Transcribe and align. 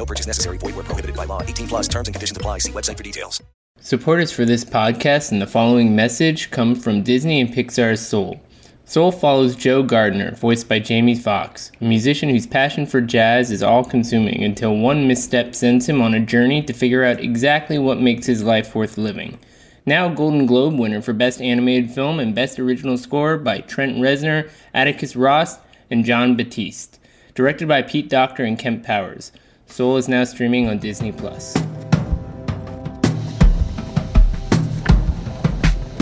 No 0.00 0.06
purchase 0.06 0.26
necessary. 0.26 0.56
Void 0.56 0.76
where 0.76 0.84
prohibited 0.84 1.14
by 1.14 1.26
law. 1.26 1.42
18 1.42 1.68
plus 1.68 1.86
terms 1.86 2.08
and 2.08 2.14
conditions 2.14 2.34
apply. 2.34 2.60
See 2.60 2.72
website 2.72 2.96
for 2.96 3.02
details. 3.02 3.42
Supporters 3.80 4.32
for 4.32 4.46
this 4.46 4.64
podcast 4.64 5.30
and 5.30 5.42
the 5.42 5.46
following 5.46 5.94
message 5.94 6.50
come 6.50 6.74
from 6.74 7.02
Disney 7.02 7.38
and 7.38 7.52
Pixar's 7.52 8.00
Soul. 8.00 8.40
Soul 8.86 9.12
follows 9.12 9.54
Joe 9.54 9.82
Gardner, 9.82 10.34
voiced 10.36 10.70
by 10.70 10.78
Jamie 10.78 11.14
Foxx, 11.14 11.70
a 11.82 11.84
musician 11.84 12.30
whose 12.30 12.46
passion 12.46 12.86
for 12.86 13.02
jazz 13.02 13.50
is 13.50 13.62
all 13.62 13.84
consuming 13.84 14.42
until 14.42 14.74
one 14.74 15.06
misstep 15.06 15.54
sends 15.54 15.86
him 15.86 16.00
on 16.00 16.14
a 16.14 16.24
journey 16.24 16.62
to 16.62 16.72
figure 16.72 17.04
out 17.04 17.20
exactly 17.20 17.78
what 17.78 18.00
makes 18.00 18.24
his 18.24 18.42
life 18.42 18.74
worth 18.74 18.96
living. 18.96 19.38
Now 19.84 20.08
Golden 20.08 20.46
Globe 20.46 20.78
winner 20.78 21.02
for 21.02 21.12
Best 21.12 21.42
Animated 21.42 21.90
Film 21.90 22.18
and 22.18 22.34
Best 22.34 22.58
Original 22.58 22.96
Score 22.96 23.36
by 23.36 23.60
Trent 23.60 23.98
Reznor, 23.98 24.50
Atticus 24.72 25.14
Ross, 25.14 25.58
and 25.90 26.06
Jon 26.06 26.36
Batiste. 26.36 26.98
Directed 27.34 27.68
by 27.68 27.82
Pete 27.82 28.08
Docter 28.08 28.44
and 28.44 28.58
Kemp 28.58 28.82
Powers. 28.82 29.30
Soul 29.70 29.96
is 29.96 30.08
now 30.08 30.24
streaming 30.24 30.68
on 30.68 30.78
Disney 30.78 31.12
Plus. 31.12 31.56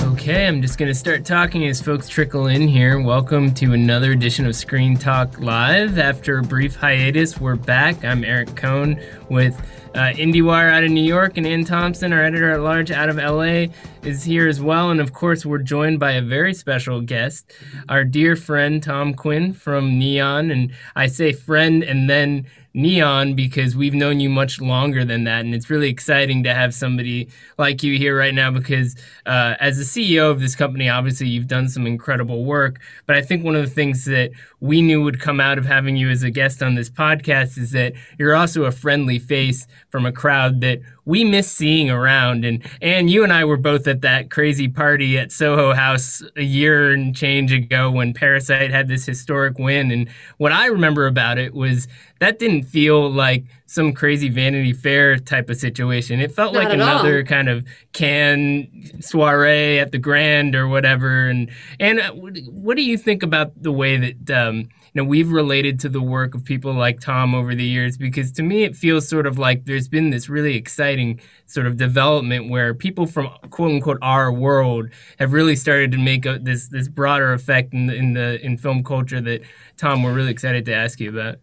Okay, 0.00 0.46
I'm 0.46 0.62
just 0.62 0.78
to 0.78 0.94
start 0.94 1.26
talking 1.26 1.66
as 1.66 1.80
folks 1.80 2.08
trickle 2.08 2.46
in 2.46 2.66
here. 2.66 3.00
Welcome 3.00 3.52
to 3.54 3.74
another 3.74 4.12
edition 4.12 4.46
of 4.46 4.56
Screen 4.56 4.96
Talk 4.96 5.38
Live. 5.38 5.98
After 5.98 6.38
a 6.38 6.42
brief 6.42 6.76
hiatus, 6.76 7.38
we're 7.38 7.56
back. 7.56 8.04
I'm 8.04 8.24
Eric 8.24 8.56
Kohn 8.56 9.00
with 9.28 9.54
uh, 9.94 10.12
IndieWire 10.12 10.70
out 10.70 10.84
of 10.84 10.90
New 10.90 11.04
York, 11.04 11.36
and 11.36 11.46
Anne 11.46 11.64
Thompson, 11.64 12.12
our 12.12 12.22
editor 12.22 12.50
at 12.50 12.60
large 12.60 12.90
out 12.90 13.08
of 13.08 13.16
LA, 13.16 13.72
is 14.02 14.22
here 14.24 14.48
as 14.48 14.60
well. 14.60 14.90
And 14.90 15.00
of 15.00 15.12
course, 15.12 15.44
we're 15.46 15.58
joined 15.58 15.98
by 15.98 16.12
a 16.12 16.22
very 16.22 16.54
special 16.54 17.00
guest, 17.00 17.52
our 17.88 18.04
dear 18.04 18.36
friend 18.36 18.82
Tom 18.82 19.14
Quinn 19.14 19.52
from 19.52 19.98
Neon. 19.98 20.50
And 20.50 20.72
I 20.94 21.06
say 21.06 21.32
friend 21.32 21.82
and 21.82 22.08
then 22.08 22.46
Neon 22.74 23.34
because 23.34 23.74
we've 23.74 23.94
known 23.94 24.20
you 24.20 24.28
much 24.28 24.60
longer 24.60 25.04
than 25.04 25.24
that. 25.24 25.44
And 25.44 25.54
it's 25.54 25.70
really 25.70 25.88
exciting 25.88 26.42
to 26.44 26.54
have 26.54 26.74
somebody 26.74 27.28
like 27.56 27.82
you 27.82 27.98
here 27.98 28.16
right 28.16 28.34
now 28.34 28.50
because 28.50 28.96
uh, 29.26 29.54
as 29.60 29.78
the 29.78 29.84
CEO 29.84 30.30
of 30.30 30.40
this 30.40 30.54
company, 30.54 30.88
obviously 30.88 31.28
you've 31.28 31.46
done 31.46 31.68
some 31.68 31.86
incredible 31.86 32.44
work. 32.44 32.80
But 33.06 33.16
I 33.16 33.22
think 33.22 33.44
one 33.44 33.56
of 33.56 33.62
the 33.62 33.70
things 33.70 34.04
that 34.04 34.30
we 34.60 34.82
knew 34.82 35.02
would 35.02 35.20
come 35.20 35.40
out 35.40 35.58
of 35.58 35.64
having 35.64 35.96
you 35.96 36.10
as 36.10 36.22
a 36.22 36.30
guest 36.30 36.62
on 36.62 36.74
this 36.74 36.90
podcast 36.90 37.58
is 37.58 37.72
that 37.72 37.94
you're 38.18 38.36
also 38.36 38.64
a 38.64 38.72
friendly 38.72 39.18
face 39.18 39.66
from 39.88 40.06
a 40.06 40.12
crowd 40.12 40.60
that 40.60 40.80
we 41.08 41.24
miss 41.24 41.50
seeing 41.50 41.90
around. 41.90 42.44
And 42.44 42.62
and 42.82 43.10
you 43.10 43.24
and 43.24 43.32
I 43.32 43.44
were 43.44 43.56
both 43.56 43.88
at 43.88 44.02
that 44.02 44.30
crazy 44.30 44.68
party 44.68 45.18
at 45.18 45.32
Soho 45.32 45.72
House 45.72 46.22
a 46.36 46.42
year 46.42 46.92
and 46.92 47.16
change 47.16 47.50
ago 47.50 47.90
when 47.90 48.12
Parasite 48.12 48.70
had 48.70 48.88
this 48.88 49.06
historic 49.06 49.58
win. 49.58 49.90
And 49.90 50.08
what 50.36 50.52
I 50.52 50.66
remember 50.66 51.06
about 51.06 51.38
it 51.38 51.54
was 51.54 51.88
that 52.20 52.38
didn't 52.38 52.64
feel 52.64 53.10
like 53.10 53.44
some 53.64 53.92
crazy 53.94 54.28
Vanity 54.28 54.74
Fair 54.74 55.16
type 55.16 55.48
of 55.48 55.56
situation. 55.56 56.20
It 56.20 56.30
felt 56.30 56.52
Not 56.52 56.64
like 56.64 56.74
another 56.74 57.18
all. 57.18 57.24
kind 57.24 57.48
of 57.48 57.66
can 57.94 58.68
soiree 59.00 59.78
at 59.78 59.92
the 59.92 59.98
Grand 59.98 60.54
or 60.54 60.68
whatever. 60.68 61.28
And 61.28 61.50
and 61.80 62.00
uh, 62.00 62.12
what 62.12 62.76
do 62.76 62.82
you 62.82 62.98
think 62.98 63.22
about 63.22 63.62
the 63.62 63.72
way 63.72 63.96
that 63.96 64.30
um, 64.30 64.68
know 64.98 65.04
we've 65.04 65.32
related 65.32 65.80
to 65.80 65.88
the 65.88 66.02
work 66.02 66.34
of 66.34 66.44
people 66.44 66.74
like 66.74 67.00
Tom 67.00 67.34
over 67.34 67.54
the 67.54 67.64
years? 67.64 67.96
Because 67.96 68.30
to 68.32 68.42
me, 68.42 68.64
it 68.64 68.76
feels 68.76 69.08
sort 69.08 69.26
of 69.26 69.38
like 69.38 69.64
there's 69.64 69.88
been 69.88 70.10
this 70.10 70.28
really 70.28 70.56
exciting 70.56 71.20
sort 71.46 71.66
of 71.66 71.76
development 71.76 72.50
where 72.50 72.74
people 72.74 73.06
from 73.06 73.28
quote 73.50 73.70
unquote 73.70 73.98
our 74.02 74.30
world 74.30 74.90
have 75.18 75.32
really 75.32 75.56
started 75.56 75.90
to 75.92 75.98
make 75.98 76.26
a, 76.26 76.38
this 76.38 76.68
this 76.68 76.88
broader 76.88 77.32
effect 77.32 77.72
in 77.72 77.86
the, 77.86 77.94
in 77.94 78.12
the 78.12 78.44
in 78.44 78.58
film 78.58 78.84
culture 78.84 79.20
that 79.20 79.40
Tom 79.76 80.02
we're 80.02 80.12
really 80.12 80.30
excited 80.30 80.66
to 80.66 80.74
ask 80.74 81.00
you 81.00 81.08
about. 81.08 81.38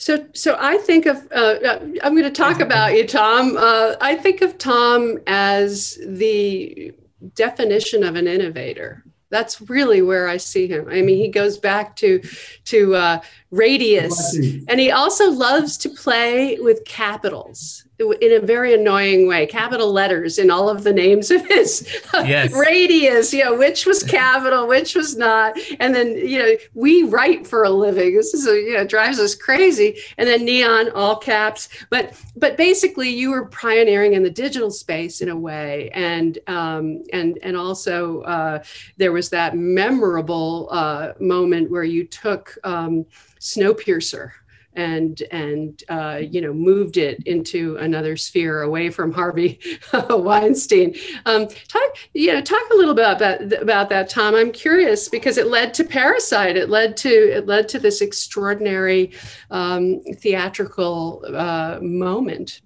So, 0.00 0.26
so 0.32 0.56
I 0.58 0.78
think 0.78 1.04
of. 1.04 1.28
Uh, 1.30 1.78
I'm 2.02 2.14
going 2.14 2.22
to 2.22 2.30
talk 2.30 2.60
about 2.60 2.94
you, 2.94 3.06
Tom. 3.06 3.58
Uh, 3.58 3.96
I 4.00 4.14
think 4.14 4.40
of 4.40 4.56
Tom 4.56 5.18
as 5.26 5.98
the 6.06 6.94
definition 7.34 8.02
of 8.02 8.14
an 8.16 8.26
innovator. 8.26 9.04
That's 9.30 9.60
really 9.70 10.02
where 10.02 10.28
I 10.28 10.36
see 10.36 10.66
him. 10.66 10.88
I 10.88 11.02
mean, 11.02 11.18
he 11.18 11.28
goes 11.28 11.56
back 11.56 11.96
to 11.96 12.20
to 12.66 12.94
uh, 12.94 13.20
radius, 13.50 14.36
and 14.68 14.80
he 14.80 14.90
also 14.90 15.30
loves 15.30 15.76
to 15.78 15.88
play 15.88 16.58
with 16.60 16.84
capitals 16.84 17.84
in 18.00 18.32
a 18.32 18.40
very 18.40 18.74
annoying 18.74 19.28
way. 19.28 19.46
Capital 19.46 19.92
letters 19.92 20.38
in 20.38 20.50
all 20.50 20.68
of 20.68 20.84
the 20.84 20.92
names 20.92 21.30
of 21.30 21.46
his 21.46 21.86
Yes. 22.14 22.52
radius. 22.52 23.32
You 23.32 23.44
know, 23.44 23.56
which 23.58 23.86
was 23.86 24.02
capital, 24.02 24.66
which 24.66 24.94
was 24.94 25.16
not, 25.16 25.58
and 25.78 25.94
then 25.94 26.16
you 26.16 26.38
know 26.38 26.52
we 26.74 27.02
write 27.04 27.46
for 27.46 27.64
a 27.64 27.70
living. 27.70 28.16
This 28.16 28.34
is 28.34 28.46
a, 28.46 28.54
you 28.54 28.74
know 28.74 28.86
drives 28.86 29.18
us 29.18 29.34
crazy. 29.34 29.98
And 30.18 30.28
then 30.28 30.44
neon, 30.44 30.90
all 30.90 31.16
caps. 31.16 31.68
But 31.90 32.14
but 32.36 32.56
basically, 32.56 33.10
you 33.10 33.30
were 33.30 33.46
pioneering 33.46 34.14
in 34.14 34.22
the 34.22 34.30
digital 34.30 34.70
space 34.70 35.20
in 35.20 35.28
a 35.28 35.36
way, 35.36 35.90
and 35.92 36.38
um, 36.46 37.04
and 37.12 37.38
and 37.42 37.56
also 37.56 38.22
uh, 38.22 38.62
there 38.96 39.12
was 39.12 39.28
that 39.30 39.56
memorable 39.56 40.68
uh, 40.70 41.12
moment 41.20 41.70
where 41.70 41.84
you 41.84 42.06
took 42.06 42.56
um, 42.64 43.04
Snowpiercer 43.38 44.32
and 44.74 45.22
and 45.30 45.82
uh, 45.88 46.20
you 46.20 46.40
know 46.40 46.52
moved 46.52 46.96
it 46.96 47.22
into 47.26 47.76
another 47.76 48.16
sphere 48.16 48.62
away 48.62 48.90
from 48.90 49.12
Harvey 49.12 49.58
Weinstein. 50.10 50.94
Um, 51.26 51.48
talk 51.68 51.96
you 52.14 52.32
know 52.32 52.40
talk 52.40 52.62
a 52.72 52.76
little 52.76 52.94
bit 52.94 53.10
about 53.10 53.52
about 53.62 53.88
that, 53.90 54.08
Tom. 54.08 54.34
I'm 54.34 54.52
curious 54.52 55.08
because 55.08 55.38
it 55.38 55.48
led 55.48 55.74
to 55.74 55.84
Parasite. 55.84 56.56
It 56.56 56.68
led 56.68 56.96
to 56.98 57.08
it 57.08 57.46
led 57.46 57.68
to 57.70 57.78
this 57.78 58.00
extraordinary 58.00 59.12
um, 59.50 60.00
theatrical 60.18 61.24
uh, 61.34 61.78
moment. 61.80 62.60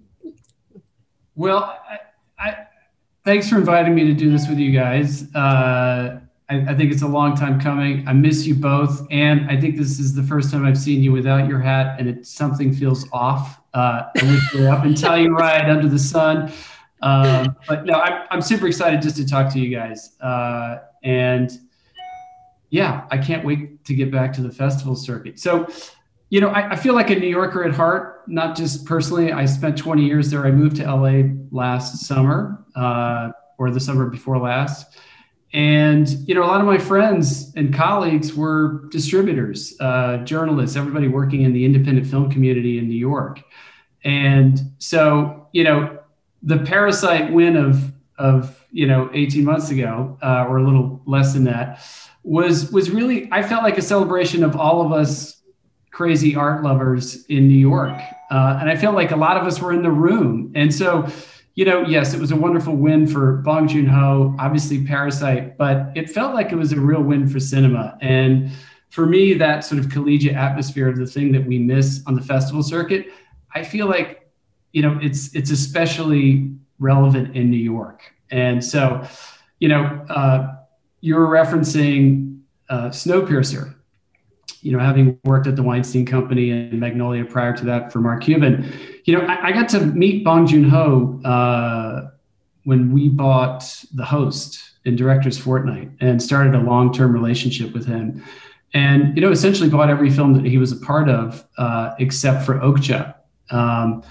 Well, 1.35 1.77
I, 1.89 1.99
I, 2.39 2.57
thanks 3.25 3.49
for 3.49 3.57
inviting 3.57 3.93
me 3.93 4.05
to 4.05 4.13
do 4.13 4.31
this 4.31 4.47
with 4.47 4.57
you 4.57 4.71
guys. 4.71 5.33
Uh, 5.35 6.21
I, 6.49 6.57
I 6.57 6.75
think 6.75 6.91
it's 6.91 7.01
a 7.01 7.07
long 7.07 7.35
time 7.35 7.59
coming. 7.59 8.07
I 8.07 8.13
miss 8.13 8.45
you 8.45 8.55
both, 8.55 9.07
and 9.09 9.49
I 9.49 9.59
think 9.59 9.77
this 9.77 9.99
is 9.99 10.13
the 10.13 10.23
first 10.23 10.51
time 10.51 10.65
I've 10.65 10.77
seen 10.77 11.01
you 11.01 11.11
without 11.11 11.47
your 11.49 11.59
hat, 11.59 11.99
and 11.99 12.07
it 12.07 12.25
something 12.25 12.73
feels 12.73 13.07
off. 13.11 13.61
Uh, 13.73 14.03
I 14.15 14.23
wish 14.23 14.55
up 14.67 14.85
and 14.85 14.95
tell 14.95 15.17
you 15.17 15.35
right 15.35 15.67
under 15.67 15.89
the 15.89 15.99
sun. 15.99 16.51
Um, 17.01 17.55
but 17.67 17.85
no, 17.85 17.95
I'm, 17.95 18.27
I'm 18.31 18.41
super 18.41 18.67
excited 18.67 19.01
just 19.01 19.17
to 19.17 19.27
talk 19.27 19.51
to 19.53 19.59
you 19.59 19.75
guys, 19.75 20.19
uh, 20.21 20.79
and 21.03 21.51
yeah, 22.69 23.05
I 23.09 23.17
can't 23.17 23.45
wait 23.45 23.83
to 23.85 23.95
get 23.95 24.11
back 24.11 24.33
to 24.33 24.41
the 24.41 24.51
festival 24.51 24.95
circuit. 24.95 25.39
So, 25.39 25.67
you 26.29 26.41
know, 26.41 26.49
I, 26.49 26.71
I 26.71 26.75
feel 26.75 26.93
like 26.93 27.09
a 27.09 27.15
New 27.15 27.27
Yorker 27.27 27.63
at 27.63 27.73
heart, 27.73 28.23
not 28.27 28.55
just 28.55 28.85
personally. 28.85 29.31
I 29.31 29.45
spent 29.45 29.77
20 29.77 30.03
years 30.03 30.29
there. 30.29 30.45
I 30.45 30.51
moved 30.51 30.75
to 30.77 30.83
LA 30.83 31.29
last 31.51 32.05
summer 32.05 32.65
uh, 32.75 33.31
or 33.57 33.71
the 33.71 33.79
summer 33.79 34.07
before 34.07 34.37
last. 34.37 34.97
And, 35.53 36.09
you 36.27 36.35
know, 36.35 36.43
a 36.43 36.47
lot 36.47 36.59
of 36.59 36.67
my 36.67 36.77
friends 36.77 37.53
and 37.55 37.73
colleagues 37.73 38.33
were 38.33 38.85
distributors, 38.89 39.73
uh, 39.79 40.17
journalists, 40.17 40.75
everybody 40.75 41.07
working 41.07 41.43
in 41.43 41.53
the 41.53 41.63
independent 41.63 42.07
film 42.07 42.29
community 42.29 42.77
in 42.77 42.89
New 42.89 42.97
York. 42.97 43.41
And 44.03 44.59
so, 44.79 45.47
you 45.53 45.63
know, 45.63 45.99
the 46.43 46.57
Parasite 46.57 47.31
win 47.31 47.55
of, 47.55 47.93
of 48.17 48.65
you 48.71 48.85
know, 48.85 49.09
18 49.13 49.43
months 49.45 49.71
ago, 49.71 50.17
uh, 50.21 50.45
or 50.47 50.57
a 50.57 50.63
little 50.63 51.01
less 51.05 51.33
than 51.33 51.45
that, 51.45 51.81
was 52.25 52.71
was 52.71 52.89
really 52.89 53.29
I 53.31 53.43
felt 53.43 53.63
like 53.63 53.77
a 53.77 53.81
celebration 53.81 54.43
of 54.43 54.55
all 54.55 54.85
of 54.85 54.91
us 54.91 55.41
crazy 55.91 56.35
art 56.35 56.63
lovers 56.63 57.23
in 57.25 57.47
New 57.47 57.55
York, 57.55 57.97
uh, 58.31 58.57
and 58.59 58.69
I 58.69 58.75
felt 58.75 58.95
like 58.95 59.11
a 59.11 59.15
lot 59.15 59.37
of 59.37 59.45
us 59.45 59.61
were 59.61 59.71
in 59.71 59.83
the 59.83 59.91
room. 59.91 60.51
And 60.55 60.73
so, 60.73 61.07
you 61.55 61.65
know, 61.65 61.81
yes, 61.81 62.13
it 62.13 62.19
was 62.19 62.31
a 62.31 62.35
wonderful 62.35 62.75
win 62.75 63.07
for 63.07 63.37
Bong 63.37 63.67
Joon 63.67 63.87
Ho, 63.87 64.35
obviously 64.39 64.85
Parasite, 64.85 65.57
but 65.57 65.91
it 65.95 66.09
felt 66.09 66.33
like 66.33 66.51
it 66.51 66.55
was 66.55 66.71
a 66.71 66.79
real 66.79 67.01
win 67.01 67.27
for 67.27 67.39
cinema. 67.39 67.97
And 68.01 68.51
for 68.89 69.05
me, 69.05 69.33
that 69.33 69.63
sort 69.65 69.79
of 69.79 69.89
collegiate 69.89 70.35
atmosphere 70.35 70.89
of 70.89 70.97
the 70.97 71.07
thing 71.07 71.31
that 71.31 71.45
we 71.45 71.57
miss 71.59 72.03
on 72.07 72.15
the 72.15 72.21
festival 72.21 72.61
circuit, 72.61 73.07
I 73.53 73.63
feel 73.63 73.87
like, 73.87 74.29
you 74.73 74.81
know, 74.81 74.99
it's 75.01 75.33
it's 75.33 75.51
especially 75.51 76.53
relevant 76.77 77.35
in 77.35 77.49
New 77.49 77.57
York. 77.57 78.01
And 78.29 78.63
so, 78.63 79.07
you 79.59 79.69
know. 79.69 80.05
Uh, 80.09 80.51
you 81.05 81.13
were 81.13 81.27
referencing 81.27 82.39
uh, 82.67 82.89
Snowpiercer, 82.89 83.75
you 84.65 84.71
know, 84.71 84.79
having 84.79 85.19
worked 85.25 85.45
at 85.45 85.55
the 85.55 85.61
Weinstein 85.61 86.07
Company 86.07 86.49
and 86.49 86.79
Magnolia 86.79 87.23
prior 87.23 87.55
to 87.55 87.63
that 87.65 87.93
for 87.93 87.99
Mark 87.99 88.23
Cuban. 88.23 88.73
You 89.03 89.15
know, 89.15 89.23
I, 89.27 89.49
I 89.49 89.51
got 89.51 89.69
to 89.69 89.85
meet 89.85 90.23
Bong 90.23 90.47
Joon 90.47 90.67
Ho 90.67 91.21
uh, 91.23 92.09
when 92.63 92.91
we 92.91 93.07
bought 93.07 93.63
the 93.93 94.03
host 94.03 94.59
in 94.83 94.95
Directors 94.95 95.37
Fortnight 95.37 95.91
and 95.99 96.21
started 96.21 96.55
a 96.55 96.59
long 96.59 96.91
term 96.91 97.13
relationship 97.13 97.73
with 97.73 97.85
him. 97.85 98.23
And, 98.73 99.15
you 99.15 99.21
know, 99.21 99.31
essentially 99.31 99.69
bought 99.69 99.91
every 99.91 100.09
film 100.09 100.33
that 100.33 100.45
he 100.45 100.57
was 100.57 100.71
a 100.71 100.77
part 100.77 101.09
of 101.09 101.45
uh, 101.59 101.93
except 101.99 102.43
for 102.43 102.55
Okja. 102.55 103.13
Um, 103.51 104.01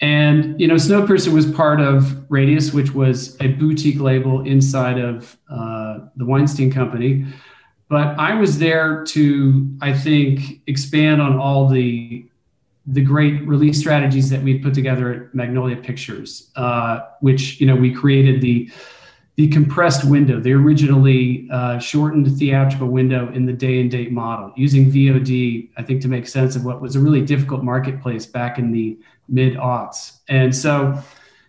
and, 0.00 0.60
you 0.60 0.68
know, 0.68 0.76
Snowpiercer 0.76 1.32
was 1.32 1.50
part 1.50 1.80
of 1.80 2.30
Radius, 2.30 2.72
which 2.72 2.94
was 2.94 3.36
a 3.40 3.48
boutique 3.48 3.98
label 3.98 4.42
inside 4.42 4.98
of 4.98 5.36
uh, 5.50 5.98
the 6.14 6.24
Weinstein 6.24 6.70
Company. 6.70 7.26
But 7.88 8.18
I 8.18 8.34
was 8.34 8.58
there 8.58 9.04
to, 9.04 9.70
I 9.80 9.92
think, 9.92 10.60
expand 10.66 11.22
on 11.22 11.38
all 11.38 11.68
the 11.68 12.26
the 12.88 13.02
great 13.02 13.44
release 13.46 13.80
strategies 13.80 14.30
that 14.30 14.40
we 14.42 14.58
put 14.58 14.72
together 14.72 15.12
at 15.12 15.34
Magnolia 15.34 15.76
Pictures, 15.76 16.50
uh, 16.54 17.00
which 17.20 17.60
you 17.60 17.66
know 17.66 17.76
we 17.76 17.92
created 17.92 18.40
the 18.40 18.70
the 19.36 19.48
compressed 19.48 20.04
window, 20.04 20.40
the 20.40 20.52
originally 20.52 21.46
uh, 21.52 21.78
shortened 21.78 22.26
theatrical 22.38 22.88
window 22.88 23.30
in 23.32 23.44
the 23.44 23.52
day 23.52 23.80
and 23.82 23.90
date 23.90 24.10
model, 24.10 24.50
using 24.56 24.90
VOD, 24.90 25.68
I 25.76 25.82
think, 25.82 26.00
to 26.02 26.08
make 26.08 26.26
sense 26.26 26.56
of 26.56 26.64
what 26.64 26.80
was 26.80 26.96
a 26.96 27.00
really 27.00 27.20
difficult 27.20 27.62
marketplace 27.62 28.24
back 28.24 28.58
in 28.58 28.72
the 28.72 28.98
mid 29.28 29.54
aughts. 29.56 30.20
And 30.28 30.56
so, 30.56 30.98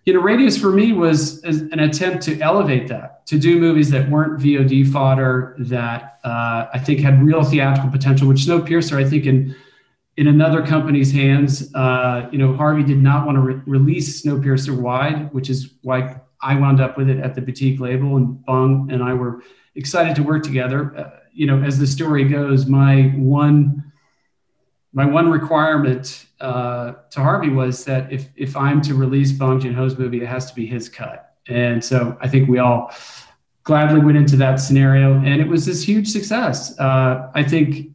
you 0.08 0.14
know, 0.14 0.22
Radius 0.22 0.58
for 0.58 0.72
me 0.72 0.94
was 0.94 1.44
an 1.44 1.82
attempt 1.82 2.24
to 2.24 2.40
elevate 2.40 2.88
that, 2.88 3.26
to 3.26 3.38
do 3.38 3.60
movies 3.60 3.90
that 3.90 4.10
weren't 4.10 4.40
VOD 4.42 4.90
fodder, 4.90 5.54
that 5.60 6.20
uh, 6.24 6.68
I 6.74 6.80
think 6.80 7.02
had 7.02 7.22
real 7.22 7.44
theatrical 7.44 7.92
potential, 7.92 8.26
which 8.30 8.38
Snowpiercer, 8.38 8.96
I 9.06 9.08
think, 9.08 9.26
in 9.26 9.54
in 10.16 10.28
another 10.28 10.66
company's 10.66 11.12
hands. 11.12 11.76
Uh, 11.76 12.30
you 12.32 12.38
know, 12.38 12.56
Harvey 12.56 12.84
did 12.84 13.00
not 13.00 13.26
want 13.26 13.36
to 13.36 13.42
re- 13.42 13.62
release 13.66 14.24
Snowpiercer 14.24 14.80
wide, 14.80 15.34
which 15.34 15.50
is 15.50 15.74
why 15.82 16.22
I 16.42 16.58
wound 16.58 16.80
up 16.80 16.98
with 16.98 17.10
it 17.10 17.20
at 17.20 17.36
the 17.36 17.42
boutique 17.42 17.82
label. 17.82 18.16
And 18.16 18.46
Bong 18.46 18.90
and 18.90 19.04
I 19.04 19.14
were 19.14 19.44
excited 19.76 20.16
to 20.16 20.24
work 20.24 20.42
together. 20.42 20.98
Uh, 20.98 21.20
you 21.34 21.48
know, 21.48 21.62
as 21.62 21.80
the 21.80 21.86
story 21.86 22.24
goes, 22.24 22.66
my 22.66 23.12
one 23.18 23.87
my 24.98 25.06
one 25.06 25.30
requirement 25.30 26.26
uh, 26.42 26.94
to 27.12 27.20
Harvey 27.20 27.50
was 27.50 27.86
that 27.86 28.12
if 28.12 28.30
if 28.36 28.58
I'm 28.58 28.82
to 28.82 28.96
release 28.96 29.32
Bong 29.32 29.60
Joon 29.60 29.76
Ho's 29.76 29.96
movie, 29.96 30.24
it 30.24 30.26
has 30.26 30.50
to 30.50 30.56
be 30.56 30.66
his 30.66 30.90
cut. 30.90 31.36
And 31.48 31.86
so 31.86 32.18
I 32.20 32.28
think 32.28 32.50
we 32.50 32.58
all 32.58 32.92
gladly 33.64 34.00
went 34.00 34.18
into 34.18 34.36
that 34.38 34.56
scenario, 34.56 35.14
and 35.14 35.40
it 35.40 35.48
was 35.48 35.68
this 35.68 35.84
huge 35.84 36.08
success. 36.08 36.78
Uh, 36.80 37.30
I 37.36 37.44
think 37.44 37.94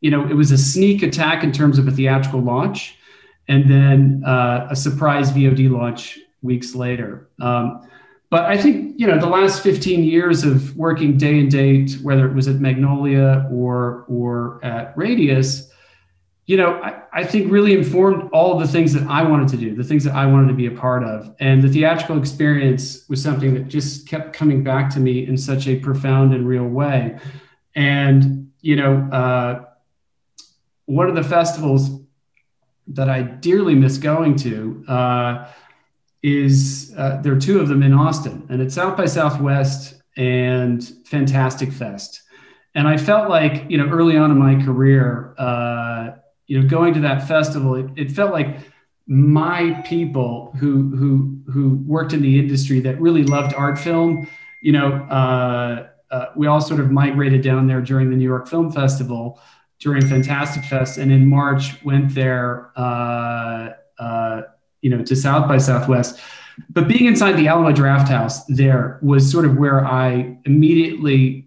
you 0.00 0.10
know, 0.10 0.28
it 0.28 0.34
was 0.34 0.50
a 0.50 0.58
sneak 0.58 1.04
attack 1.04 1.44
in 1.44 1.52
terms 1.52 1.78
of 1.78 1.86
a 1.86 1.92
theatrical 1.92 2.40
launch, 2.40 2.98
and 3.46 3.70
then 3.70 4.24
uh, 4.26 4.66
a 4.68 4.74
surprise 4.74 5.30
VOD 5.30 5.70
launch 5.70 6.18
weeks 6.42 6.74
later. 6.74 7.28
Um, 7.40 7.88
but 8.30 8.46
I 8.46 8.56
think 8.56 8.98
you 8.98 9.06
know 9.06 9.16
the 9.16 9.28
last 9.28 9.62
15 9.62 10.02
years 10.02 10.42
of 10.42 10.76
working 10.76 11.16
day 11.16 11.38
and 11.38 11.48
date, 11.48 11.98
whether 12.02 12.26
it 12.26 12.34
was 12.34 12.48
at 12.48 12.56
Magnolia 12.56 13.48
or 13.48 14.06
or 14.08 14.58
at 14.64 14.92
Radius, 14.98 15.68
you 16.46 16.56
know, 16.56 16.80
I, 16.82 17.02
I 17.12 17.24
think 17.24 17.52
really 17.52 17.72
informed 17.72 18.30
all 18.32 18.52
of 18.52 18.60
the 18.60 18.66
things 18.66 18.92
that 18.94 19.08
I 19.08 19.22
wanted 19.22 19.48
to 19.48 19.56
do, 19.56 19.76
the 19.76 19.84
things 19.84 20.04
that 20.04 20.14
I 20.14 20.26
wanted 20.26 20.48
to 20.48 20.54
be 20.54 20.66
a 20.66 20.72
part 20.72 21.04
of. 21.04 21.34
And 21.38 21.62
the 21.62 21.68
theatrical 21.68 22.18
experience 22.18 23.08
was 23.08 23.22
something 23.22 23.54
that 23.54 23.68
just 23.68 24.08
kept 24.08 24.32
coming 24.32 24.64
back 24.64 24.90
to 24.90 25.00
me 25.00 25.26
in 25.26 25.36
such 25.36 25.68
a 25.68 25.76
profound 25.76 26.34
and 26.34 26.46
real 26.46 26.66
way. 26.66 27.18
And, 27.74 28.50
you 28.60 28.76
know, 28.76 29.08
uh, 29.12 29.64
one 30.86 31.08
of 31.08 31.14
the 31.14 31.22
festivals 31.22 32.00
that 32.88 33.08
I 33.08 33.22
dearly 33.22 33.76
miss 33.76 33.96
going 33.98 34.36
to 34.36 34.84
uh, 34.88 35.48
is 36.22 36.92
uh, 36.98 37.20
there 37.22 37.32
are 37.32 37.40
two 37.40 37.60
of 37.60 37.68
them 37.68 37.82
in 37.82 37.92
Austin, 37.92 38.46
and 38.50 38.60
it's 38.60 38.74
South 38.74 38.96
by 38.96 39.06
Southwest 39.06 39.94
and 40.16 40.82
Fantastic 41.06 41.72
Fest. 41.72 42.22
And 42.74 42.88
I 42.88 42.96
felt 42.96 43.28
like, 43.28 43.70
you 43.70 43.78
know, 43.78 43.86
early 43.86 44.16
on 44.16 44.30
in 44.30 44.38
my 44.38 44.62
career, 44.64 45.34
uh, 45.38 46.10
you 46.46 46.60
know, 46.60 46.68
going 46.68 46.94
to 46.94 47.00
that 47.00 47.26
festival, 47.28 47.74
it, 47.74 47.86
it, 47.96 48.10
felt 48.10 48.32
like 48.32 48.58
my 49.06 49.80
people 49.86 50.52
who 50.58 50.94
who 50.96 51.40
who 51.50 51.76
worked 51.86 52.12
in 52.12 52.22
the 52.22 52.38
industry 52.38 52.80
that 52.80 53.00
really 53.00 53.24
loved 53.24 53.54
art 53.54 53.78
film, 53.78 54.28
you 54.60 54.72
know, 54.72 54.94
uh, 55.04 55.88
uh, 56.10 56.26
we 56.36 56.46
all 56.46 56.60
sort 56.60 56.80
of 56.80 56.90
migrated 56.90 57.42
down 57.42 57.66
there 57.66 57.80
during 57.80 58.10
the 58.10 58.16
New 58.16 58.28
York 58.28 58.48
Film 58.48 58.70
Festival 58.70 59.40
during 59.80 60.06
Fantastic 60.06 60.64
Fest, 60.64 60.98
and 60.98 61.10
in 61.10 61.26
March 61.26 61.82
went 61.82 62.14
there, 62.14 62.70
uh, 62.76 63.70
uh, 63.98 64.42
you 64.80 64.90
know, 64.90 65.02
to 65.02 65.16
South 65.16 65.48
by 65.48 65.58
Southwest. 65.58 66.20
But 66.70 66.86
being 66.86 67.06
inside 67.06 67.32
the 67.32 67.48
Alamo 67.48 67.72
Drafthouse 67.72 68.42
there 68.48 68.98
was 69.02 69.30
sort 69.30 69.44
of 69.44 69.56
where 69.56 69.84
I 69.84 70.36
immediately 70.44 71.41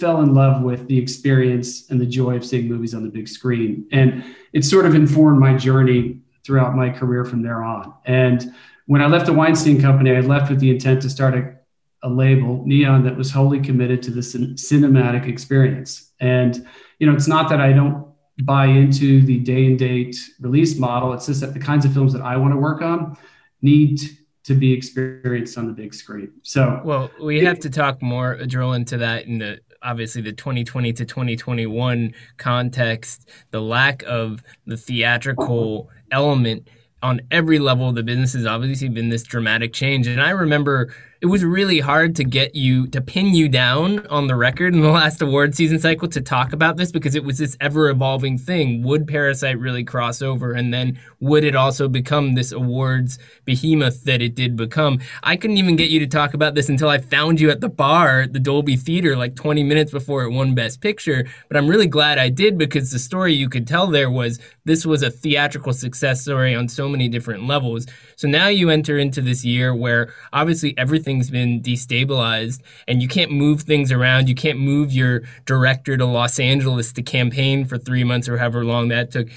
fell 0.00 0.22
in 0.22 0.34
love 0.34 0.62
with 0.62 0.86
the 0.88 0.98
experience 0.98 1.90
and 1.90 2.00
the 2.00 2.06
joy 2.06 2.36
of 2.36 2.44
seeing 2.44 2.68
movies 2.68 2.94
on 2.94 3.02
the 3.02 3.08
big 3.08 3.28
screen, 3.28 3.86
and 3.92 4.24
it 4.52 4.64
sort 4.64 4.86
of 4.86 4.94
informed 4.94 5.38
my 5.40 5.56
journey 5.56 6.18
throughout 6.44 6.76
my 6.76 6.90
career 6.90 7.24
from 7.24 7.42
there 7.42 7.62
on. 7.62 7.92
And 8.04 8.54
when 8.86 9.02
I 9.02 9.06
left 9.06 9.26
the 9.26 9.32
Weinstein 9.32 9.80
Company, 9.80 10.14
I 10.14 10.20
left 10.20 10.50
with 10.50 10.60
the 10.60 10.70
intent 10.70 11.02
to 11.02 11.10
start 11.10 11.34
a, 11.34 11.54
a 12.02 12.08
label, 12.08 12.62
Neon, 12.66 13.02
that 13.04 13.16
was 13.16 13.32
wholly 13.32 13.60
committed 13.60 14.02
to 14.04 14.10
the 14.10 14.22
cin- 14.22 14.54
cinematic 14.54 15.28
experience. 15.28 16.12
And 16.20 16.66
you 16.98 17.06
know, 17.06 17.14
it's 17.14 17.28
not 17.28 17.48
that 17.48 17.60
I 17.60 17.72
don't 17.72 18.06
buy 18.42 18.66
into 18.66 19.22
the 19.22 19.38
day 19.38 19.66
and 19.66 19.78
date 19.78 20.16
release 20.40 20.78
model. 20.78 21.12
It's 21.14 21.26
just 21.26 21.40
that 21.40 21.54
the 21.54 21.60
kinds 21.60 21.84
of 21.84 21.92
films 21.92 22.12
that 22.12 22.22
I 22.22 22.36
want 22.36 22.52
to 22.52 22.58
work 22.58 22.82
on 22.82 23.16
need 23.62 24.00
to 24.44 24.54
be 24.54 24.72
experienced 24.72 25.58
on 25.58 25.66
the 25.66 25.72
big 25.72 25.92
screen. 25.92 26.30
So, 26.42 26.80
well, 26.84 27.10
we 27.20 27.44
have 27.44 27.58
to 27.60 27.70
talk 27.70 28.00
more, 28.00 28.36
drill 28.46 28.74
into 28.74 28.98
that 28.98 29.24
in 29.24 29.38
the 29.38 29.60
obviously 29.82 30.22
the 30.22 30.32
2020 30.32 30.92
to 30.94 31.04
2021 31.04 32.14
context, 32.36 33.28
the 33.50 33.60
lack 33.60 34.02
of 34.04 34.42
the 34.66 34.76
theatrical 34.76 35.90
element 36.10 36.68
on 37.02 37.20
every 37.30 37.58
level 37.58 37.88
of 37.88 37.94
the 37.94 38.02
business 38.02 38.32
has 38.32 38.46
obviously 38.46 38.88
been 38.88 39.10
this 39.10 39.22
dramatic 39.22 39.72
change. 39.72 40.06
And 40.06 40.20
I 40.20 40.30
remember 40.30 40.92
it 41.20 41.26
was 41.26 41.42
really 41.42 41.80
hard 41.80 42.14
to 42.16 42.24
get 42.24 42.54
you 42.54 42.86
to 42.88 43.00
pin 43.00 43.34
you 43.34 43.48
down 43.48 44.06
on 44.08 44.26
the 44.26 44.36
record 44.36 44.74
in 44.74 44.82
the 44.82 44.90
last 44.90 45.22
award 45.22 45.54
season 45.54 45.78
cycle 45.78 46.08
to 46.08 46.20
talk 46.20 46.52
about 46.52 46.76
this 46.76 46.92
because 46.92 47.14
it 47.14 47.24
was 47.24 47.38
this 47.38 47.56
ever 47.58 47.88
evolving 47.88 48.36
thing. 48.36 48.82
Would 48.82 49.06
Parasite 49.06 49.58
really 49.58 49.82
cross 49.82 50.20
over? 50.20 50.52
And 50.52 50.74
then 50.74 50.98
would 51.20 51.42
it 51.42 51.56
also 51.56 51.88
become 51.88 52.34
this 52.34 52.52
awards 52.52 53.18
behemoth 53.46 54.04
that 54.04 54.20
it 54.20 54.34
did 54.34 54.56
become? 54.56 55.00
I 55.22 55.36
couldn't 55.36 55.56
even 55.56 55.76
get 55.76 55.88
you 55.88 56.00
to 56.00 56.06
talk 56.06 56.34
about 56.34 56.54
this 56.54 56.68
until 56.68 56.90
I 56.90 56.98
found 56.98 57.40
you 57.40 57.50
at 57.50 57.62
the 57.62 57.70
bar 57.70 58.22
at 58.22 58.34
the 58.34 58.40
Dolby 58.40 58.76
Theater 58.76 59.16
like 59.16 59.34
20 59.34 59.62
minutes 59.62 59.92
before 59.92 60.24
it 60.24 60.30
won 60.30 60.54
Best 60.54 60.82
Picture. 60.82 61.26
But 61.48 61.56
I'm 61.56 61.68
really 61.68 61.86
glad 61.86 62.18
I 62.18 62.28
did 62.28 62.58
because 62.58 62.90
the 62.90 62.98
story 62.98 63.32
you 63.32 63.48
could 63.48 63.66
tell 63.66 63.86
there 63.86 64.10
was 64.10 64.38
this 64.66 64.84
was 64.84 65.02
a 65.02 65.10
theatrical 65.10 65.72
success 65.72 66.22
story 66.22 66.54
on 66.54 66.68
so 66.68 66.88
many 66.88 67.08
different 67.08 67.46
levels. 67.46 67.86
So 68.16 68.26
now 68.28 68.48
you 68.48 68.70
enter 68.70 68.98
into 68.98 69.20
this 69.20 69.44
year 69.44 69.74
where 69.74 70.12
obviously 70.32 70.76
everything's 70.76 71.30
been 71.30 71.62
destabilized 71.62 72.62
and 72.88 73.02
you 73.02 73.08
can't 73.08 73.30
move 73.30 73.62
things 73.62 73.92
around. 73.92 74.28
You 74.28 74.34
can't 74.34 74.58
move 74.58 74.92
your 74.92 75.22
director 75.44 75.96
to 75.96 76.04
Los 76.04 76.40
Angeles 76.40 76.92
to 76.94 77.02
campaign 77.02 77.64
for 77.66 77.78
three 77.78 78.04
months 78.04 78.28
or 78.28 78.38
however 78.38 78.64
long 78.64 78.88
that 78.88 79.10
took. 79.10 79.28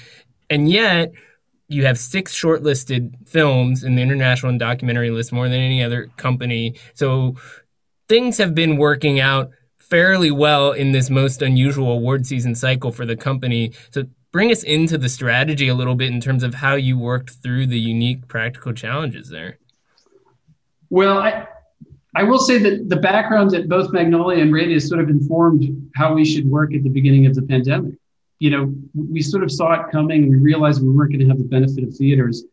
And 0.48 0.70
yet, 0.70 1.12
you 1.68 1.86
have 1.86 1.98
six 1.98 2.34
shortlisted 2.34 3.28
films 3.28 3.84
in 3.84 3.94
the 3.94 4.02
international 4.02 4.50
and 4.50 4.58
documentary 4.58 5.10
list, 5.10 5.32
more 5.32 5.48
than 5.48 5.60
any 5.60 5.84
other 5.84 6.10
company. 6.16 6.74
So 6.94 7.36
things 8.08 8.38
have 8.38 8.56
been 8.56 8.76
working 8.76 9.20
out 9.20 9.50
fairly 9.76 10.32
well 10.32 10.72
in 10.72 10.90
this 10.90 11.10
most 11.10 11.42
unusual 11.42 11.92
award 11.92 12.26
season 12.26 12.56
cycle 12.56 12.90
for 12.90 13.06
the 13.06 13.16
company. 13.16 13.72
So 13.90 14.04
bring 14.32 14.50
us 14.50 14.62
into 14.62 14.96
the 14.96 15.08
strategy 15.08 15.68
a 15.68 15.74
little 15.74 15.94
bit 15.94 16.10
in 16.10 16.20
terms 16.20 16.42
of 16.42 16.54
how 16.54 16.74
you 16.74 16.98
worked 16.98 17.30
through 17.30 17.66
the 17.66 17.78
unique 17.78 18.28
practical 18.28 18.72
challenges 18.72 19.28
there. 19.28 19.58
Well, 20.88 21.18
I, 21.18 21.46
I 22.14 22.24
will 22.24 22.38
say 22.38 22.58
that 22.58 22.88
the 22.88 22.96
backgrounds 22.96 23.54
at 23.54 23.68
both 23.68 23.92
Magnolia 23.92 24.42
and 24.42 24.52
Radius 24.52 24.88
sort 24.88 25.00
of 25.00 25.08
informed 25.08 25.90
how 25.94 26.14
we 26.14 26.24
should 26.24 26.46
work 26.46 26.74
at 26.74 26.82
the 26.82 26.88
beginning 26.88 27.26
of 27.26 27.34
the 27.34 27.42
pandemic. 27.42 27.94
You 28.38 28.50
know, 28.50 28.74
we 28.94 29.20
sort 29.20 29.44
of 29.44 29.52
saw 29.52 29.72
it 29.74 29.92
coming 29.92 30.22
and 30.22 30.30
we 30.30 30.36
realized 30.36 30.82
we 30.82 30.88
weren't 30.88 31.12
going 31.12 31.20
to 31.20 31.28
have 31.28 31.38
the 31.38 31.44
benefit 31.44 31.84
of 31.84 31.94
theaters. 31.94 32.44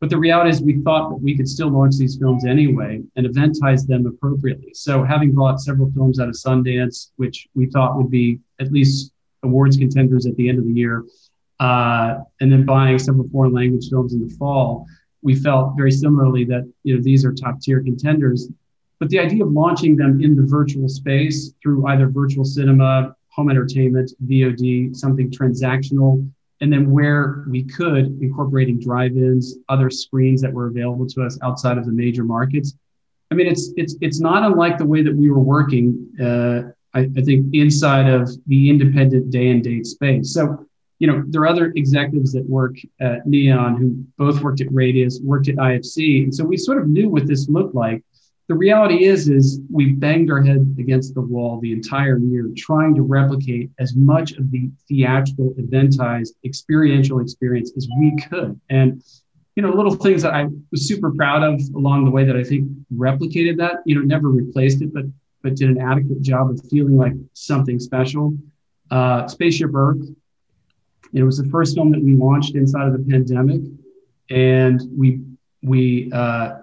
But 0.00 0.10
the 0.10 0.18
reality 0.18 0.50
is, 0.50 0.60
we 0.60 0.78
thought 0.82 1.10
that 1.10 1.16
we 1.16 1.36
could 1.36 1.48
still 1.48 1.68
launch 1.68 1.96
these 1.96 2.16
films 2.16 2.44
anyway 2.44 3.00
and 3.14 3.24
eventize 3.24 3.86
them 3.86 4.04
appropriately. 4.04 4.72
So, 4.74 5.04
having 5.04 5.30
brought 5.30 5.60
several 5.60 5.92
films 5.92 6.18
out 6.18 6.28
of 6.28 6.34
Sundance, 6.34 7.12
which 7.16 7.46
we 7.54 7.66
thought 7.66 7.96
would 7.96 8.10
be 8.10 8.40
at 8.58 8.72
least 8.72 9.12
awards 9.44 9.76
contenders 9.76 10.26
at 10.26 10.34
the 10.34 10.48
end 10.48 10.58
of 10.58 10.64
the 10.64 10.72
year, 10.72 11.04
uh, 11.62 12.18
and 12.40 12.50
then 12.50 12.64
buying 12.64 12.98
several 12.98 13.28
foreign 13.28 13.52
language 13.52 13.88
films 13.88 14.12
in 14.14 14.26
the 14.26 14.34
fall, 14.34 14.84
we 15.22 15.34
felt 15.36 15.76
very 15.76 15.92
similarly 15.92 16.44
that 16.44 16.68
you 16.82 16.96
know 16.96 17.02
these 17.02 17.24
are 17.24 17.32
top 17.32 17.60
tier 17.60 17.80
contenders. 17.80 18.48
But 18.98 19.08
the 19.10 19.20
idea 19.20 19.44
of 19.44 19.52
launching 19.52 19.94
them 19.96 20.20
in 20.22 20.34
the 20.34 20.42
virtual 20.42 20.88
space 20.88 21.54
through 21.62 21.86
either 21.86 22.08
virtual 22.08 22.44
cinema, 22.44 23.14
home 23.28 23.48
entertainment, 23.48 24.12
VOD, 24.26 24.96
something 24.96 25.30
transactional, 25.30 26.28
and 26.60 26.72
then 26.72 26.90
where 26.90 27.44
we 27.48 27.62
could, 27.62 28.06
incorporating 28.20 28.80
drive-ins, 28.80 29.58
other 29.68 29.90
screens 29.90 30.42
that 30.42 30.52
were 30.52 30.66
available 30.66 31.06
to 31.06 31.22
us 31.22 31.38
outside 31.42 31.78
of 31.78 31.86
the 31.86 31.92
major 31.92 32.24
markets, 32.24 32.74
I 33.30 33.34
mean, 33.34 33.46
it's 33.46 33.72
it's 33.76 33.94
it's 34.00 34.20
not 34.20 34.42
unlike 34.42 34.78
the 34.78 34.84
way 34.84 35.02
that 35.02 35.14
we 35.14 35.30
were 35.30 35.46
working. 35.56 36.08
Uh, 36.20 36.72
I, 36.92 37.08
I, 37.16 37.22
think 37.22 37.54
inside 37.54 38.06
of 38.06 38.28
the 38.46 38.68
independent 38.68 39.30
day 39.30 39.48
and 39.48 39.64
date 39.64 39.86
space. 39.86 40.34
So, 40.34 40.66
you 41.02 41.08
know, 41.08 41.24
there 41.26 41.40
are 41.40 41.48
other 41.48 41.72
executives 41.74 42.30
that 42.30 42.48
work 42.48 42.76
at 43.00 43.26
Neon 43.26 43.76
who 43.76 44.04
both 44.16 44.40
worked 44.40 44.60
at 44.60 44.72
Radius, 44.72 45.18
worked 45.20 45.48
at 45.48 45.56
IFC, 45.56 46.22
and 46.22 46.32
so 46.32 46.44
we 46.44 46.56
sort 46.56 46.80
of 46.80 46.86
knew 46.86 47.08
what 47.08 47.26
this 47.26 47.48
looked 47.48 47.74
like. 47.74 48.04
The 48.46 48.54
reality 48.54 49.02
is, 49.06 49.28
is 49.28 49.58
we 49.68 49.94
banged 49.94 50.30
our 50.30 50.40
head 50.40 50.76
against 50.78 51.14
the 51.14 51.20
wall 51.20 51.58
the 51.58 51.72
entire 51.72 52.18
year, 52.18 52.48
trying 52.56 52.94
to 52.94 53.02
replicate 53.02 53.72
as 53.80 53.96
much 53.96 54.34
of 54.34 54.48
the 54.52 54.70
theatrical, 54.88 55.52
eventized, 55.58 56.34
experiential 56.44 57.18
experience 57.18 57.72
as 57.76 57.88
we 57.98 58.16
could, 58.30 58.60
and 58.70 59.02
you 59.56 59.64
know, 59.64 59.70
little 59.70 59.96
things 59.96 60.22
that 60.22 60.34
I 60.34 60.46
was 60.70 60.86
super 60.86 61.10
proud 61.10 61.42
of 61.42 61.60
along 61.74 62.04
the 62.04 62.12
way 62.12 62.24
that 62.24 62.36
I 62.36 62.44
think 62.44 62.70
replicated 62.94 63.56
that, 63.56 63.82
you 63.86 63.96
know, 63.96 64.02
never 64.02 64.28
replaced 64.28 64.82
it, 64.82 64.94
but 64.94 65.06
but 65.42 65.56
did 65.56 65.68
an 65.68 65.80
adequate 65.80 66.22
job 66.22 66.48
of 66.50 66.60
feeling 66.70 66.96
like 66.96 67.14
something 67.32 67.80
special. 67.80 68.38
Uh, 68.88 69.26
Spaceship 69.26 69.72
Earth, 69.74 70.06
it 71.12 71.22
was 71.22 71.38
the 71.38 71.48
first 71.48 71.74
film 71.74 71.90
that 71.90 72.02
we 72.02 72.14
launched 72.14 72.54
inside 72.54 72.86
of 72.88 72.92
the 72.92 73.10
pandemic, 73.10 73.60
and 74.30 74.80
we 74.96 75.20
we 75.62 76.10
uh, 76.12 76.58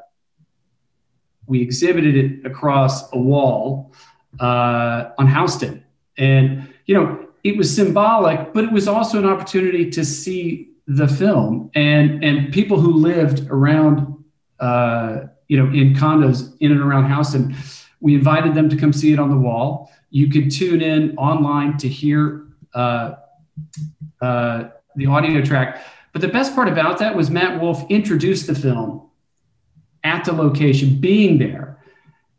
we 1.45 1.61
exhibited 1.61 2.15
it 2.15 2.45
across 2.45 3.11
a 3.13 3.17
wall 3.17 3.93
uh, 4.39 5.09
on 5.17 5.27
Houston, 5.27 5.83
and 6.17 6.67
you 6.85 6.95
know 6.95 7.27
it 7.43 7.57
was 7.57 7.73
symbolic, 7.73 8.53
but 8.53 8.63
it 8.63 8.71
was 8.71 8.87
also 8.87 9.19
an 9.19 9.25
opportunity 9.25 9.89
to 9.91 10.03
see 10.03 10.69
the 10.87 11.07
film 11.07 11.69
and 11.75 12.23
and 12.23 12.51
people 12.51 12.79
who 12.79 12.93
lived 12.93 13.47
around 13.49 14.23
uh, 14.59 15.21
you 15.47 15.57
know 15.57 15.71
in 15.71 15.93
condos 15.93 16.55
in 16.59 16.71
and 16.71 16.81
around 16.81 17.11
Houston. 17.11 17.55
We 18.01 18.15
invited 18.15 18.55
them 18.55 18.69
to 18.69 18.77
come 18.77 18.93
see 18.93 19.11
it 19.11 19.19
on 19.19 19.29
the 19.29 19.37
wall. 19.37 19.91
You 20.09 20.29
could 20.29 20.49
tune 20.51 20.81
in 20.81 21.17
online 21.17 21.77
to 21.79 21.87
hear 21.87 22.45
uh, 22.73 23.15
uh, 24.21 24.69
the 24.95 25.05
audio 25.05 25.41
track. 25.41 25.83
But 26.13 26.21
the 26.21 26.27
best 26.27 26.55
part 26.55 26.67
about 26.67 26.99
that 26.99 27.15
was 27.15 27.29
Matt 27.29 27.61
Wolf 27.61 27.85
introduced 27.89 28.47
the 28.47 28.55
film 28.55 29.09
at 30.03 30.25
the 30.25 30.33
location, 30.33 30.99
being 30.99 31.37
there. 31.37 31.77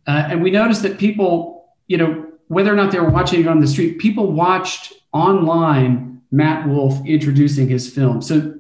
Uh, 0.07 0.29
and 0.31 0.43
we 0.43 0.51
noticed 0.51 0.83
that 0.83 0.99
people, 0.99 1.75
you 1.87 1.99
know, 1.99 2.27
whether 2.49 2.73
or 2.73 2.77
not 2.77 2.91
they 2.91 2.99
were 2.99 3.11
watching 3.11 3.41
it 3.41 3.47
on 3.47 3.61
the 3.61 3.67
street, 3.67 3.99
people 3.99 4.33
watched 4.33 4.93
online 5.13 6.21
Matt 6.31 6.69
Wolf 6.69 6.95
introducing 7.07 7.69
his 7.69 7.93
film. 7.93 8.23
So 8.23 8.55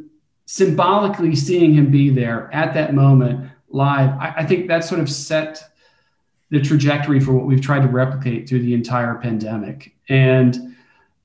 symbolically 0.46 1.34
seeing 1.34 1.74
him 1.74 1.90
be 1.90 2.10
there 2.10 2.52
at 2.52 2.74
that 2.74 2.94
moment 2.94 3.50
live, 3.68 4.10
I, 4.18 4.34
I, 4.38 4.46
think 4.46 4.66
that 4.66 4.84
sort 4.84 5.00
of 5.00 5.08
set 5.08 5.62
the 6.50 6.60
trajectory 6.60 7.20
for 7.20 7.32
what 7.32 7.46
we've 7.46 7.60
tried 7.60 7.82
to 7.82 7.88
replicate 7.88 8.48
through 8.48 8.62
the 8.62 8.74
entire 8.74 9.14
pandemic. 9.14 9.94
And 10.08 10.69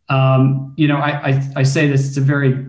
um, 0.09 0.73
you 0.77 0.87
know, 0.87 0.97
I, 0.97 1.29
I, 1.29 1.47
I 1.57 1.63
say 1.63 1.87
this, 1.87 2.07
it's 2.07 2.17
a 2.17 2.21
very 2.21 2.67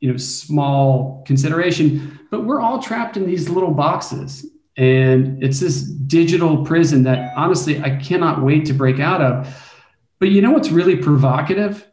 you 0.00 0.10
know 0.10 0.16
small 0.16 1.22
consideration, 1.26 2.18
but 2.30 2.44
we're 2.44 2.60
all 2.60 2.82
trapped 2.82 3.16
in 3.16 3.26
these 3.26 3.48
little 3.48 3.72
boxes. 3.72 4.46
And 4.76 5.42
it's 5.42 5.60
this 5.60 5.82
digital 5.82 6.64
prison 6.64 7.04
that 7.04 7.32
honestly 7.36 7.80
I 7.80 7.96
cannot 7.96 8.42
wait 8.42 8.66
to 8.66 8.72
break 8.72 8.98
out 8.98 9.22
of. 9.22 9.72
But 10.18 10.30
you 10.30 10.42
know 10.42 10.50
what's 10.50 10.70
really 10.70 10.96
provocative? 10.96 11.86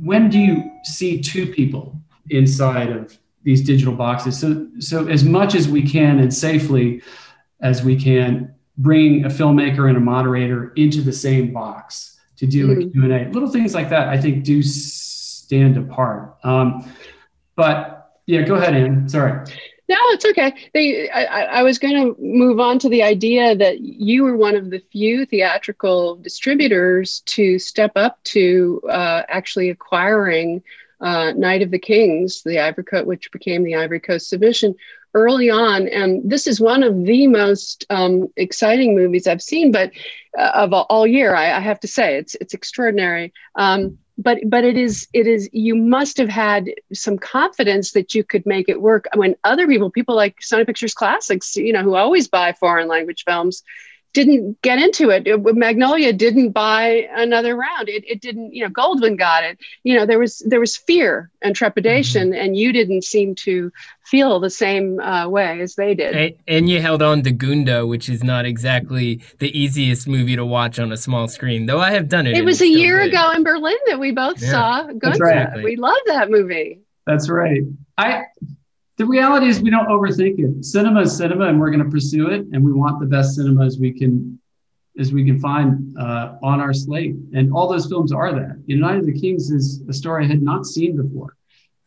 when 0.00 0.28
do 0.28 0.38
you 0.38 0.70
see 0.84 1.20
two 1.20 1.46
people 1.46 2.00
inside 2.30 2.90
of 2.90 3.18
these 3.42 3.62
digital 3.62 3.94
boxes? 3.94 4.38
So, 4.38 4.68
so 4.78 5.06
as 5.08 5.24
much 5.24 5.54
as 5.54 5.68
we 5.68 5.82
can 5.82 6.18
and 6.18 6.32
safely 6.32 7.02
as 7.60 7.82
we 7.82 7.96
can, 7.96 8.54
bring 8.76 9.24
a 9.24 9.28
filmmaker 9.28 9.88
and 9.88 9.96
a 9.96 10.00
moderator 10.00 10.72
into 10.76 11.00
the 11.02 11.12
same 11.12 11.52
box 11.52 12.17
to 12.38 12.46
do 12.46 12.68
mm-hmm. 12.68 12.88
a 12.88 13.08
Q&A. 13.08 13.30
Little 13.30 13.50
things 13.50 13.74
like 13.74 13.90
that, 13.90 14.08
I 14.08 14.20
think, 14.20 14.44
do 14.44 14.62
stand 14.62 15.76
apart. 15.76 16.36
Um, 16.44 16.90
but 17.56 18.20
yeah, 18.26 18.42
go 18.42 18.54
ahead, 18.54 18.74
Anne. 18.74 19.08
Sorry. 19.08 19.44
No, 19.88 19.96
it's 20.10 20.24
okay. 20.26 20.54
They, 20.74 21.08
I, 21.08 21.44
I 21.44 21.62
was 21.62 21.78
going 21.78 21.94
to 21.94 22.20
move 22.20 22.60
on 22.60 22.78
to 22.80 22.90
the 22.90 23.02
idea 23.02 23.56
that 23.56 23.80
you 23.80 24.22
were 24.22 24.36
one 24.36 24.54
of 24.54 24.68
the 24.68 24.82
few 24.92 25.24
theatrical 25.24 26.16
distributors 26.16 27.20
to 27.20 27.58
step 27.58 27.92
up 27.96 28.22
to 28.24 28.82
uh, 28.90 29.22
actually 29.28 29.70
acquiring 29.70 30.62
uh, 31.00 31.32
Night 31.32 31.62
of 31.62 31.70
the 31.70 31.78
Kings, 31.78 32.42
the 32.42 32.58
Ivory 32.60 32.84
Coast, 32.84 33.06
which 33.06 33.32
became 33.32 33.62
the 33.62 33.76
Ivory 33.76 34.00
Coast 34.00 34.28
submission 34.28 34.74
early 35.14 35.50
on. 35.50 35.88
And 35.88 36.28
this 36.28 36.46
is 36.46 36.60
one 36.60 36.82
of 36.82 37.04
the 37.04 37.26
most 37.26 37.84
um, 37.90 38.28
exciting 38.36 38.94
movies 38.94 39.26
I've 39.26 39.42
seen, 39.42 39.72
but 39.72 39.92
uh, 40.38 40.52
of 40.54 40.72
all 40.72 41.06
year, 41.06 41.34
I, 41.34 41.56
I, 41.56 41.60
have 41.60 41.80
to 41.80 41.88
say, 41.88 42.16
it's 42.16 42.34
it's 42.36 42.54
extraordinary. 42.54 43.32
Um, 43.54 43.98
but 44.18 44.38
but 44.46 44.64
it 44.64 44.76
is 44.76 45.08
it 45.14 45.26
is 45.26 45.48
you 45.52 45.76
must 45.76 46.18
have 46.18 46.28
had 46.28 46.70
some 46.92 47.16
confidence 47.16 47.92
that 47.92 48.14
you 48.14 48.24
could 48.24 48.44
make 48.44 48.68
it 48.68 48.82
work 48.82 49.06
when 49.14 49.36
other 49.44 49.66
people 49.66 49.90
people 49.90 50.16
like 50.16 50.36
sony 50.40 50.66
pictures 50.66 50.92
classics 50.92 51.54
you 51.56 51.72
know 51.72 51.82
who 51.82 51.94
always 51.94 52.26
buy 52.26 52.52
foreign 52.52 52.88
language 52.88 53.22
films 53.24 53.62
didn't 54.12 54.60
get 54.62 54.78
into 54.78 55.10
it. 55.10 55.26
it. 55.26 55.38
Magnolia 55.56 56.12
didn't 56.12 56.50
buy 56.50 57.08
another 57.14 57.56
round. 57.56 57.88
It, 57.88 58.04
it 58.06 58.20
didn't, 58.20 58.54
you 58.54 58.64
know, 58.64 58.70
Goldwyn 58.70 59.18
got 59.18 59.44
it. 59.44 59.58
You 59.82 59.96
know, 59.96 60.06
there 60.06 60.18
was 60.18 60.38
there 60.46 60.60
was 60.60 60.76
fear 60.76 61.30
and 61.42 61.54
trepidation, 61.54 62.30
mm-hmm. 62.30 62.40
and 62.40 62.56
you 62.56 62.72
didn't 62.72 63.04
seem 63.04 63.34
to 63.36 63.70
feel 64.04 64.40
the 64.40 64.50
same 64.50 64.98
uh, 65.00 65.28
way 65.28 65.60
as 65.60 65.74
they 65.74 65.94
did. 65.94 66.16
And, 66.16 66.34
and, 66.48 66.70
you 66.70 66.80
held 66.80 67.02
on 67.02 67.22
to 67.22 67.30
Gunda, 67.30 67.86
which 67.86 68.08
is 68.08 68.24
not 68.24 68.46
exactly 68.46 69.20
the 69.38 69.56
easiest 69.56 70.08
movie 70.08 70.34
to 70.36 70.46
watch 70.46 70.78
on 70.78 70.90
a 70.92 70.96
small 70.96 71.28
screen, 71.28 71.66
though 71.66 71.80
I 71.80 71.90
have 71.90 72.08
done 72.08 72.26
it. 72.26 72.36
It 72.36 72.44
was 72.44 72.62
a 72.62 72.68
year 72.68 73.00
good. 73.00 73.10
ago 73.10 73.32
in 73.32 73.44
Berlin 73.44 73.76
that 73.86 74.00
we 74.00 74.12
both 74.12 74.40
yeah. 74.40 74.50
saw 74.50 74.82
Gunda. 74.84 75.18
Right. 75.18 75.62
We 75.62 75.76
love 75.76 75.98
that 76.06 76.30
movie. 76.30 76.80
That's 77.06 77.28
right. 77.28 77.62
I 77.96 78.24
the 78.98 79.06
reality 79.06 79.46
is 79.46 79.60
we 79.60 79.70
don't 79.70 79.88
overthink 79.88 80.40
it. 80.40 80.64
Cinema 80.64 81.02
is 81.02 81.16
cinema, 81.16 81.46
and 81.46 81.58
we're 81.58 81.70
going 81.70 81.84
to 81.84 81.90
pursue 81.90 82.30
it, 82.30 82.44
and 82.52 82.62
we 82.62 82.72
want 82.72 82.98
the 83.00 83.06
best 83.06 83.36
cinema 83.36 83.64
as 83.64 83.78
we 83.78 83.92
can 83.92 84.38
as 84.98 85.12
we 85.12 85.24
can 85.24 85.38
find 85.38 85.96
uh, 85.96 86.34
on 86.42 86.60
our 86.60 86.74
slate. 86.74 87.14
And 87.32 87.52
all 87.52 87.68
those 87.68 87.86
films 87.86 88.12
are 88.12 88.32
that. 88.32 88.60
United 88.66 89.00
of 89.00 89.06
the 89.06 89.20
Kings 89.20 89.52
is 89.52 89.80
a 89.88 89.92
story 89.92 90.24
I 90.24 90.26
had 90.26 90.42
not 90.42 90.66
seen 90.66 90.96
before. 90.96 91.36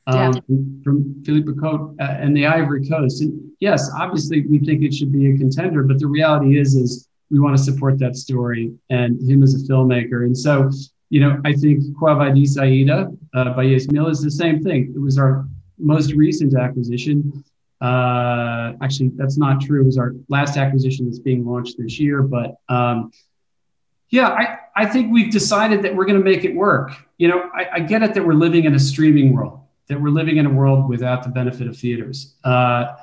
Um, 0.08 0.34
yeah. 0.34 0.58
from, 0.82 1.22
Philippe 1.26 1.52
Cote 1.60 1.94
uh, 2.00 2.04
and 2.04 2.36
the 2.36 2.46
Ivory 2.46 2.88
Coast. 2.88 3.22
And 3.22 3.52
yes, 3.60 3.92
obviously 4.00 4.48
we 4.48 4.60
think 4.60 4.82
it 4.82 4.94
should 4.94 5.12
be 5.12 5.30
a 5.30 5.38
contender, 5.38 5.84
but 5.84 6.00
the 6.00 6.08
reality 6.08 6.58
is, 6.58 6.74
is 6.76 7.10
we 7.30 7.40
want 7.40 7.56
to 7.58 7.62
support 7.62 8.00
that 8.00 8.16
story 8.16 8.74
and 8.90 9.22
him 9.30 9.44
as 9.44 9.54
a 9.56 9.68
filmmaker. 9.68 10.24
And 10.24 10.36
so, 10.36 10.72
you 11.10 11.20
know, 11.20 11.40
I 11.44 11.52
think 11.52 11.84
Quo 11.98 12.16
Vadis 12.16 12.58
Aida 12.58 13.12
uh, 13.34 13.54
by 13.54 13.66
Yasmil 13.66 14.10
is 14.10 14.22
the 14.22 14.32
same 14.32 14.64
thing. 14.64 14.94
It 14.96 15.00
was 15.00 15.18
our 15.18 15.46
most 15.82 16.14
recent 16.14 16.56
acquisition. 16.56 17.44
Uh, 17.82 18.74
actually, 18.82 19.12
that's 19.16 19.38
not 19.38 19.60
true. 19.60 19.82
It 19.82 19.86
was 19.86 19.98
our 19.98 20.14
last 20.30 20.58
acquisition 20.58 21.06
that's 21.06 21.20
being 21.20 21.46
launched 21.46 21.78
this 21.80 22.00
year. 22.00 22.22
But 22.22 22.58
um, 22.70 23.12
yeah, 24.10 24.30
I, 24.30 24.58
I 24.76 24.86
think 24.86 25.12
we've 25.12 25.32
decided 25.32 25.82
that 25.84 25.96
we're 25.96 26.06
going 26.06 26.20
to 26.20 26.24
make 26.24 26.44
it 26.44 26.56
work. 26.56 26.92
You 27.18 27.30
know, 27.30 27.50
I, 27.56 27.68
I, 27.74 27.80
get 27.80 28.04
it 28.04 28.14
that 28.14 28.26
we're 28.26 28.34
living 28.34 28.66
in 28.66 28.76
a 28.76 28.80
streaming 28.80 29.34
world, 29.34 29.62
that 29.88 30.00
we're 30.00 30.10
living 30.10 30.38
in 30.38 30.46
a 30.46 30.50
world 30.50 30.90
without 30.90 31.24
the 31.24 31.30
benefit 31.30 31.68
of 31.68 31.78
theaters. 31.78 32.36
Uh, 32.44 32.96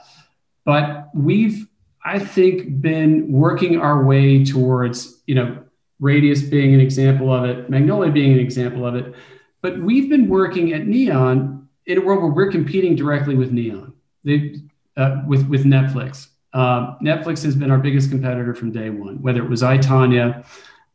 but 0.64 1.08
we've, 1.14 1.66
I 2.04 2.18
think, 2.18 2.80
been 2.80 3.32
working 3.32 3.80
our 3.80 4.04
way 4.04 4.44
towards, 4.44 5.22
you 5.26 5.34
know, 5.34 5.64
Radius 5.98 6.42
being 6.42 6.74
an 6.74 6.80
example 6.80 7.32
of 7.32 7.44
it, 7.44 7.68
Magnolia 7.68 8.12
being 8.12 8.34
an 8.34 8.38
example 8.38 8.86
of 8.86 8.94
it. 8.94 9.14
But 9.62 9.80
we've 9.80 10.08
been 10.08 10.28
working 10.28 10.72
at 10.72 10.86
Neon 10.86 11.57
in 11.88 11.98
a 11.98 12.00
world 12.02 12.22
where 12.22 12.30
we're 12.30 12.52
competing 12.52 12.94
directly 12.94 13.34
with 13.34 13.50
Neon, 13.50 13.94
they, 14.22 14.60
uh, 14.96 15.22
with 15.26 15.48
with 15.48 15.64
Netflix. 15.64 16.28
Uh, 16.52 16.96
Netflix 16.98 17.42
has 17.42 17.56
been 17.56 17.70
our 17.70 17.78
biggest 17.78 18.10
competitor 18.10 18.54
from 18.54 18.70
day 18.70 18.90
one, 18.90 19.20
whether 19.20 19.42
it 19.42 19.48
was 19.48 19.62
I 19.62 19.78
Tonya 19.78 20.44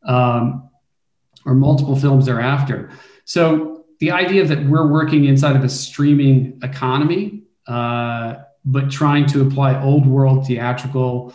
um, 0.05 0.69
or 1.45 1.53
multiple 1.53 1.95
films 1.95 2.25
thereafter. 2.25 2.91
So 3.25 3.85
the 3.99 4.11
idea 4.11 4.45
that 4.45 4.65
we're 4.65 4.91
working 4.91 5.25
inside 5.25 5.55
of 5.55 5.63
a 5.63 5.69
streaming 5.69 6.59
economy, 6.63 7.43
uh, 7.67 8.35
but 8.65 8.89
trying 8.89 9.25
to 9.27 9.41
apply 9.41 9.81
old 9.81 10.05
world 10.05 10.47
theatrical 10.47 11.33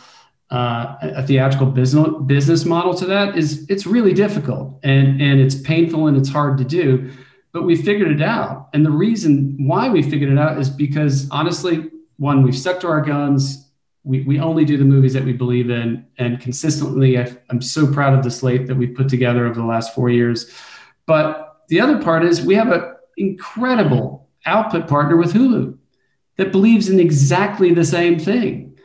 uh, 0.50 0.96
a 1.02 1.26
theatrical 1.26 1.66
business 1.66 2.08
business 2.24 2.64
model 2.64 2.94
to 2.94 3.04
that 3.04 3.36
is 3.36 3.66
it's 3.68 3.86
really 3.86 4.14
difficult 4.14 4.78
and 4.82 5.20
and 5.20 5.40
it's 5.40 5.54
painful 5.54 6.06
and 6.06 6.16
it's 6.16 6.28
hard 6.30 6.56
to 6.56 6.64
do 6.64 7.10
but 7.58 7.66
we 7.66 7.74
figured 7.74 8.12
it 8.12 8.22
out. 8.22 8.68
And 8.72 8.86
the 8.86 8.90
reason 8.92 9.56
why 9.58 9.88
we 9.88 10.00
figured 10.00 10.30
it 10.30 10.38
out 10.38 10.58
is 10.58 10.70
because 10.70 11.28
honestly, 11.32 11.90
one, 12.16 12.44
we've 12.44 12.56
stuck 12.56 12.78
to 12.80 12.86
our 12.86 13.00
guns. 13.00 13.68
We, 14.04 14.22
we 14.22 14.38
only 14.38 14.64
do 14.64 14.76
the 14.76 14.84
movies 14.84 15.12
that 15.14 15.24
we 15.24 15.32
believe 15.32 15.68
in. 15.68 16.06
And 16.18 16.40
consistently, 16.40 17.18
i 17.18 17.36
am 17.50 17.60
so 17.60 17.92
proud 17.92 18.16
of 18.16 18.22
the 18.22 18.30
slate 18.30 18.68
that 18.68 18.76
we've 18.76 18.94
put 18.94 19.08
together 19.08 19.44
over 19.44 19.58
the 19.58 19.66
last 19.66 19.92
four 19.92 20.08
years. 20.08 20.54
But 21.04 21.64
the 21.66 21.80
other 21.80 22.00
part 22.00 22.22
is 22.24 22.42
we 22.42 22.54
have 22.54 22.70
an 22.70 22.94
incredible 23.16 24.28
output 24.46 24.86
partner 24.86 25.16
with 25.16 25.32
Hulu 25.32 25.76
that 26.36 26.52
believes 26.52 26.88
in 26.88 27.00
exactly 27.00 27.74
the 27.74 27.84
same 27.84 28.20
thing. 28.20 28.78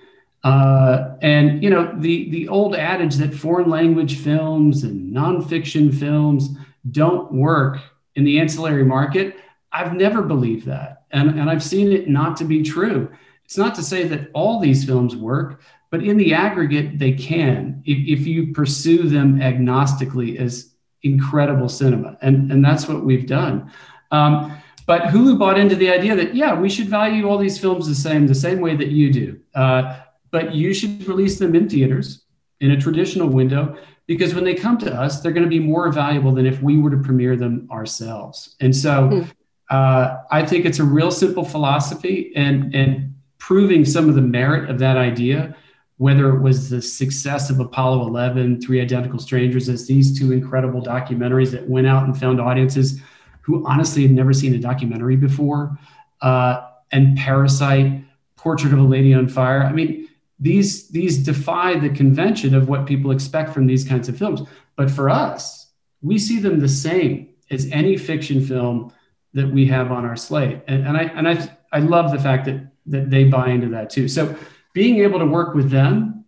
Uh, 0.43 1.15
and 1.21 1.63
you 1.63 1.69
know 1.69 1.93
the 1.99 2.29
the 2.31 2.47
old 2.47 2.75
adage 2.75 3.17
that 3.17 3.35
foreign 3.35 3.69
language 3.69 4.17
films 4.17 4.83
and 4.83 5.13
nonfiction 5.13 5.93
films 5.93 6.49
don't 6.91 7.31
work 7.31 7.79
in 8.15 8.23
the 8.23 8.39
ancillary 8.39 8.85
market. 8.85 9.37
I've 9.71 9.93
never 9.93 10.21
believed 10.21 10.67
that, 10.67 11.03
and 11.11 11.31
and 11.31 11.49
I've 11.49 11.63
seen 11.63 11.91
it 11.91 12.07
not 12.07 12.37
to 12.37 12.45
be 12.45 12.61
true. 12.61 13.09
It's 13.45 13.57
not 13.57 13.75
to 13.75 13.83
say 13.83 14.03
that 14.05 14.29
all 14.33 14.59
these 14.59 14.85
films 14.85 15.15
work, 15.15 15.61
but 15.89 16.03
in 16.03 16.17
the 16.17 16.33
aggregate, 16.33 16.99
they 16.99 17.13
can 17.13 17.83
if, 17.85 18.19
if 18.19 18.27
you 18.27 18.53
pursue 18.53 19.09
them 19.09 19.39
agnostically 19.39 20.39
as 20.39 20.73
incredible 21.01 21.69
cinema, 21.69 22.17
and 22.21 22.51
and 22.51 22.63
that's 22.63 22.87
what 22.87 23.03
we've 23.03 23.27
done. 23.27 23.71
Um, 24.11 24.55
but 24.85 25.03
Hulu 25.03 25.39
bought 25.39 25.57
into 25.57 25.75
the 25.75 25.89
idea 25.89 26.15
that 26.15 26.35
yeah, 26.35 26.53
we 26.59 26.69
should 26.69 26.87
value 26.87 27.27
all 27.27 27.37
these 27.37 27.57
films 27.57 27.87
the 27.87 27.95
same, 27.95 28.27
the 28.27 28.35
same 28.35 28.59
way 28.59 28.75
that 28.75 28.89
you 28.89 29.11
do. 29.11 29.39
Uh, 29.55 29.99
but 30.29 30.53
you 30.53 30.73
should 30.73 31.07
release 31.07 31.39
them 31.39 31.55
in 31.55 31.69
theaters 31.69 32.23
in 32.59 32.71
a 32.71 32.79
traditional 32.79 33.27
window 33.27 33.77
because 34.05 34.35
when 34.35 34.43
they 34.43 34.53
come 34.53 34.77
to 34.79 34.93
us, 34.93 35.21
they're 35.21 35.31
going 35.31 35.45
to 35.45 35.49
be 35.49 35.59
more 35.59 35.91
valuable 35.91 36.33
than 36.33 36.45
if 36.45 36.61
we 36.61 36.77
were 36.77 36.89
to 36.91 36.97
premiere 36.97 37.35
them 37.35 37.67
ourselves. 37.71 38.55
And 38.59 38.75
so, 38.75 39.09
mm. 39.09 39.31
uh, 39.69 40.17
I 40.29 40.45
think 40.45 40.65
it's 40.65 40.79
a 40.79 40.83
real 40.83 41.11
simple 41.11 41.45
philosophy, 41.45 42.31
and 42.35 42.73
and 42.75 43.15
proving 43.37 43.85
some 43.85 44.09
of 44.09 44.15
the 44.15 44.21
merit 44.21 44.69
of 44.69 44.79
that 44.79 44.97
idea 44.97 45.55
whether 45.97 46.35
it 46.35 46.41
was 46.41 46.69
the 46.69 46.81
success 46.81 47.49
of 47.49 47.59
Apollo 47.59 48.07
11, 48.07 48.61
Three 48.61 48.81
Identical 48.81 49.19
Strangers, 49.19 49.69
as 49.69 49.87
these 49.87 50.17
two 50.17 50.31
incredible 50.31 50.81
documentaries 50.81 51.51
that 51.51 51.69
went 51.69 51.87
out 51.87 52.03
and 52.03 52.19
found 52.19 52.41
audiences 52.41 52.99
who 53.41 53.65
honestly 53.67 54.01
had 54.01 54.11
never 54.11 54.33
seen 54.33 54.53
a 54.53 54.57
documentary 54.57 55.15
before, 55.15 55.77
uh, 56.21 56.67
and 56.91 57.17
Parasite, 57.17 58.03
Portrait 58.35 58.73
of 58.73 58.79
a 58.79 58.83
Lady 58.83 59.13
on 59.13 59.27
Fire. 59.27 59.63
I 59.63 59.71
mean, 59.71 60.09
these 60.43 60.89
these 60.89 61.17
defy 61.19 61.79
the 61.79 61.89
convention 61.89 62.53
of 62.53 62.67
what 62.67 62.85
people 62.85 63.11
expect 63.11 63.53
from 63.53 63.65
these 63.65 63.85
kinds 63.85 64.09
of 64.09 64.17
films. 64.17 64.41
But 64.75 64.91
for 64.91 65.09
us, 65.09 65.71
we 66.01 66.19
see 66.19 66.39
them 66.39 66.59
the 66.59 66.67
same 66.67 67.29
as 67.49 67.69
any 67.71 67.95
fiction 67.95 68.45
film 68.45 68.91
that 69.33 69.47
we 69.47 69.65
have 69.67 69.89
on 69.91 70.05
our 70.05 70.17
slate, 70.17 70.61
and, 70.67 70.85
and 70.85 70.97
I 70.97 71.03
and 71.03 71.27
I 71.29 71.57
I 71.71 71.79
love 71.79 72.11
the 72.11 72.19
fact 72.19 72.45
that 72.45 72.71
that 72.87 73.09
they 73.09 73.23
buy 73.23 73.49
into 73.49 73.69
that 73.69 73.89
too. 73.89 74.09
So 74.09 74.35
being 74.73 74.97
able 74.97 75.19
to 75.19 75.25
work 75.25 75.55
with 75.55 75.71
them, 75.71 76.25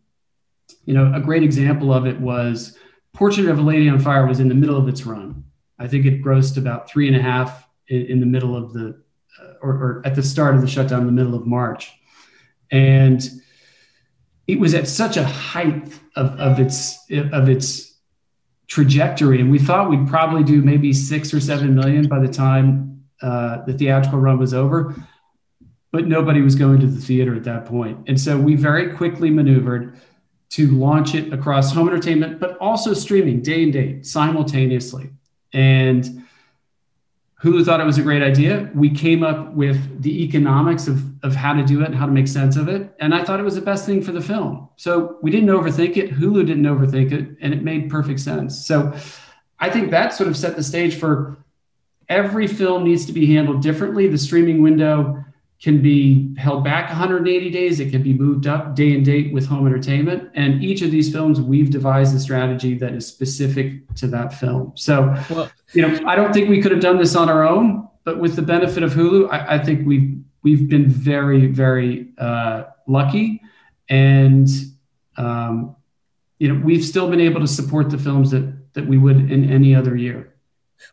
you 0.86 0.94
know, 0.94 1.12
a 1.14 1.20
great 1.20 1.44
example 1.44 1.92
of 1.92 2.08
it 2.08 2.18
was 2.22 2.78
Portrait 3.12 3.50
of 3.50 3.60
a 3.60 3.62
Lady 3.62 3.90
on 3.90 4.00
Fire 4.00 4.26
was 4.26 4.40
in 4.40 4.48
the 4.48 4.56
middle 4.56 4.78
of 4.78 4.88
its 4.88 5.06
run. 5.06 5.44
I 5.78 5.88
think 5.88 6.06
it 6.06 6.24
grossed 6.24 6.56
about 6.56 6.90
three 6.90 7.08
and 7.08 7.18
a 7.18 7.22
half 7.22 7.68
in, 7.90 8.06
in 8.06 8.20
the 8.22 8.26
middle 8.26 8.56
of 8.56 8.72
the, 8.72 9.02
uh, 9.42 9.54
or, 9.62 9.72
or, 9.72 10.02
at 10.06 10.16
the 10.16 10.24
start 10.24 10.56
of 10.56 10.62
the 10.62 10.68
shutdown 10.68 11.02
in 11.02 11.06
the 11.06 11.12
middle 11.12 11.36
of 11.36 11.46
March. 11.46 11.92
And 12.72 13.22
it 14.48 14.60
was 14.60 14.74
at 14.74 14.88
such 14.88 15.18
a 15.18 15.24
height 15.24 16.00
of, 16.16 16.40
of 16.40 16.60
its, 16.60 16.98
of 17.12 17.50
its 17.50 17.96
trajectory. 18.68 19.42
And 19.42 19.52
we 19.52 19.60
thought 19.60 19.90
we'd 19.90 20.08
probably 20.08 20.44
do 20.44 20.62
maybe 20.62 20.94
six 20.94 21.34
or 21.34 21.40
seven 21.40 21.76
million 21.76 22.08
by 22.08 22.20
the 22.20 22.28
time 22.28 23.04
uh, 23.22 23.64
the 23.66 23.74
theatrical 23.74 24.20
run 24.20 24.38
was 24.38 24.54
over 24.54 24.96
but 25.96 26.08
nobody 26.08 26.42
was 26.42 26.56
going 26.56 26.82
to 26.82 26.88
the 26.88 27.00
theater 27.00 27.34
at 27.36 27.46
that. 27.46 27.70
And 28.06 28.20
so 28.20 28.38
we 28.38 28.56
very 28.56 28.94
quickly 28.94 29.30
maneuvered 29.30 29.98
to 30.50 30.68
launch 30.72 31.16
it 31.16 31.32
across 31.32 31.72
home 31.72 31.88
entertainment, 31.88 32.38
but 32.38 32.58
also 32.58 32.94
streaming 32.94 33.42
day 33.42 33.64
and 33.64 33.72
date 33.72 34.06
simultaneously. 34.06 35.12
And 35.54 36.26
Hulu 37.44 37.66
thought 37.66 37.82
it 37.82 37.86
was 37.86 37.98
a 37.98 38.02
great 38.02 38.24
idea. 38.24 38.72
We 38.74 38.90
came 38.90 39.22
up 39.22 39.54
with 39.54 40.02
the 40.02 40.24
economics 40.24 40.88
of, 40.88 41.04
of 41.24 41.36
how 41.36 41.54
to 41.54 41.64
do 41.64 41.82
it 41.82 41.88
and 41.88 41.96
how 41.96 42.06
to 42.06 42.12
make 42.12 42.28
sense 42.28 42.56
of 42.56 42.70
it. 42.70 42.96
And 43.00 43.14
I 43.14 43.24
thought 43.24 43.40
it 43.40 43.44
was 43.44 43.56
the 43.56 43.62
best 43.62 43.86
thing 43.86 44.02
for 44.02 44.14
the 44.14 44.22
film. 44.22 44.70
So 44.78 45.18
we 45.22 45.32
didn't 45.32 45.50
overthink 45.50 45.98
it. 45.98 46.12
Hulu 46.12 46.48
didn't 46.48 46.64
overthink 46.64 47.12
it, 47.12 47.38
and 47.42 47.54
it 47.54 47.62
made 47.62 47.90
perfect 47.90 48.22
sense. 48.22 48.66
So 48.66 48.94
I 49.60 49.70
think 49.70 49.92
that 49.92 50.14
sort 50.14 50.30
of 50.30 50.38
set 50.38 50.56
the 50.56 50.64
stage 50.64 50.96
for 50.96 51.38
every 52.08 52.48
film 52.48 52.84
needs 52.86 53.06
to 53.08 53.14
be 53.14 53.34
handled 53.34 53.62
differently. 53.62 54.08
The 54.08 54.18
streaming 54.18 54.62
window 54.62 55.24
can 55.62 55.82
be 55.82 56.36
held 56.38 56.64
back 56.64 56.90
180 56.90 57.50
days. 57.50 57.80
It 57.80 57.90
can 57.90 58.04
be 58.04 58.14
moved 58.14 58.46
up 58.46 58.76
day 58.76 58.94
and 58.94 59.06
date 59.06 59.34
with 59.34 59.48
home 59.48 59.66
entertainment. 59.66 60.30
And 60.36 60.64
each 60.64 60.82
of 60.82 60.92
these 60.92 61.12
films, 61.12 61.40
we've 61.40 61.70
devised 61.70 62.16
a 62.16 62.20
strategy 62.20 62.78
that 62.78 62.94
is 62.94 63.08
specific 63.08 63.94
to 63.96 64.08
that 64.08 64.34
film. 64.34 64.74
So, 64.76 65.16
well, 65.30 65.50
you 65.74 65.88
know, 65.88 66.08
I 66.08 66.16
don't 66.16 66.34
think 66.34 66.50
we 66.50 66.62
could 66.62 66.72
have 66.72 66.82
done 66.82 66.98
this 66.98 67.16
on 67.16 67.30
our 67.30 67.44
own, 67.44 67.88
but 68.04 68.20
with 68.20 68.36
the 68.36 68.42
benefit 68.42 68.84
of 68.84 68.94
Hulu, 68.94 69.32
I, 69.32 69.56
I 69.56 69.64
think 69.64 69.88
we've 69.88 70.18
we've 70.44 70.70
been 70.70 70.88
very, 70.88 71.48
very 71.48 72.10
uh, 72.20 72.66
lucky, 72.86 73.42
and 73.90 74.48
um, 75.18 75.76
you 76.38 76.54
know, 76.54 76.62
we've 76.64 76.86
still 76.86 77.10
been 77.10 77.22
able 77.22 77.42
to 77.42 77.48
support 77.48 77.90
the 77.90 77.98
films 77.98 78.32
that 78.32 78.74
that 78.74 78.86
we 78.86 78.98
would 78.98 79.32
in 79.32 79.50
any 79.50 79.74
other 79.74 79.96
year. 79.96 80.35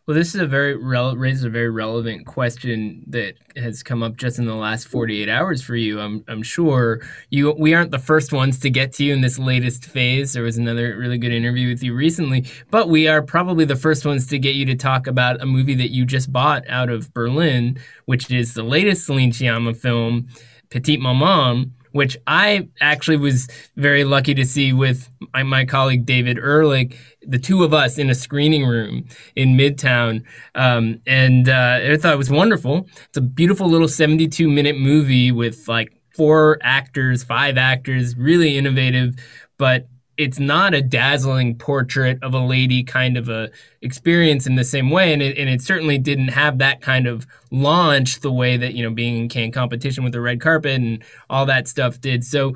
Well, 0.05 0.15
this 0.15 0.35
is 0.35 0.41
a 0.41 0.47
very 0.47 0.75
raises 0.75 1.43
a 1.43 1.49
very 1.49 1.69
relevant 1.69 2.25
question 2.25 3.03
that 3.07 3.35
has 3.55 3.83
come 3.83 4.03
up 4.03 4.17
just 4.17 4.39
in 4.39 4.45
the 4.45 4.55
last 4.55 4.87
48 4.87 5.29
hours 5.29 5.61
for 5.61 5.75
you. 5.75 5.99
I'm 5.99 6.23
I'm 6.27 6.43
sure 6.43 7.01
you 7.29 7.51
we 7.57 7.73
aren't 7.73 7.91
the 7.91 7.99
first 7.99 8.33
ones 8.33 8.59
to 8.59 8.69
get 8.69 8.93
to 8.93 9.05
you 9.05 9.13
in 9.13 9.21
this 9.21 9.39
latest 9.39 9.85
phase. 9.85 10.33
There 10.33 10.43
was 10.43 10.57
another 10.57 10.97
really 10.97 11.17
good 11.17 11.31
interview 11.31 11.69
with 11.69 11.83
you 11.83 11.93
recently, 11.93 12.45
but 12.69 12.89
we 12.89 13.07
are 13.07 13.21
probably 13.21 13.65
the 13.65 13.75
first 13.75 14.05
ones 14.05 14.27
to 14.27 14.39
get 14.39 14.55
you 14.55 14.65
to 14.65 14.75
talk 14.75 15.07
about 15.07 15.41
a 15.41 15.45
movie 15.45 15.75
that 15.75 15.91
you 15.91 16.05
just 16.05 16.31
bought 16.31 16.63
out 16.67 16.89
of 16.89 17.13
Berlin, 17.13 17.79
which 18.05 18.31
is 18.31 18.53
the 18.53 18.63
latest 18.63 19.05
Celine 19.05 19.31
Sciamma 19.31 19.75
film, 19.75 20.27
Petite 20.69 21.01
Maman 21.01 21.73
which 21.93 22.17
I 22.27 22.67
actually 22.81 23.17
was 23.17 23.47
very 23.77 24.03
lucky 24.03 24.33
to 24.33 24.45
see 24.45 24.73
with 24.73 25.09
my, 25.33 25.43
my 25.43 25.63
colleague 25.63 26.05
David 26.05 26.37
Ehrlich, 26.37 26.97
the 27.27 27.39
two 27.39 27.63
of 27.63 27.73
us 27.73 27.97
in 27.97 28.09
a 28.09 28.15
screening 28.15 28.65
room 28.65 29.05
in 29.35 29.57
Midtown. 29.57 30.23
Um, 30.55 31.01
and 31.05 31.49
uh, 31.49 31.79
I 31.81 31.97
thought 31.97 32.13
it 32.13 32.17
was 32.17 32.29
wonderful. 32.29 32.87
It's 33.07 33.17
a 33.17 33.21
beautiful 33.21 33.67
little 33.69 33.87
72 33.87 34.49
minute 34.49 34.77
movie 34.77 35.31
with 35.31 35.67
like 35.67 35.93
four 36.15 36.59
actors, 36.61 37.23
five 37.23 37.57
actors, 37.57 38.15
really 38.15 38.57
innovative. 38.57 39.15
But 39.57 39.87
it's 40.17 40.39
not 40.39 40.73
a 40.73 40.81
dazzling 40.81 41.55
portrait 41.55 42.19
of 42.21 42.33
a 42.33 42.39
lady 42.39 42.83
kind 42.83 43.17
of 43.17 43.29
a 43.29 43.49
experience 43.81 44.45
in 44.45 44.55
the 44.55 44.63
same 44.63 44.91
way 44.91 45.11
and 45.11 45.23
it, 45.23 45.37
and 45.37 45.49
it 45.49 45.61
certainly 45.61 45.97
didn't 45.97 46.27
have 46.27 46.59
that 46.59 46.81
kind 46.81 47.07
of 47.07 47.25
launch 47.49 48.19
the 48.19 48.31
way 48.31 48.55
that 48.55 48.75
you 48.75 48.83
know 48.83 48.93
being 48.93 49.17
in 49.17 49.27
Cannes 49.29 49.51
competition 49.51 50.03
with 50.03 50.13
the 50.13 50.21
red 50.21 50.39
carpet 50.39 50.75
and 50.75 51.03
all 51.29 51.45
that 51.47 51.67
stuff 51.67 51.99
did 51.99 52.23
so 52.23 52.55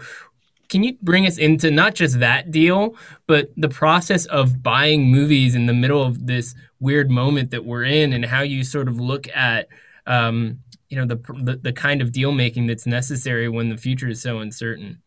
can 0.69 0.83
you 0.83 0.97
bring 1.01 1.25
us 1.25 1.37
into 1.37 1.71
not 1.71 1.95
just 1.95 2.19
that 2.19 2.51
deal 2.51 2.95
but 3.25 3.49
the 3.57 3.69
process 3.69 4.25
of 4.25 4.61
buying 4.61 5.09
movies 5.09 5.55
in 5.55 5.65
the 5.65 5.73
middle 5.73 6.03
of 6.03 6.27
this 6.27 6.55
weird 6.79 7.09
moment 7.09 7.51
that 7.51 7.65
we're 7.65 7.83
in 7.83 8.13
and 8.13 8.25
how 8.25 8.41
you 8.41 8.63
sort 8.63 8.87
of 8.87 8.99
look 8.99 9.27
at 9.35 9.67
um, 10.05 10.59
you 10.89 10.97
know 10.97 11.05
the, 11.05 11.15
the 11.43 11.57
the 11.57 11.73
kind 11.73 12.01
of 12.01 12.11
deal 12.11 12.31
making 12.31 12.67
that's 12.67 12.85
necessary 12.85 13.49
when 13.49 13.69
the 13.69 13.77
future 13.77 14.07
is 14.09 14.21
so 14.21 14.39
uncertain 14.39 15.01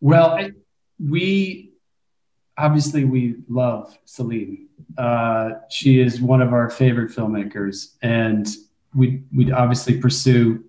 well 0.00 0.30
I- 0.32 0.52
we 0.98 1.72
obviously 2.58 3.04
we 3.04 3.36
love 3.48 3.96
Celine. 4.04 4.68
Uh, 4.98 5.52
she 5.70 6.00
is 6.00 6.20
one 6.20 6.42
of 6.42 6.52
our 6.52 6.68
favorite 6.70 7.10
filmmakers, 7.10 7.94
and 8.02 8.46
we 8.94 9.22
we'd 9.34 9.50
obviously 9.50 9.98
pursue 9.98 10.62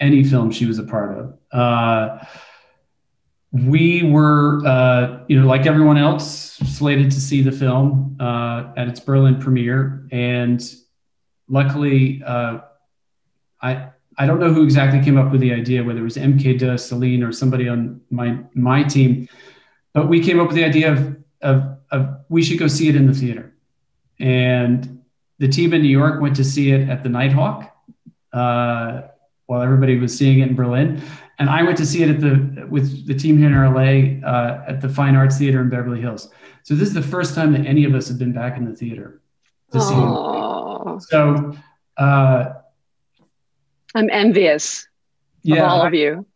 any 0.00 0.24
film 0.24 0.50
she 0.50 0.66
was 0.66 0.78
a 0.78 0.82
part 0.82 1.16
of. 1.16 1.38
Uh, 1.52 2.24
we 3.64 4.02
were, 4.02 4.64
uh, 4.66 5.24
you 5.28 5.40
know, 5.40 5.46
like 5.46 5.66
everyone 5.66 5.96
else, 5.96 6.52
slated 6.56 7.10
to 7.10 7.20
see 7.20 7.42
the 7.42 7.52
film 7.52 8.16
uh, 8.20 8.72
at 8.76 8.88
its 8.88 9.00
Berlin 9.00 9.40
premiere, 9.40 10.06
and 10.10 10.62
luckily, 11.48 12.22
uh, 12.24 12.60
I 13.62 13.88
I 14.18 14.26
don't 14.26 14.40
know 14.40 14.52
who 14.52 14.64
exactly 14.64 15.02
came 15.02 15.18
up 15.18 15.30
with 15.30 15.40
the 15.40 15.52
idea, 15.52 15.84
whether 15.84 16.00
it 16.00 16.04
was 16.04 16.16
MK2, 16.16 16.78
Celine, 16.80 17.22
or 17.22 17.32
somebody 17.32 17.68
on 17.68 18.00
my 18.10 18.38
my 18.54 18.82
team, 18.82 19.28
but 19.92 20.08
we 20.08 20.20
came 20.20 20.40
up 20.40 20.48
with 20.48 20.56
the 20.56 20.64
idea 20.64 20.92
of, 20.92 21.16
of, 21.42 21.78
of 21.90 22.16
we 22.28 22.42
should 22.42 22.58
go 22.58 22.66
see 22.66 22.88
it 22.88 22.96
in 22.96 23.06
the 23.06 23.14
theater. 23.14 23.54
And 24.18 25.02
the 25.38 25.48
team 25.48 25.74
in 25.74 25.82
New 25.82 25.88
York 25.88 26.20
went 26.20 26.36
to 26.36 26.44
see 26.44 26.70
it 26.72 26.88
at 26.88 27.02
the 27.02 27.08
Nighthawk. 27.08 27.72
uh, 28.32 29.02
while 29.46 29.62
everybody 29.62 29.98
was 29.98 30.16
seeing 30.16 30.40
it 30.40 30.48
in 30.48 30.54
Berlin. 30.54 31.00
And 31.38 31.50
I 31.50 31.62
went 31.62 31.76
to 31.78 31.86
see 31.86 32.02
it 32.02 32.08
at 32.08 32.20
the 32.20 32.66
with 32.68 33.06
the 33.06 33.14
team 33.14 33.36
here 33.36 33.48
in 33.48 33.74
LA 33.74 34.26
uh, 34.26 34.64
at 34.66 34.80
the 34.80 34.88
Fine 34.88 35.16
Arts 35.16 35.38
Theater 35.38 35.60
in 35.60 35.68
Beverly 35.68 36.00
Hills. 36.00 36.30
So 36.62 36.74
this 36.74 36.88
is 36.88 36.94
the 36.94 37.02
first 37.02 37.34
time 37.34 37.52
that 37.52 37.66
any 37.66 37.84
of 37.84 37.94
us 37.94 38.08
have 38.08 38.18
been 38.18 38.32
back 38.32 38.56
in 38.56 38.64
the 38.64 38.74
theater 38.74 39.20
to 39.72 39.80
see 39.80 39.94
it. 39.94 41.02
So 41.02 41.56
uh, 41.96 42.54
I'm 43.94 44.10
envious 44.10 44.88
yeah, 45.42 45.62
of 45.62 45.70
all 45.70 45.86
of 45.86 45.94
you. 45.94 46.26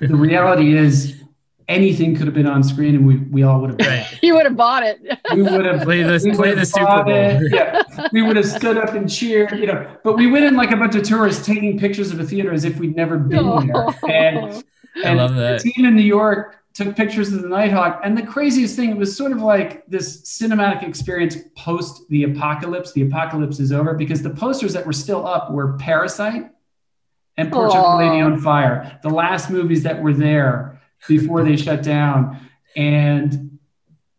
The 0.00 0.16
reality 0.16 0.76
is, 0.76 1.22
anything 1.70 2.16
could 2.16 2.26
have 2.26 2.34
been 2.34 2.46
on 2.46 2.62
screen, 2.62 2.96
and 2.96 3.06
we 3.06 3.16
we 3.16 3.42
all 3.42 3.60
would 3.60 3.70
have. 3.70 3.88
Right. 3.88 4.18
you 4.22 4.34
would 4.34 4.44
have 4.44 4.56
bought 4.56 4.82
it. 4.82 5.00
We 5.34 5.42
would 5.42 5.64
have 5.64 5.82
played 5.82 6.06
the 6.06 6.32
play 6.34 6.54
the 6.54 6.66
Super 6.66 7.04
Bowl. 7.04 7.40
Yeah, 7.50 7.82
we 8.12 8.20
would 8.20 8.36
have 8.36 8.46
stood 8.46 8.76
up 8.76 8.94
and 8.94 9.10
cheered. 9.10 9.58
You 9.58 9.66
know, 9.66 9.96
but 10.04 10.16
we 10.16 10.26
went 10.26 10.44
in 10.44 10.56
like 10.56 10.72
a 10.72 10.76
bunch 10.76 10.96
of 10.96 11.04
tourists 11.04 11.46
taking 11.46 11.78
pictures 11.78 12.10
of 12.10 12.20
a 12.20 12.24
theater 12.24 12.52
as 12.52 12.64
if 12.64 12.78
we'd 12.78 12.96
never 12.96 13.16
been 13.16 13.38
oh. 13.38 13.60
there, 14.02 14.10
and 14.10 14.64
I 15.04 15.14
love 15.14 15.34
that. 15.36 15.62
The 15.62 15.70
team 15.70 15.86
in 15.86 15.96
New 15.96 16.02
York 16.02 16.56
took 16.74 16.94
pictures 16.94 17.32
of 17.32 17.42
the 17.42 17.48
Nighthawk, 17.48 18.00
and 18.04 18.18
the 18.18 18.26
craziest 18.26 18.76
thing 18.76 18.90
it 18.90 18.96
was 18.96 19.16
sort 19.16 19.32
of 19.32 19.40
like 19.40 19.86
this 19.86 20.22
cinematic 20.22 20.82
experience 20.82 21.36
post 21.56 22.08
the 22.10 22.24
apocalypse. 22.24 22.92
The 22.92 23.02
apocalypse 23.02 23.60
is 23.60 23.72
over 23.72 23.94
because 23.94 24.22
the 24.22 24.30
posters 24.30 24.72
that 24.74 24.84
were 24.84 24.92
still 24.92 25.26
up 25.26 25.52
were 25.52 25.74
Parasite 25.78 26.50
and 27.36 27.50
Portrait 27.50 27.80
of 27.80 27.94
a 27.94 27.96
Lady 27.96 28.20
on 28.20 28.38
Fire, 28.38 28.98
the 29.02 29.08
last 29.08 29.50
movies 29.50 29.82
that 29.84 30.02
were 30.02 30.12
there 30.12 30.79
before 31.08 31.42
they 31.42 31.56
shut 31.56 31.82
down, 31.82 32.38
and 32.76 33.58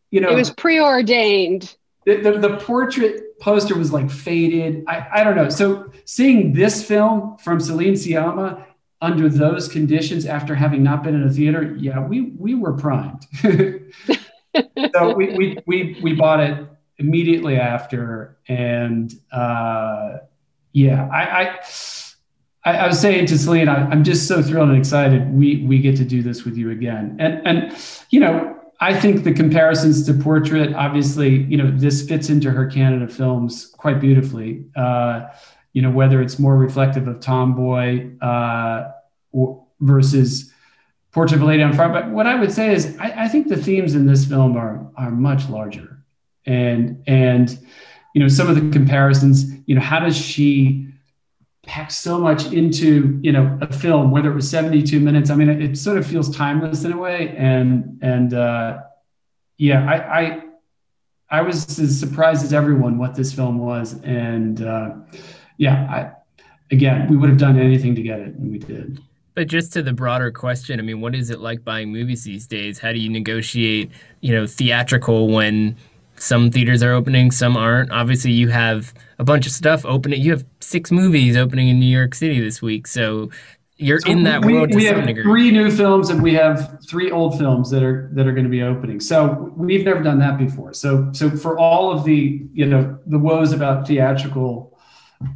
you 0.09 0.21
know 0.21 0.29
it 0.29 0.35
was 0.35 0.51
preordained. 0.51 1.75
The, 2.05 2.17
the, 2.17 2.31
the 2.39 2.57
portrait 2.57 3.39
poster 3.39 3.77
was 3.77 3.93
like 3.93 4.09
faded. 4.09 4.83
I, 4.87 5.07
I 5.13 5.23
don't 5.23 5.35
know. 5.35 5.49
So 5.49 5.91
seeing 6.05 6.53
this 6.53 6.83
film 6.83 7.37
from 7.37 7.59
Celine 7.59 7.93
Sciamma 7.93 8.65
under 9.01 9.29
those 9.29 9.67
conditions 9.67 10.25
after 10.25 10.55
having 10.55 10.83
not 10.83 11.03
been 11.03 11.15
in 11.15 11.23
a 11.23 11.29
theater, 11.29 11.75
yeah, 11.77 11.99
we 11.99 12.31
we 12.37 12.55
were 12.55 12.73
primed. 12.73 13.25
so 13.43 15.13
we, 15.15 15.35
we 15.35 15.57
we 15.65 15.99
we 16.01 16.13
bought 16.13 16.39
it 16.39 16.67
immediately 16.97 17.57
after, 17.57 18.37
and 18.47 19.13
uh, 19.31 20.17
yeah, 20.71 21.09
I, 21.11 21.41
I 21.41 21.59
I 22.63 22.85
was 22.85 22.99
saying 22.99 23.25
to 23.27 23.39
Celine, 23.39 23.67
I, 23.67 23.91
am 23.91 24.03
just 24.03 24.27
so 24.27 24.41
thrilled 24.43 24.69
and 24.69 24.77
excited. 24.77 25.33
We 25.33 25.65
we 25.65 25.79
get 25.79 25.97
to 25.97 26.05
do 26.05 26.21
this 26.21 26.43
with 26.45 26.57
you 26.57 26.69
again, 26.69 27.17
and 27.19 27.41
and 27.45 27.75
you 28.11 28.19
know, 28.19 28.59
I 28.79 28.99
think 28.99 29.23
the 29.23 29.33
comparisons 29.33 30.05
to 30.05 30.13
Portrait, 30.13 30.73
obviously, 30.75 31.43
you 31.43 31.57
know, 31.57 31.71
this 31.71 32.07
fits 32.07 32.29
into 32.29 32.51
her 32.51 32.67
Canada 32.67 33.07
films 33.07 33.65
quite 33.77 33.99
beautifully. 33.99 34.65
Uh, 34.75 35.27
you 35.73 35.81
know, 35.81 35.89
whether 35.89 36.21
it's 36.21 36.37
more 36.37 36.55
reflective 36.55 37.07
of 37.07 37.19
Tomboy 37.19 38.15
uh, 38.19 38.91
or, 39.31 39.65
versus 39.79 40.51
Portrait 41.11 41.37
of 41.37 41.41
a 41.41 41.45
Lady 41.45 41.63
on 41.63 41.73
Fire. 41.73 41.89
But 41.89 42.09
what 42.11 42.27
I 42.27 42.39
would 42.39 42.51
say 42.51 42.73
is, 42.73 42.95
I, 42.99 43.23
I, 43.23 43.27
think 43.27 43.47
the 43.47 43.57
themes 43.57 43.95
in 43.95 44.05
this 44.05 44.25
film 44.25 44.55
are 44.55 44.87
are 44.97 45.09
much 45.09 45.49
larger, 45.49 45.97
and 46.45 47.01
and 47.07 47.57
you 48.13 48.21
know, 48.21 48.27
some 48.27 48.49
of 48.49 48.55
the 48.55 48.69
comparisons. 48.69 49.45
You 49.65 49.75
know, 49.75 49.81
how 49.81 49.99
does 49.99 50.15
she 50.15 50.90
pack 51.63 51.91
so 51.91 52.17
much 52.19 52.51
into 52.51 53.19
you 53.21 53.31
know 53.31 53.57
a 53.61 53.71
film, 53.71 54.11
whether 54.11 54.31
it 54.31 54.35
was 54.35 54.49
seventy 54.49 54.81
two 54.81 54.99
minutes? 54.99 55.29
I 55.29 55.35
mean, 55.35 55.49
it, 55.49 55.61
it, 55.61 55.77
sort 55.77 55.97
of 55.97 56.05
feels 56.05 56.35
timeless 56.35 56.83
in 56.83 56.93
a 56.93 56.97
way, 56.97 57.35
and 57.37 57.99
and 58.01 58.33
uh, 58.33 58.79
yeah, 59.57 59.89
I. 59.89 60.19
I 60.19 60.43
I 61.33 61.41
was 61.41 61.79
as 61.79 61.97
surprised 61.97 62.43
as 62.43 62.51
everyone 62.51 62.97
what 62.97 63.15
this 63.15 63.31
film 63.31 63.57
was, 63.57 63.93
and 64.03 64.61
uh, 64.61 64.95
yeah, 65.55 65.87
I, 65.89 66.43
again, 66.71 67.07
we 67.09 67.15
would 67.15 67.29
have 67.29 67.39
done 67.39 67.57
anything 67.57 67.95
to 67.95 68.01
get 68.01 68.19
it, 68.19 68.35
and 68.35 68.51
we 68.51 68.59
did. 68.59 68.99
But 69.33 69.47
just 69.47 69.71
to 69.73 69.81
the 69.81 69.93
broader 69.93 70.29
question, 70.29 70.77
I 70.77 70.83
mean, 70.83 70.99
what 70.99 71.15
is 71.15 71.29
it 71.29 71.39
like 71.39 71.63
buying 71.63 71.89
movies 71.89 72.25
these 72.25 72.47
days? 72.47 72.79
How 72.79 72.91
do 72.91 72.99
you 72.99 73.09
negotiate, 73.09 73.91
you 74.19 74.33
know, 74.35 74.45
theatrical 74.45 75.29
when 75.29 75.77
some 76.21 76.51
theaters 76.51 76.83
are 76.83 76.93
opening, 76.93 77.31
some 77.31 77.57
aren't? 77.57 77.91
Obviously, 77.91 78.31
you 78.31 78.49
have 78.49 78.93
a 79.17 79.23
bunch 79.23 79.47
of 79.47 79.51
stuff 79.51 79.83
opening. 79.85 80.21
You 80.21 80.31
have 80.31 80.45
six 80.59 80.91
movies 80.91 81.35
opening 81.35 81.69
in 81.69 81.79
New 81.79 81.87
York 81.87 82.13
City 82.13 82.39
this 82.39 82.61
week, 82.61 82.85
so 82.85 83.31
you're 83.77 83.99
so 84.01 84.11
in 84.11 84.23
that 84.23 84.45
we, 84.45 84.53
world. 84.53 84.75
we 84.75 84.85
have 84.85 85.03
degree. 85.03 85.23
three 85.23 85.49
new 85.49 85.71
films, 85.71 86.11
and 86.11 86.21
we 86.21 86.35
have 86.35 86.77
three 86.87 87.09
old 87.09 87.39
films 87.39 87.71
that 87.71 87.81
are 87.81 88.11
that 88.13 88.27
are 88.27 88.33
going 88.33 88.43
to 88.43 88.51
be 88.51 88.61
opening. 88.61 88.99
So 88.99 89.51
we've 89.57 89.83
never 89.83 90.03
done 90.03 90.19
that 90.19 90.37
before. 90.37 90.73
So 90.73 91.09
so 91.11 91.31
for 91.31 91.57
all 91.57 91.91
of 91.91 92.03
the 92.03 92.45
you 92.53 92.67
know 92.67 92.99
the 93.07 93.17
woes 93.17 93.51
about 93.51 93.87
theatrical 93.87 94.77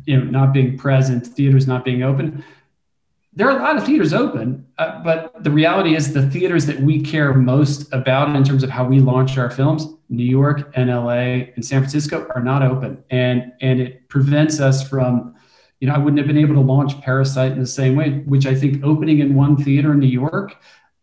you 0.06 0.18
know 0.18 0.26
not 0.26 0.54
being 0.54 0.78
present, 0.78 1.26
theaters 1.26 1.66
not 1.66 1.84
being 1.84 2.04
open. 2.04 2.44
There 3.38 3.50
are 3.50 3.60
a 3.60 3.62
lot 3.62 3.76
of 3.76 3.86
theaters 3.86 4.14
open, 4.14 4.66
uh, 4.78 5.04
but 5.04 5.44
the 5.44 5.52
reality 5.52 5.96
is 5.96 6.14
the 6.14 6.30
theaters 6.30 6.66
that 6.68 6.80
we 6.80 7.02
care 7.02 7.34
most 7.34 7.92
about 7.94 8.34
in 8.34 8.44
terms 8.46 8.64
of 8.64 8.70
how 8.70 8.86
we 8.86 9.00
launch 9.00 9.38
our 9.38 9.50
films, 9.50 9.88
New 10.08 10.24
York 10.24 10.72
and 10.76 10.90
LA 10.90 11.52
and 11.56 11.66
San 11.66 11.82
Francisco, 11.82 12.26
are 12.34 12.42
not 12.42 12.64
open, 12.64 13.04
and 13.10 13.52
and 13.60 13.82
it 13.82 14.08
prevents 14.08 14.62
us 14.62 14.88
from, 14.88 15.36
you 15.82 15.88
know, 15.88 15.94
I 15.94 15.98
wouldn't 15.98 16.18
have 16.18 16.28
been 16.28 16.38
able 16.38 16.56
to 16.56 16.62
launch 16.62 17.00
Parasite 17.02 17.52
in 17.52 17.60
the 17.60 17.68
same 17.68 17.98
way, 17.98 18.20
which 18.20 18.46
I 18.46 18.56
think 18.56 18.84
opening 18.86 19.20
in 19.20 19.36
one 19.36 19.58
theater 19.58 19.92
in 19.92 20.00
New 20.00 20.08
York 20.08 20.56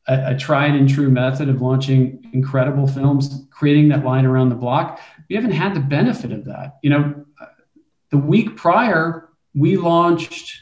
a, 0.09 0.33
a, 0.33 0.37
tried 0.37 0.75
and 0.75 0.89
true 0.89 1.11
method 1.11 1.49
of 1.49 1.61
launching 1.61 2.29
incredible 2.33 2.87
films, 2.87 3.47
creating 3.51 3.89
that 3.91 4.05
line 4.05 4.25
around 4.25 4.49
the 4.49 4.55
block. 4.55 5.01
We 5.29 5.37
haven't 5.37 5.53
had 5.53 5.75
the 5.75 5.81
benefit 5.81 6.33
of 6.33 6.45
that. 6.47 6.79
You 6.83 6.91
know, 6.91 7.25
the 8.11 8.19
week 8.19 8.57
prior, 8.57 9.29
we 9.55 9.77
launched 9.77 10.61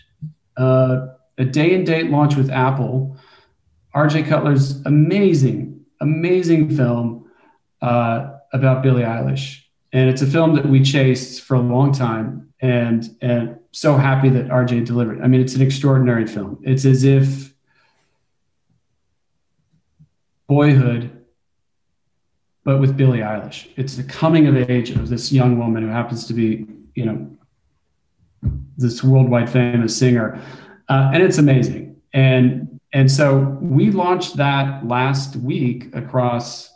uh, 0.56 1.06
a 1.40 1.44
day 1.44 1.74
and 1.74 1.86
date 1.86 2.10
launch 2.10 2.36
with 2.36 2.50
Apple. 2.50 3.16
RJ 3.94 4.28
Cutler's 4.28 4.84
amazing, 4.84 5.84
amazing 6.00 6.76
film 6.76 7.28
uh, 7.80 8.32
about 8.52 8.82
Billie 8.82 9.02
Eilish. 9.02 9.62
And 9.92 10.08
it's 10.08 10.22
a 10.22 10.26
film 10.26 10.54
that 10.54 10.66
we 10.66 10.82
chased 10.82 11.42
for 11.42 11.54
a 11.54 11.60
long 11.60 11.92
time 11.92 12.52
and, 12.60 13.08
and 13.22 13.58
so 13.72 13.96
happy 13.96 14.28
that 14.28 14.48
RJ 14.48 14.84
delivered. 14.84 15.22
I 15.22 15.28
mean, 15.28 15.40
it's 15.40 15.54
an 15.54 15.62
extraordinary 15.62 16.26
film. 16.26 16.58
It's 16.62 16.84
as 16.84 17.04
if 17.04 17.52
boyhood, 20.46 21.24
but 22.64 22.80
with 22.80 22.96
Billie 22.96 23.20
Eilish. 23.20 23.68
It's 23.76 23.96
the 23.96 24.02
coming 24.02 24.46
of 24.46 24.70
age 24.70 24.90
of 24.90 25.08
this 25.08 25.32
young 25.32 25.58
woman 25.58 25.82
who 25.84 25.88
happens 25.88 26.26
to 26.26 26.34
be, 26.34 26.66
you 26.94 27.06
know, 27.06 27.30
this 28.76 29.02
worldwide 29.02 29.48
famous 29.48 29.96
singer, 29.96 30.40
uh, 30.90 31.10
and 31.14 31.22
it's 31.22 31.38
amazing. 31.38 31.96
And 32.12 32.80
and 32.92 33.10
so 33.10 33.38
we 33.60 33.92
launched 33.92 34.36
that 34.36 34.86
last 34.86 35.36
week 35.36 35.94
across 35.94 36.72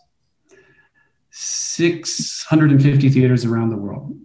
650 1.30 3.08
theaters 3.08 3.44
around 3.44 3.70
the 3.70 3.76
world, 3.76 4.16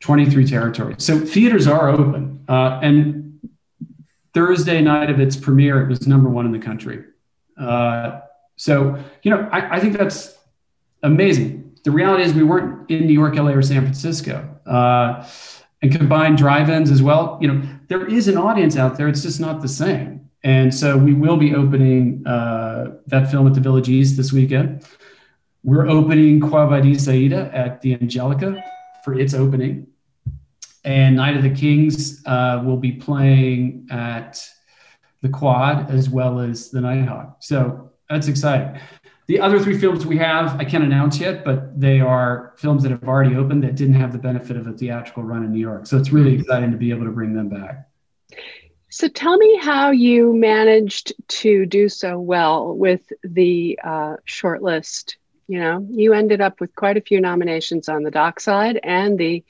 23 0.00 0.44
territories. 0.44 0.96
So 0.98 1.20
theaters 1.20 1.68
are 1.68 1.88
open, 1.88 2.44
uh, 2.48 2.80
and 2.82 3.38
Thursday 4.34 4.80
night 4.80 5.10
of 5.10 5.20
its 5.20 5.36
premiere, 5.36 5.80
it 5.82 5.88
was 5.88 6.08
number 6.08 6.28
one 6.28 6.44
in 6.44 6.50
the 6.50 6.58
country. 6.58 7.04
Uh, 7.56 8.20
so 8.56 8.98
you 9.22 9.30
know, 9.30 9.48
I, 9.52 9.76
I, 9.76 9.80
think 9.80 9.96
that's 9.96 10.36
amazing. 11.04 11.78
The 11.84 11.92
reality 11.92 12.24
is, 12.24 12.34
we 12.34 12.42
weren't 12.42 12.90
in 12.90 13.06
New 13.06 13.12
York, 13.12 13.36
LA, 13.36 13.52
or 13.52 13.62
San 13.62 13.82
Francisco. 13.82 14.48
Uh, 14.66 15.24
and 15.82 15.92
combine 15.92 16.36
drive-ins 16.36 16.90
as 16.90 17.02
well. 17.02 17.38
You 17.40 17.48
know, 17.52 17.68
there 17.88 18.06
is 18.06 18.28
an 18.28 18.38
audience 18.38 18.76
out 18.76 18.96
there. 18.96 19.08
It's 19.08 19.22
just 19.22 19.40
not 19.40 19.60
the 19.60 19.68
same. 19.68 20.30
And 20.44 20.74
so 20.74 20.96
we 20.96 21.12
will 21.12 21.36
be 21.36 21.54
opening 21.54 22.26
uh, 22.26 22.96
that 23.06 23.30
film 23.30 23.46
at 23.46 23.54
the 23.54 23.60
Village 23.60 23.88
East 23.88 24.16
this 24.16 24.32
weekend. 24.32 24.84
We're 25.62 25.88
opening 25.88 26.40
Quo 26.40 26.66
Vadis 26.66 27.08
Aida 27.08 27.50
at 27.54 27.80
the 27.80 27.94
Angelica 27.94 28.62
for 29.04 29.14
its 29.14 29.34
opening. 29.34 29.86
And 30.84 31.16
Night 31.16 31.36
of 31.36 31.44
the 31.44 31.50
Kings 31.50 32.22
uh, 32.26 32.62
will 32.64 32.76
be 32.76 32.92
playing 32.92 33.86
at 33.90 34.44
the 35.20 35.28
Quad 35.28 35.90
as 35.90 36.10
well 36.10 36.40
as 36.40 36.70
the 36.70 36.80
Nighthawk. 36.80 37.36
So 37.38 37.92
that's 38.10 38.26
exciting. 38.26 38.80
The 39.32 39.40
other 39.40 39.58
three 39.58 39.78
films 39.78 40.04
we 40.04 40.18
have, 40.18 40.60
I 40.60 40.64
can't 40.66 40.84
announce 40.84 41.18
yet, 41.18 41.42
but 41.42 41.80
they 41.80 42.00
are 42.00 42.52
films 42.58 42.82
that 42.82 42.92
have 42.92 43.04
already 43.04 43.34
opened 43.34 43.64
that 43.64 43.76
didn't 43.76 43.94
have 43.94 44.12
the 44.12 44.18
benefit 44.18 44.58
of 44.58 44.66
a 44.66 44.72
theatrical 44.74 45.22
run 45.22 45.42
in 45.42 45.50
New 45.50 45.58
York. 45.58 45.86
So 45.86 45.96
it's 45.96 46.10
really 46.12 46.34
exciting 46.34 46.70
to 46.70 46.76
be 46.76 46.90
able 46.90 47.06
to 47.06 47.12
bring 47.12 47.32
them 47.32 47.48
back. 47.48 47.88
So 48.90 49.08
tell 49.08 49.38
me 49.38 49.56
how 49.56 49.90
you 49.90 50.34
managed 50.34 51.14
to 51.28 51.64
do 51.64 51.88
so 51.88 52.20
well 52.20 52.76
with 52.76 53.10
the 53.22 53.78
uh, 53.82 54.16
shortlist. 54.28 55.14
You 55.48 55.60
know, 55.60 55.86
you 55.90 56.12
ended 56.12 56.42
up 56.42 56.60
with 56.60 56.74
quite 56.74 56.98
a 56.98 57.00
few 57.00 57.18
nominations 57.18 57.88
on 57.88 58.02
the 58.02 58.10
doc 58.10 58.38
side 58.38 58.80
and 58.82 59.16
the 59.16 59.42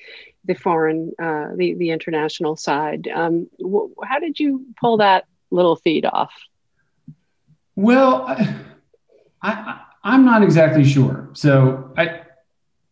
the 0.45 0.55
foreign, 0.55 1.11
uh, 1.21 1.57
the 1.57 1.75
the 1.75 1.90
international 1.90 2.55
side. 2.55 3.09
Um, 3.12 3.49
wh- 3.61 3.90
how 4.07 4.21
did 4.21 4.38
you 4.38 4.64
pull 4.81 4.99
that 4.99 5.25
little 5.51 5.75
feed 5.75 6.05
off? 6.05 6.33
Well. 7.75 8.27
I- 8.29 8.66
I, 9.42 9.81
I'm 10.05 10.24
not 10.24 10.42
exactly 10.42 10.85
sure. 10.85 11.28
So 11.33 11.92
I, 11.96 12.22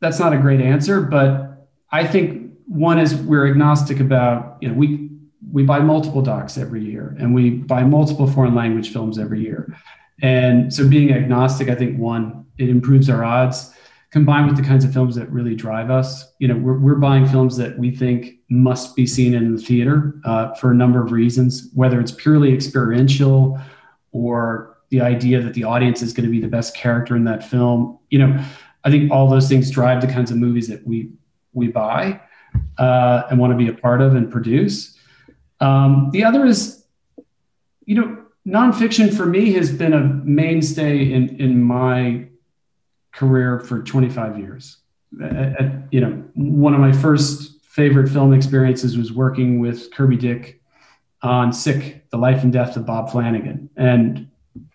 that's 0.01 0.19
not 0.19 0.33
a 0.33 0.39
great 0.39 0.61
answer, 0.61 1.01
but 1.01 1.69
I 1.91 2.07
think 2.07 2.53
one 2.67 2.99
is 2.99 3.15
we're 3.15 3.49
agnostic 3.49 4.01
about, 4.01 4.59
you 4.61 4.69
know, 4.69 4.75
we, 4.75 5.11
we 5.53 5.65
buy 5.65 5.81
multiple 5.81 6.23
docs 6.23 6.57
every 6.57 6.85
year 6.85 7.17
and 7.19 7.35
we 7.35 7.51
buy 7.51 7.83
multiple 7.83 8.27
foreign 8.27 8.55
language 8.55 8.93
films 8.93 9.19
every 9.19 9.41
year. 9.41 9.77
And 10.23 10.73
so 10.73 10.89
being 10.89 11.13
agnostic, 11.13 11.69
I 11.69 11.75
think 11.75 11.99
one, 11.99 12.47
it 12.59 12.69
improves 12.69 13.09
our 13.11 13.25
odds 13.25 13.75
combined 14.11 14.49
with 14.49 14.57
the 14.57 14.63
kinds 14.63 14.85
of 14.85 14.93
films 14.93 15.15
that 15.15 15.31
really 15.31 15.55
drive 15.55 15.91
us. 15.91 16.33
You 16.41 16.49
know, 16.49 16.57
we're, 16.57 16.79
we're 16.79 16.95
buying 16.97 17.27
films 17.27 17.57
that 17.57 17.79
we 17.79 17.91
think 17.95 18.39
must 18.49 18.97
be 18.97 19.07
seen 19.07 19.35
in 19.35 19.55
the 19.55 19.63
theater 19.63 20.21
uh, 20.25 20.55
for 20.55 20.73
a 20.73 20.75
number 20.75 21.03
of 21.03 21.13
reasons, 21.13 21.71
whether 21.75 22.01
it's 22.01 22.13
purely 22.13 22.53
experiential 22.53 23.59
or 24.13 24.70
the 24.91 25.01
idea 25.01 25.41
that 25.41 25.55
the 25.55 25.65
audience 25.65 26.03
is 26.03 26.13
going 26.13 26.27
to 26.27 26.31
be 26.31 26.41
the 26.41 26.49
best 26.49 26.77
character 26.77 27.17
in 27.17 27.25
that 27.25 27.49
film. 27.49 27.99
You 28.11 28.19
know, 28.19 28.45
I 28.85 28.91
think 28.91 29.11
all 29.11 29.29
those 29.29 29.49
things 29.49 29.71
drive 29.71 30.01
the 30.01 30.07
kinds 30.07 30.31
of 30.31 30.37
movies 30.37 30.69
that 30.69 30.87
we 30.87 31.13
we 31.53 31.69
buy 31.69 32.21
uh, 32.79 33.23
and 33.31 33.39
want 33.39 33.53
to 33.53 33.57
be 33.57 33.69
a 33.69 33.73
part 33.73 34.01
of 34.01 34.15
and 34.15 34.31
produce. 34.31 34.97
Um, 35.61 36.11
the 36.13 36.25
other 36.25 36.45
is, 36.45 36.85
you 37.85 37.95
know, 37.95 38.25
nonfiction 38.47 39.15
for 39.15 39.27
me 39.27 39.53
has 39.53 39.71
been 39.73 39.93
a 39.93 40.01
mainstay 40.01 41.13
in 41.13 41.41
in 41.41 41.63
my 41.63 42.27
career 43.13 43.61
for 43.61 43.83
25 43.83 44.39
years. 44.39 44.79
At, 45.23 45.61
at, 45.61 45.73
you 45.91 46.01
know, 46.01 46.23
one 46.35 46.75
of 46.75 46.81
my 46.81 46.93
first 46.93 47.63
favorite 47.65 48.09
film 48.09 48.33
experiences 48.33 48.97
was 48.97 49.13
working 49.13 49.59
with 49.61 49.93
Kirby 49.93 50.17
Dick 50.17 50.63
on 51.23 51.53
Sick: 51.53 52.09
The 52.11 52.17
Life 52.17 52.43
and 52.43 52.53
Death 52.53 52.77
of 52.77 52.87
Bob 52.87 53.11
Flanagan, 53.11 53.71
and 53.77 54.30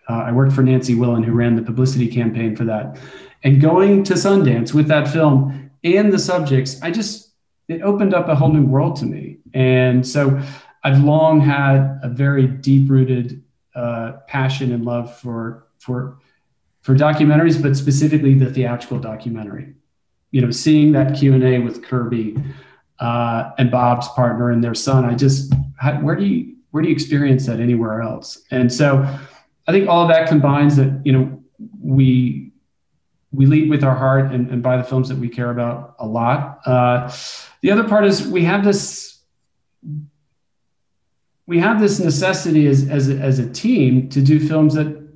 uh, 0.08 0.24
I 0.26 0.32
worked 0.32 0.52
for 0.52 0.62
Nancy 0.62 0.94
Willen, 0.94 1.22
who 1.22 1.32
ran 1.32 1.56
the 1.56 1.62
publicity 1.62 2.08
campaign 2.08 2.54
for 2.56 2.64
that. 2.64 2.98
And 3.42 3.60
going 3.60 4.04
to 4.04 4.14
Sundance 4.14 4.72
with 4.72 4.88
that 4.88 5.08
film 5.08 5.70
and 5.84 6.12
the 6.12 6.18
subjects, 6.18 6.80
I 6.82 6.90
just 6.90 7.32
it 7.68 7.82
opened 7.82 8.14
up 8.14 8.28
a 8.28 8.34
whole 8.34 8.52
new 8.52 8.64
world 8.64 8.96
to 8.96 9.06
me. 9.06 9.38
And 9.52 10.06
so 10.06 10.40
I've 10.84 11.02
long 11.02 11.40
had 11.40 11.98
a 12.02 12.08
very 12.08 12.46
deep 12.46 12.88
rooted 12.88 13.42
uh, 13.74 14.12
passion 14.28 14.72
and 14.72 14.84
love 14.84 15.16
for 15.18 15.66
for 15.78 16.18
for 16.82 16.94
documentaries, 16.94 17.60
but 17.60 17.76
specifically 17.76 18.34
the 18.34 18.52
theatrical 18.52 18.98
documentary. 18.98 19.74
You 20.30 20.42
know, 20.42 20.50
seeing 20.50 20.92
that 20.92 21.18
Q 21.18 21.34
and 21.34 21.42
A 21.42 21.58
with 21.58 21.82
Kirby 21.82 22.36
uh, 23.00 23.50
and 23.58 23.70
Bob's 23.70 24.08
partner 24.08 24.50
and 24.50 24.62
their 24.62 24.74
son, 24.74 25.04
I 25.04 25.14
just 25.14 25.52
how, 25.76 25.94
where 26.00 26.14
do 26.14 26.24
you 26.24 26.54
where 26.70 26.82
do 26.82 26.88
you 26.88 26.94
experience 26.94 27.46
that 27.46 27.58
anywhere 27.58 28.02
else? 28.02 28.42
And 28.50 28.72
so, 28.72 29.04
I 29.66 29.72
think 29.72 29.88
all 29.88 30.02
of 30.02 30.08
that 30.08 30.28
combines 30.28 30.76
that 30.76 31.00
you 31.04 31.12
know 31.12 31.42
we 31.80 32.52
we 33.32 33.46
lead 33.46 33.68
with 33.68 33.84
our 33.84 33.94
heart 33.94 34.32
and, 34.32 34.50
and 34.50 34.62
buy 34.62 34.76
the 34.76 34.84
films 34.84 35.08
that 35.08 35.18
we 35.18 35.28
care 35.28 35.50
about 35.50 35.96
a 35.98 36.06
lot. 36.06 36.60
Uh, 36.64 37.12
the 37.60 37.70
other 37.70 37.84
part 37.84 38.04
is 38.04 38.26
we 38.26 38.44
have 38.44 38.64
this 38.64 39.06
we 41.46 41.60
have 41.60 41.80
this 41.80 42.00
necessity 42.00 42.66
as, 42.66 42.88
as, 42.88 43.08
a, 43.08 43.16
as 43.18 43.38
a 43.38 43.48
team 43.48 44.08
to 44.08 44.20
do 44.20 44.40
films 44.40 44.74
that 44.74 45.06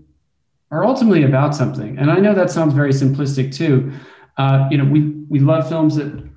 are 0.71 0.85
ultimately 0.85 1.25
about 1.25 1.55
something. 1.55 1.99
And 1.99 2.11
I 2.11 2.19
know 2.19 2.35
that 2.35 2.51
sounds 2.51 2.73
very 2.73 2.93
simplistic 2.93 3.53
too. 3.53 3.93
Uh, 4.37 4.69
you 4.71 4.79
know, 4.79 4.85
we, 4.85 5.11
we 5.29 5.41
love 5.41 5.69
films 5.69 5.97
that 5.97 6.31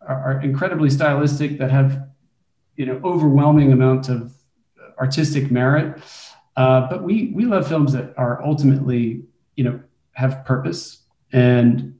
are, 0.00 0.36
are, 0.36 0.40
incredibly 0.40 0.88
stylistic, 0.88 1.58
that 1.58 1.70
have, 1.70 2.08
you 2.76 2.86
know, 2.86 3.00
overwhelming 3.04 3.70
amount 3.70 4.08
of 4.08 4.32
artistic 4.98 5.50
merit. 5.50 6.02
Uh, 6.56 6.88
but 6.88 7.02
we, 7.02 7.32
we 7.34 7.44
love 7.44 7.66
films 7.66 7.92
that 7.92 8.14
are 8.16 8.42
ultimately, 8.44 9.24
you 9.56 9.64
know, 9.64 9.80
have 10.12 10.44
purpose 10.44 11.02
and 11.32 11.98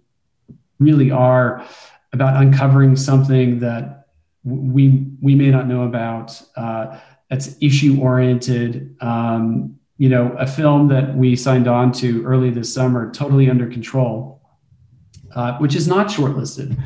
really 0.78 1.10
are 1.10 1.64
about 2.12 2.40
uncovering 2.40 2.94
something 2.94 3.58
that 3.60 4.06
we, 4.44 5.06
we 5.20 5.34
may 5.34 5.50
not 5.50 5.66
know 5.66 5.82
about. 5.82 6.40
Uh, 6.56 6.98
that's 7.30 7.56
issue 7.60 7.98
oriented. 8.00 8.96
Um, 9.00 9.78
you 9.96 10.08
know, 10.08 10.32
a 10.38 10.46
film 10.46 10.88
that 10.88 11.16
we 11.16 11.36
signed 11.36 11.68
on 11.68 11.92
to 11.92 12.24
early 12.24 12.50
this 12.50 12.72
summer, 12.72 13.10
Totally 13.12 13.48
Under 13.48 13.66
Control, 13.66 14.40
uh, 15.34 15.56
which 15.58 15.74
is 15.74 15.88
not 15.88 16.08
shortlisted. 16.08 16.80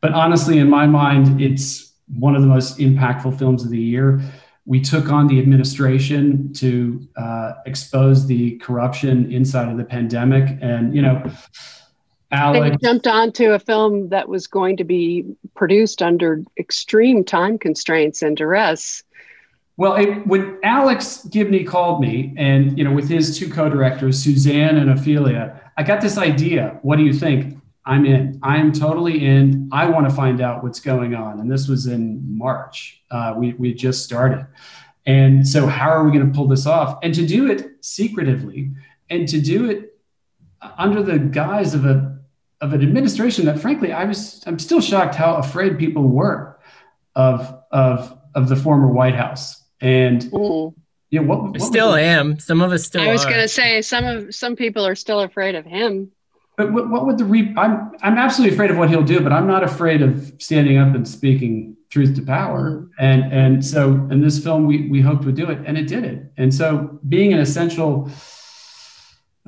But 0.00 0.12
honestly, 0.12 0.58
in 0.58 0.68
my 0.68 0.86
mind, 0.86 1.40
it's 1.40 1.92
one 2.18 2.34
of 2.36 2.42
the 2.42 2.48
most 2.48 2.78
impactful 2.78 3.38
films 3.38 3.64
of 3.64 3.70
the 3.70 3.80
year. 3.80 4.20
We 4.66 4.80
took 4.80 5.10
on 5.10 5.26
the 5.26 5.38
administration 5.38 6.52
to 6.54 7.06
uh, 7.16 7.52
expose 7.66 8.26
the 8.26 8.56
corruption 8.58 9.30
inside 9.30 9.70
of 9.70 9.76
the 9.76 9.84
pandemic. 9.84 10.58
And, 10.62 10.94
you 10.94 11.02
know, 11.02 11.22
Alex. 12.30 12.76
They 12.80 12.88
jumped 12.88 13.06
onto 13.06 13.52
a 13.52 13.58
film 13.58 14.08
that 14.08 14.28
was 14.28 14.46
going 14.46 14.76
to 14.78 14.84
be 14.84 15.24
produced 15.54 16.02
under 16.02 16.42
extreme 16.58 17.24
time 17.24 17.58
constraints 17.58 18.22
and 18.22 18.36
duress 18.36 19.04
well, 19.76 19.96
it, 19.96 20.26
when 20.26 20.58
Alex 20.62 21.26
Gibney 21.30 21.64
called 21.64 22.00
me, 22.00 22.32
and 22.36 22.78
you 22.78 22.84
know, 22.84 22.92
with 22.92 23.08
his 23.08 23.36
two 23.36 23.50
co-directors, 23.50 24.22
Suzanne 24.22 24.76
and 24.76 24.90
Ophelia, 24.90 25.60
I 25.76 25.82
got 25.82 26.00
this 26.00 26.16
idea. 26.16 26.78
What 26.82 26.96
do 26.96 27.02
you 27.02 27.12
think? 27.12 27.58
I'm 27.86 28.06
in. 28.06 28.40
I'm 28.42 28.72
totally 28.72 29.24
in. 29.24 29.68
I 29.72 29.86
want 29.86 30.08
to 30.08 30.14
find 30.14 30.40
out 30.40 30.62
what's 30.62 30.80
going 30.80 31.14
on. 31.14 31.40
And 31.40 31.50
this 31.50 31.68
was 31.68 31.86
in 31.86 32.22
March. 32.36 33.02
Uh, 33.10 33.34
we 33.36 33.52
we 33.54 33.74
just 33.74 34.04
started, 34.04 34.46
and 35.06 35.46
so 35.46 35.66
how 35.66 35.90
are 35.90 36.04
we 36.04 36.10
going 36.10 36.26
to 36.26 36.34
pull 36.34 36.48
this 36.48 36.66
off? 36.66 36.98
And 37.02 37.14
to 37.14 37.26
do 37.26 37.50
it 37.50 37.84
secretively, 37.84 38.72
and 39.10 39.28
to 39.28 39.40
do 39.40 39.68
it 39.68 39.98
under 40.78 41.02
the 41.02 41.18
guise 41.18 41.74
of 41.74 41.84
a 41.84 42.18
of 42.60 42.72
an 42.72 42.82
administration 42.82 43.44
that, 43.44 43.58
frankly, 43.58 43.92
I 43.92 44.04
was 44.04 44.42
I'm 44.46 44.58
still 44.58 44.80
shocked 44.80 45.14
how 45.14 45.34
afraid 45.36 45.78
people 45.78 46.04
were 46.04 46.58
of 47.14 47.62
of 47.70 48.18
of 48.34 48.48
the 48.48 48.56
former 48.56 48.88
White 48.88 49.14
House 49.14 49.62
and 49.80 50.22
mm. 50.22 50.74
yeah, 51.10 51.20
what, 51.20 51.42
what 51.42 51.60
still 51.60 51.94
am. 51.94 52.38
Some 52.40 52.62
of 52.62 52.72
us 52.72 52.84
still. 52.84 53.02
I 53.02 53.12
was 53.12 53.24
going 53.24 53.40
to 53.40 53.48
say 53.48 53.82
some 53.82 54.04
of 54.04 54.34
some 54.34 54.56
people 54.56 54.86
are 54.86 54.94
still 54.94 55.20
afraid 55.20 55.54
of 55.54 55.64
him. 55.64 56.10
But 56.56 56.72
what, 56.72 56.88
what 56.88 57.06
would 57.06 57.18
the 57.18 57.24
re? 57.24 57.52
I'm 57.56 57.92
I'm 58.02 58.16
absolutely 58.16 58.54
afraid 58.54 58.70
of 58.70 58.76
what 58.76 58.88
he'll 58.88 59.02
do, 59.02 59.20
but 59.20 59.32
I'm 59.32 59.46
not 59.46 59.64
afraid 59.64 60.02
of 60.02 60.32
standing 60.38 60.78
up 60.78 60.94
and 60.94 61.06
speaking 61.06 61.76
truth 61.90 62.14
to 62.16 62.22
power. 62.22 62.70
Mm. 62.70 62.90
And 62.98 63.32
and 63.32 63.64
so 63.64 63.92
in 64.10 64.20
this 64.20 64.42
film, 64.42 64.66
we 64.66 64.88
we 64.88 65.00
hoped 65.00 65.24
would 65.24 65.34
do 65.34 65.50
it, 65.50 65.58
and 65.66 65.76
it 65.76 65.88
did 65.88 66.04
it. 66.04 66.32
And 66.36 66.54
so 66.54 66.98
being 67.08 67.32
an 67.32 67.40
essential 67.40 68.08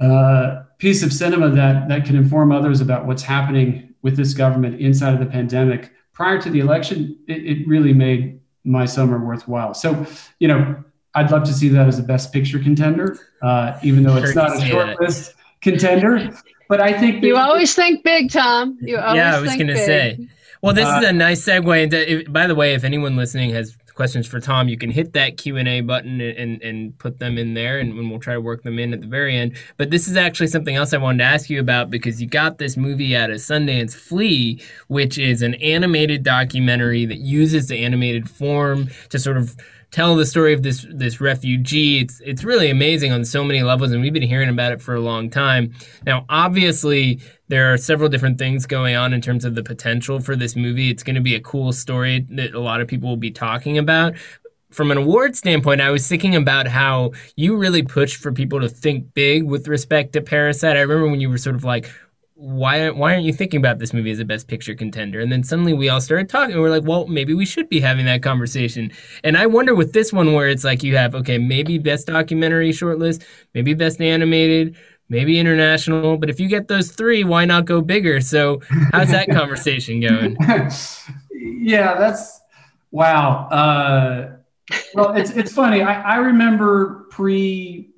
uh, 0.00 0.62
piece 0.78 1.02
of 1.02 1.12
cinema 1.12 1.50
that 1.50 1.88
that 1.88 2.04
can 2.04 2.16
inform 2.16 2.50
others 2.50 2.80
about 2.80 3.06
what's 3.06 3.22
happening 3.22 3.94
with 4.02 4.16
this 4.16 4.34
government 4.34 4.80
inside 4.80 5.14
of 5.14 5.20
the 5.20 5.26
pandemic 5.26 5.92
prior 6.12 6.40
to 6.40 6.50
the 6.50 6.60
election, 6.60 7.18
it, 7.28 7.44
it 7.44 7.68
really 7.68 7.92
made 7.92 8.40
my 8.64 8.84
summer 8.84 9.24
worthwhile. 9.24 9.74
So, 9.74 10.06
you 10.38 10.48
know, 10.48 10.82
I'd 11.14 11.30
love 11.30 11.44
to 11.44 11.52
see 11.52 11.68
that 11.70 11.86
as 11.86 11.98
a 11.98 12.02
best 12.02 12.32
picture 12.32 12.58
contender, 12.58 13.18
uh, 13.42 13.78
even 13.82 14.02
though 14.02 14.16
it's 14.16 14.34
not 14.34 14.56
a 14.56 14.60
short 14.66 15.00
list 15.00 15.34
contender. 15.60 16.30
But 16.68 16.80
I 16.80 16.98
think 16.98 17.22
you 17.22 17.36
always 17.36 17.74
think 17.74 18.02
big, 18.02 18.30
Tom. 18.30 18.78
You 18.80 18.98
always 18.98 19.16
yeah, 19.16 19.36
I 19.36 19.40
was 19.40 19.54
going 19.54 19.68
to 19.68 19.76
say. 19.76 20.28
Well, 20.62 20.74
this 20.74 20.86
uh, 20.86 21.00
is 21.00 21.08
a 21.08 21.12
nice 21.12 21.44
segue. 21.44 21.82
Into, 21.82 22.12
if, 22.12 22.32
by 22.32 22.46
the 22.46 22.54
way, 22.54 22.74
if 22.74 22.82
anyone 22.82 23.16
listening 23.16 23.50
has 23.50 23.76
questions 23.94 24.26
for 24.26 24.40
Tom, 24.40 24.68
you 24.68 24.76
can 24.76 24.90
hit 24.90 25.12
that 25.14 25.36
Q 25.36 25.56
and 25.56 25.68
A 25.68 25.80
button 25.80 26.20
and, 26.20 26.62
and 26.62 26.96
put 26.98 27.18
them 27.18 27.38
in 27.38 27.54
there, 27.54 27.78
and, 27.78 27.98
and 27.98 28.10
we'll 28.10 28.20
try 28.20 28.34
to 28.34 28.40
work 28.40 28.62
them 28.62 28.78
in 28.78 28.92
at 28.92 29.00
the 29.00 29.06
very 29.06 29.36
end. 29.36 29.56
But 29.76 29.90
this 29.90 30.08
is 30.08 30.16
actually 30.16 30.48
something 30.48 30.76
else 30.76 30.92
I 30.92 30.98
wanted 30.98 31.18
to 31.18 31.24
ask 31.24 31.48
you 31.50 31.60
about 31.60 31.90
because 31.90 32.20
you 32.20 32.28
got 32.28 32.58
this 32.58 32.76
movie 32.76 33.16
out 33.16 33.30
of 33.30 33.36
Sundance, 33.36 33.94
Flee, 33.94 34.60
which 34.88 35.18
is 35.18 35.42
an 35.42 35.54
animated 35.56 36.22
documentary 36.22 37.06
that 37.06 37.18
uses 37.18 37.68
the 37.68 37.84
animated 37.84 38.28
form 38.28 38.88
to 39.10 39.18
sort 39.18 39.36
of 39.36 39.56
tell 39.90 40.16
the 40.16 40.26
story 40.26 40.52
of 40.52 40.62
this 40.62 40.86
this 40.90 41.20
refugee. 41.20 42.00
It's 42.00 42.20
it's 42.24 42.44
really 42.44 42.70
amazing 42.70 43.12
on 43.12 43.24
so 43.24 43.44
many 43.44 43.62
levels, 43.62 43.92
and 43.92 44.02
we've 44.02 44.12
been 44.12 44.22
hearing 44.22 44.48
about 44.48 44.72
it 44.72 44.82
for 44.82 44.94
a 44.94 45.00
long 45.00 45.30
time. 45.30 45.72
Now, 46.04 46.26
obviously, 46.28 47.20
there 47.48 47.72
are 47.72 47.76
several 47.76 48.08
different 48.08 48.38
things 48.38 48.66
going 48.66 48.96
on 48.96 49.12
in 49.12 49.20
terms 49.20 49.44
of 49.44 49.54
the 49.54 49.62
potential 49.62 50.20
for 50.20 50.36
this 50.36 50.56
movie. 50.56 50.90
It's 50.90 51.02
going 51.02 51.16
to 51.16 51.22
be 51.22 51.34
a 51.34 51.40
cool 51.40 51.72
story 51.72 52.26
that 52.30 52.54
a 52.54 52.60
lot 52.60 52.80
of 52.80 52.88
people 52.88 53.08
will 53.08 53.16
be 53.16 53.30
talking 53.30 53.78
about. 53.78 54.14
From 54.70 54.90
an 54.90 54.98
award 54.98 55.36
standpoint, 55.36 55.80
I 55.80 55.90
was 55.90 56.06
thinking 56.06 56.34
about 56.34 56.66
how 56.66 57.12
you 57.36 57.56
really 57.56 57.82
pushed 57.82 58.16
for 58.16 58.32
people 58.32 58.60
to 58.60 58.68
think 58.68 59.14
big 59.14 59.44
with 59.44 59.68
respect 59.68 60.12
to 60.14 60.20
Parasite. 60.20 60.76
I 60.76 60.80
remember 60.80 61.08
when 61.08 61.20
you 61.20 61.30
were 61.30 61.38
sort 61.38 61.56
of 61.56 61.64
like, 61.64 61.88
why 62.38 62.90
why 62.90 63.14
aren't 63.14 63.24
you 63.24 63.32
thinking 63.32 63.56
about 63.56 63.78
this 63.78 63.94
movie 63.94 64.10
as 64.10 64.18
a 64.18 64.24
best 64.24 64.46
picture 64.46 64.74
contender? 64.74 65.20
And 65.20 65.32
then 65.32 65.42
suddenly 65.42 65.72
we 65.72 65.88
all 65.88 66.02
started 66.02 66.28
talking 66.28 66.52
and 66.52 66.60
we're 66.60 66.70
like 66.70 66.84
well 66.84 67.06
maybe 67.06 67.32
we 67.32 67.46
should 67.46 67.70
be 67.70 67.80
having 67.80 68.04
that 68.06 68.22
conversation. 68.22 68.92
And 69.24 69.38
i 69.38 69.46
wonder 69.46 69.74
with 69.74 69.94
this 69.94 70.12
one 70.12 70.34
where 70.34 70.48
it's 70.48 70.62
like 70.62 70.82
you 70.82 70.96
have 70.96 71.14
okay 71.14 71.38
maybe 71.38 71.78
best 71.78 72.08
documentary 72.08 72.72
shortlist 72.72 73.24
maybe 73.54 73.72
best 73.72 74.02
animated 74.02 74.76
maybe 75.08 75.38
international 75.38 76.18
but 76.18 76.28
if 76.28 76.38
you 76.38 76.46
get 76.46 76.68
those 76.68 76.92
three 76.92 77.24
why 77.24 77.46
not 77.46 77.64
go 77.64 77.80
bigger? 77.80 78.20
So 78.20 78.60
how's 78.92 79.10
that 79.10 79.28
conversation 79.30 80.00
going? 80.00 80.36
Yeah 81.58 81.98
that's 81.98 82.40
wow 82.90 83.48
uh, 83.48 84.36
well 84.94 85.14
it's 85.16 85.30
it's 85.30 85.52
funny. 85.52 85.82
I, 85.82 86.14
I 86.14 86.16
remember 86.16 87.06
pre 87.10 87.90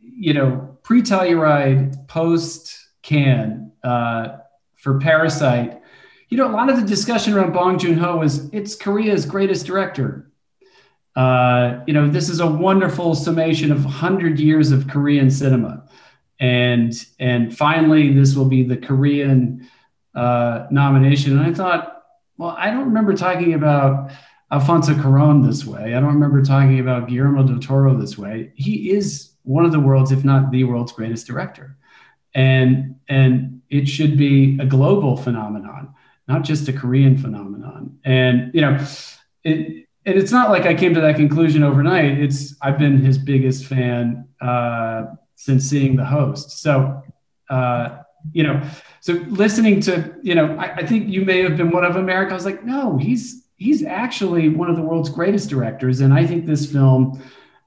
you 0.00 0.34
know 0.34 0.78
pre 0.82 1.00
telluride 1.00 2.08
post 2.08 2.76
Cannes 3.02 3.70
uh, 3.84 4.38
for 4.76 4.98
Parasite, 4.98 5.80
you 6.30 6.36
know, 6.36 6.48
a 6.48 6.52
lot 6.52 6.70
of 6.70 6.80
the 6.80 6.86
discussion 6.86 7.34
around 7.34 7.52
Bong 7.52 7.78
Joon 7.78 7.98
Ho 7.98 8.16
was 8.16 8.48
it's 8.52 8.74
Korea's 8.74 9.26
greatest 9.26 9.66
director. 9.66 10.30
Uh, 11.14 11.80
you 11.86 11.94
know, 11.94 12.08
this 12.08 12.28
is 12.28 12.40
a 12.40 12.46
wonderful 12.46 13.14
summation 13.14 13.70
of 13.70 13.84
100 13.84 14.40
years 14.40 14.72
of 14.72 14.88
Korean 14.88 15.30
cinema. 15.30 15.88
And, 16.40 16.92
and 17.20 17.56
finally, 17.56 18.12
this 18.12 18.34
will 18.34 18.46
be 18.46 18.64
the 18.64 18.76
Korean 18.76 19.68
uh, 20.14 20.66
nomination. 20.70 21.38
And 21.38 21.46
I 21.46 21.54
thought, 21.54 22.02
well, 22.36 22.56
I 22.58 22.70
don't 22.70 22.86
remember 22.86 23.14
talking 23.14 23.54
about 23.54 24.10
Alfonso 24.50 24.94
Cuarón 24.94 25.46
this 25.46 25.64
way. 25.64 25.94
I 25.94 26.00
don't 26.00 26.14
remember 26.14 26.42
talking 26.42 26.80
about 26.80 27.08
Guillermo 27.08 27.46
del 27.46 27.60
Toro 27.60 27.96
this 27.96 28.18
way. 28.18 28.52
He 28.56 28.90
is 28.90 29.30
one 29.44 29.64
of 29.64 29.70
the 29.70 29.78
world's, 29.78 30.10
if 30.10 30.24
not 30.24 30.50
the 30.50 30.64
world's 30.64 30.92
greatest 30.92 31.28
director 31.28 31.76
and 32.34 32.96
and 33.08 33.62
it 33.78 33.86
should 33.88 34.16
be 34.16 34.58
a 34.60 34.66
global 34.66 35.16
phenomenon 35.16 35.92
not 36.28 36.42
just 36.42 36.68
a 36.68 36.72
korean 36.72 37.16
phenomenon 37.16 37.98
and 38.04 38.54
you 38.54 38.60
know 38.60 38.78
it 39.44 39.84
and 40.06 40.18
it's 40.18 40.32
not 40.32 40.50
like 40.50 40.66
I 40.66 40.74
came 40.74 40.94
to 40.94 41.00
that 41.00 41.16
conclusion 41.16 41.62
overnight. 41.62 42.18
It's 42.18 42.54
I've 42.60 42.78
been 42.78 42.98
his 42.98 43.16
biggest 43.16 43.64
fan 43.64 44.28
uh, 44.40 45.06
since 45.34 45.64
seeing 45.64 45.96
the 45.96 46.04
host. 46.04 46.62
So, 46.62 47.02
uh, 47.48 47.98
you 48.32 48.42
know, 48.42 48.62
so 49.00 49.14
listening 49.28 49.80
to, 49.82 50.14
you 50.22 50.34
know, 50.34 50.56
I, 50.56 50.76
I, 50.76 50.86
think 50.86 51.08
you 51.08 51.24
may 51.24 51.42
have 51.42 51.56
been 51.56 51.70
one 51.70 51.84
of 51.84 51.96
America. 51.96 52.32
I 52.32 52.34
was 52.34 52.44
like, 52.44 52.64
no, 52.64 52.98
he's 52.98 53.46
he's 53.56 53.84
actually 53.84 54.48
one 54.48 54.68
of 54.68 54.76
the 54.76 54.82
world's 54.82 55.10
greatest 55.10 55.48
directors, 55.48 56.00
and 56.00 56.12
I 56.12 56.26
think 56.26 56.46
this 56.46 56.70
film, 56.70 57.22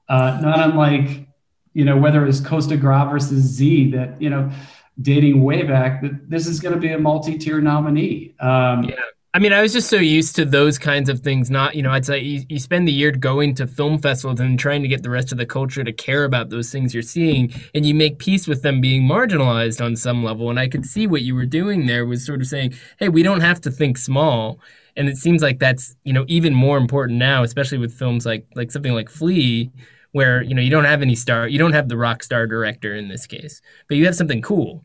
uh, 0.08 0.38
not 0.42 0.60
unlike, 0.60 1.28
you 1.74 1.84
know, 1.84 1.96
whether 1.96 2.26
it's 2.26 2.40
Costa 2.40 2.76
Gras 2.76 3.10
versus 3.10 3.42
Z, 3.42 3.92
that 3.92 4.20
you 4.20 4.30
know, 4.30 4.50
dating 5.00 5.42
way 5.42 5.62
back, 5.62 6.02
that 6.02 6.28
this 6.28 6.46
is 6.46 6.60
going 6.60 6.74
to 6.74 6.80
be 6.80 6.92
a 6.92 6.98
multi-tier 6.98 7.60
nominee. 7.60 8.34
Um, 8.40 8.84
yeah 8.84 8.96
I 9.34 9.40
mean, 9.40 9.52
I 9.52 9.60
was 9.60 9.74
just 9.74 9.90
so 9.90 9.98
used 9.98 10.36
to 10.36 10.46
those 10.46 10.78
kinds 10.78 11.10
of 11.10 11.20
things. 11.20 11.50
Not, 11.50 11.74
you 11.74 11.82
know, 11.82 11.92
I'd 11.92 12.06
say 12.06 12.18
you, 12.18 12.44
you, 12.48 12.58
spend 12.58 12.88
the 12.88 12.92
year 12.92 13.12
going 13.12 13.54
to 13.56 13.66
film 13.66 13.98
festivals 13.98 14.40
and 14.40 14.58
trying 14.58 14.80
to 14.82 14.88
get 14.88 15.02
the 15.02 15.10
rest 15.10 15.32
of 15.32 15.38
the 15.38 15.44
culture 15.44 15.84
to 15.84 15.92
care 15.92 16.24
about 16.24 16.48
those 16.48 16.72
things 16.72 16.94
you're 16.94 17.02
seeing, 17.02 17.52
and 17.74 17.84
you 17.84 17.94
make 17.94 18.18
peace 18.18 18.48
with 18.48 18.62
them 18.62 18.80
being 18.80 19.02
marginalized 19.02 19.84
on 19.84 19.96
some 19.96 20.24
level. 20.24 20.48
And 20.48 20.58
I 20.58 20.66
could 20.66 20.86
see 20.86 21.06
what 21.06 21.22
you 21.22 21.34
were 21.34 21.46
doing 21.46 21.86
there 21.86 22.06
was 22.06 22.24
sort 22.24 22.40
of 22.40 22.46
saying, 22.46 22.74
hey, 22.98 23.10
we 23.10 23.22
don't 23.22 23.42
have 23.42 23.60
to 23.60 23.70
think 23.70 23.98
small. 23.98 24.60
And 24.96 25.08
it 25.08 25.18
seems 25.18 25.42
like 25.42 25.58
that's, 25.58 25.94
you 26.04 26.14
know, 26.14 26.24
even 26.26 26.54
more 26.54 26.78
important 26.78 27.18
now, 27.18 27.42
especially 27.42 27.78
with 27.78 27.96
films 27.96 28.24
like 28.24 28.46
like 28.56 28.72
something 28.72 28.94
like 28.94 29.10
Flee, 29.10 29.70
where 30.12 30.42
you 30.42 30.54
know 30.54 30.62
you 30.62 30.70
don't 30.70 30.84
have 30.84 31.02
any 31.02 31.14
star, 31.14 31.46
you 31.46 31.58
don't 31.58 31.74
have 31.74 31.88
the 31.88 31.98
rock 31.98 32.22
star 32.22 32.46
director 32.46 32.94
in 32.94 33.08
this 33.08 33.26
case, 33.26 33.60
but 33.88 33.98
you 33.98 34.06
have 34.06 34.16
something 34.16 34.40
cool. 34.40 34.84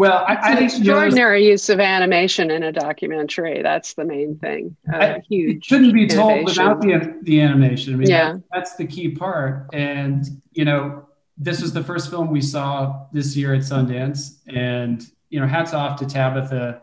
Well, 0.00 0.24
I, 0.26 0.52
I 0.52 0.56
think 0.56 0.72
extraordinary 0.72 1.46
use 1.46 1.68
of 1.68 1.78
animation 1.78 2.50
in 2.50 2.62
a 2.62 2.72
documentary. 2.72 3.60
That's 3.60 3.92
the 3.92 4.06
main 4.06 4.38
thing. 4.38 4.74
Uh, 4.90 4.96
I, 4.96 5.18
huge. 5.28 5.58
It 5.58 5.64
shouldn't 5.66 5.92
be 5.92 6.06
told 6.06 6.46
without 6.46 6.80
the 6.80 7.18
the 7.20 7.38
animation. 7.42 7.92
I 7.92 7.96
mean, 7.98 8.08
yeah. 8.08 8.32
That, 8.32 8.42
that's 8.50 8.76
the 8.76 8.86
key 8.86 9.10
part. 9.10 9.66
And 9.74 10.40
you 10.52 10.64
know, 10.64 11.06
this 11.36 11.60
was 11.60 11.74
the 11.74 11.84
first 11.84 12.08
film 12.08 12.30
we 12.30 12.40
saw 12.40 13.08
this 13.12 13.36
year 13.36 13.52
at 13.52 13.60
Sundance, 13.60 14.38
and 14.46 15.04
you 15.28 15.38
know, 15.38 15.46
hats 15.46 15.74
off 15.74 15.98
to 15.98 16.06
Tabitha 16.06 16.80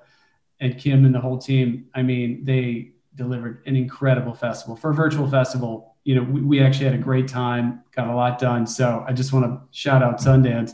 and 0.59 0.77
Kim 0.77 1.03
and 1.03 1.15
the 1.15 1.19
whole 1.19 1.39
team. 1.39 1.87
I 1.95 2.03
mean, 2.03 2.45
they 2.45 2.91
delivered 3.15 3.63
an 3.65 3.75
incredible 3.75 4.35
festival 4.35 4.75
for 4.75 4.91
a 4.91 4.93
virtual 4.93 5.27
festival. 5.27 5.95
You 6.03 6.17
know, 6.17 6.21
we, 6.21 6.41
we 6.41 6.61
actually 6.61 6.85
had 6.85 6.93
a 6.93 6.99
great 6.99 7.27
time, 7.27 7.83
got 7.95 8.09
a 8.09 8.15
lot 8.15 8.37
done. 8.37 8.67
So 8.67 9.03
I 9.07 9.13
just 9.13 9.33
want 9.33 9.45
to 9.45 9.59
shout 9.71 10.03
out 10.03 10.19
Sundance. 10.19 10.73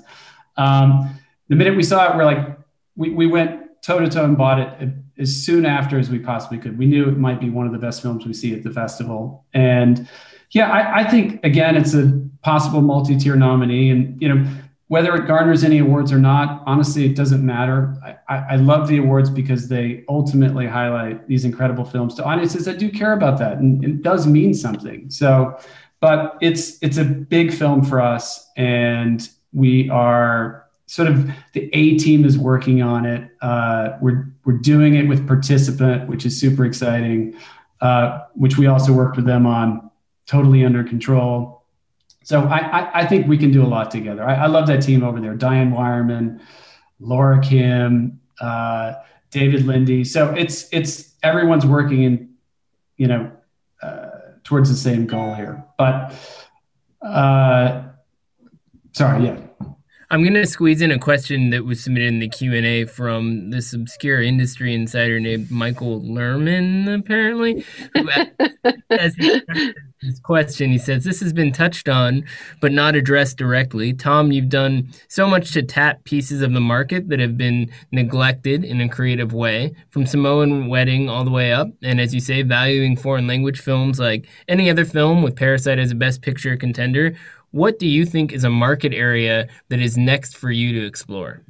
Um, 0.57 1.21
the 1.53 1.57
minute 1.57 1.77
we 1.77 1.83
saw 1.83 2.11
it, 2.11 2.17
we're 2.17 2.25
like, 2.25 2.57
we, 2.95 3.11
we 3.11 3.27
went 3.27 3.83
toe 3.83 3.99
to 3.99 4.09
toe 4.09 4.25
and 4.25 4.35
bought 4.35 4.59
it 4.59 4.89
as 5.19 5.35
soon 5.35 5.67
after 5.67 5.99
as 5.99 6.09
we 6.09 6.17
possibly 6.17 6.57
could. 6.57 6.79
We 6.79 6.87
knew 6.87 7.07
it 7.07 7.17
might 7.17 7.39
be 7.39 7.51
one 7.51 7.67
of 7.67 7.73
the 7.73 7.77
best 7.77 8.01
films 8.01 8.25
we 8.25 8.33
see 8.33 8.55
at 8.55 8.63
the 8.63 8.71
festival. 8.71 9.45
And 9.53 10.09
yeah, 10.49 10.71
I, 10.71 11.01
I 11.01 11.09
think 11.11 11.45
again, 11.45 11.75
it's 11.75 11.93
a 11.93 12.27
possible 12.41 12.81
multi-tier 12.81 13.35
nominee. 13.35 13.91
And 13.91 14.19
you 14.19 14.33
know, 14.33 14.51
whether 14.87 15.15
it 15.15 15.27
garners 15.27 15.63
any 15.63 15.77
awards 15.77 16.11
or 16.11 16.17
not, 16.17 16.63
honestly, 16.65 17.05
it 17.05 17.15
doesn't 17.15 17.45
matter. 17.45 17.95
I, 18.27 18.35
I, 18.37 18.55
love 18.55 18.87
the 18.87 18.97
awards 18.97 19.29
because 19.29 19.67
they 19.67 20.03
ultimately 20.09 20.65
highlight 20.65 21.27
these 21.27 21.45
incredible 21.45 21.85
films 21.85 22.15
to 22.15 22.23
audiences 22.23 22.65
that 22.65 22.79
do 22.79 22.91
care 22.91 23.13
about 23.13 23.37
that, 23.39 23.57
and 23.57 23.83
it 23.83 24.01
does 24.01 24.25
mean 24.25 24.53
something. 24.55 25.09
So, 25.09 25.59
but 25.99 26.37
it's 26.41 26.81
it's 26.81 26.97
a 26.97 27.05
big 27.05 27.53
film 27.53 27.83
for 27.83 28.01
us, 28.01 28.49
and 28.57 29.27
we 29.51 29.89
are 29.89 30.62
sort 30.85 31.07
of 31.07 31.29
the 31.53 31.69
A 31.73 31.97
team 31.97 32.25
is 32.25 32.37
working 32.37 32.81
on 32.81 33.05
it. 33.05 33.29
Uh, 33.41 33.97
we're 34.01 34.33
we're 34.45 34.57
doing 34.57 34.95
it 34.95 35.07
with 35.07 35.25
participant, 35.27 36.07
which 36.07 36.25
is 36.25 36.39
super 36.39 36.65
exciting. 36.65 37.35
Uh, 37.83 38.23
which 38.35 38.57
we 38.57 38.65
also 38.65 38.93
worked 38.93 39.17
with 39.17 39.25
them 39.25 39.45
on, 39.45 39.91
totally 40.25 40.63
under 40.63 40.85
control. 40.85 41.65
So 42.23 42.43
I, 42.43 42.59
I, 42.59 42.99
I 43.01 43.05
think 43.05 43.27
we 43.27 43.37
can 43.37 43.51
do 43.51 43.61
a 43.61 43.67
lot 43.67 43.91
together. 43.91 44.23
I, 44.23 44.35
I, 44.35 44.45
love 44.45 44.67
that 44.67 44.81
team 44.81 45.03
over 45.03 45.19
there: 45.19 45.35
Diane 45.35 45.73
Weyermann, 45.73 46.39
Laura 47.01 47.41
Kim, 47.41 48.21
uh, 48.39 48.93
David 49.31 49.65
Linde. 49.65 50.07
So 50.07 50.33
it's 50.33 50.69
it's 50.71 51.15
everyone's 51.23 51.65
working 51.65 52.03
in, 52.03 52.29
you 52.95 53.07
know, 53.07 53.29
uh, 53.81 54.09
towards 54.45 54.69
the 54.69 54.77
same 54.77 55.05
goal 55.05 55.33
here. 55.33 55.65
But 55.77 56.13
uh, 57.01 57.83
sorry, 58.93 59.25
yeah. 59.25 59.42
I'm 60.13 60.21
going 60.21 60.35
to 60.35 60.45
squeeze 60.45 60.79
in 60.79 60.91
a 60.91 60.99
question 60.99 61.49
that 61.49 61.65
was 61.65 61.83
submitted 61.83 62.09
in 62.09 62.19
the 62.19 62.29
Q&A 62.29 62.85
from 62.85 63.49
this 63.49 63.73
obscure 63.73 64.21
industry 64.21 64.71
insider 64.75 65.19
named 65.19 65.49
Michael 65.49 66.01
Lerman, 66.01 66.99
apparently. 66.99 67.65
As 68.91 69.15
his 69.15 70.19
question, 70.19 70.69
he 70.69 70.77
says, 70.77 71.03
This 71.03 71.19
has 71.21 71.33
been 71.33 71.51
touched 71.51 71.89
on, 71.89 72.25
but 72.61 72.71
not 72.71 72.95
addressed 72.95 73.37
directly. 73.37 73.91
Tom, 73.91 74.31
you've 74.31 74.49
done 74.49 74.91
so 75.07 75.25
much 75.25 75.51
to 75.53 75.63
tap 75.63 76.03
pieces 76.03 76.43
of 76.43 76.53
the 76.53 76.61
market 76.61 77.09
that 77.09 77.19
have 77.19 77.35
been 77.35 77.71
neglected 77.91 78.63
in 78.63 78.81
a 78.81 78.89
creative 78.89 79.33
way, 79.33 79.73
from 79.89 80.05
Samoan 80.05 80.67
Wedding 80.67 81.09
all 81.09 81.23
the 81.23 81.31
way 81.31 81.51
up. 81.51 81.69
And 81.81 81.99
as 81.99 82.13
you 82.13 82.19
say, 82.19 82.43
valuing 82.43 82.97
foreign 82.97 83.25
language 83.25 83.59
films 83.59 83.97
like 83.97 84.27
any 84.47 84.69
other 84.69 84.85
film 84.85 85.23
with 85.23 85.35
Parasite 85.35 85.79
as 85.79 85.89
a 85.89 85.95
Best 85.95 86.21
Picture 86.21 86.55
contender 86.55 87.15
what 87.53 87.77
do 87.77 87.87
you 87.87 88.03
think 88.03 88.33
is 88.33 88.43
a 88.43 88.49
market 88.49 88.93
area 88.95 89.47
that 89.69 89.79
is 89.79 89.95
next 89.95 90.35
for 90.35 90.49
you 90.49 90.73
to 90.73 90.87
explore? 90.87 91.43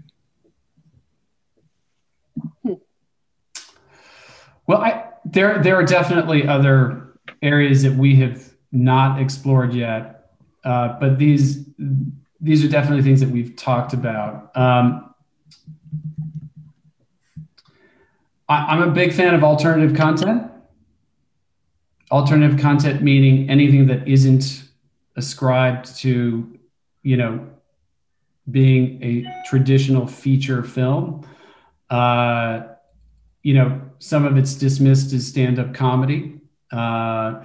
Well, 4.68 4.82
I, 4.82 5.06
there 5.24 5.64
there 5.64 5.78
are 5.78 5.84
definitely 5.84 6.46
other 6.46 7.16
areas 7.42 7.84
that 7.84 7.94
we 7.94 8.18
have 8.18 8.54
not 8.74 9.22
explored 9.22 9.74
yet, 9.74 10.32
uh, 10.66 11.00
but 11.00 11.18
these 11.18 11.66
these 12.42 12.66
are 12.66 12.68
definitely 12.68 13.04
things 13.04 13.22
that 13.22 13.30
we've 13.30 13.56
talked 13.56 13.94
about. 13.94 14.52
Um, 14.58 15.14
I, 18.50 18.56
I'm 18.66 18.82
a 18.82 18.92
big 18.92 19.14
fan 19.14 19.34
of 19.36 19.44
alternative 19.46 19.96
content. 19.96 20.52
Alternative 22.12 22.60
content 22.60 23.02
meaning 23.02 23.50
anything 23.50 23.88
that 23.88 24.06
isn't 24.06 24.63
ascribed 25.16 25.96
to, 26.00 26.60
you 27.04 27.18
know, 27.18 27.48
being 28.50 29.02
a 29.04 29.26
traditional 29.46 30.08
feature 30.08 30.64
film. 30.64 31.26
Uh, 31.90 32.64
you 33.42 33.54
know, 33.54 33.82
some 34.00 34.26
of 34.26 34.38
it's 34.38 34.56
dismissed 34.56 35.14
as 35.14 35.28
stand-up 35.28 35.74
comedy. 35.74 36.40
Uh, 36.72 37.44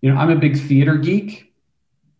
you 0.00 0.10
know, 0.10 0.18
I'm 0.18 0.30
a 0.30 0.36
big 0.36 0.58
theater 0.58 0.96
geek. 0.96 1.52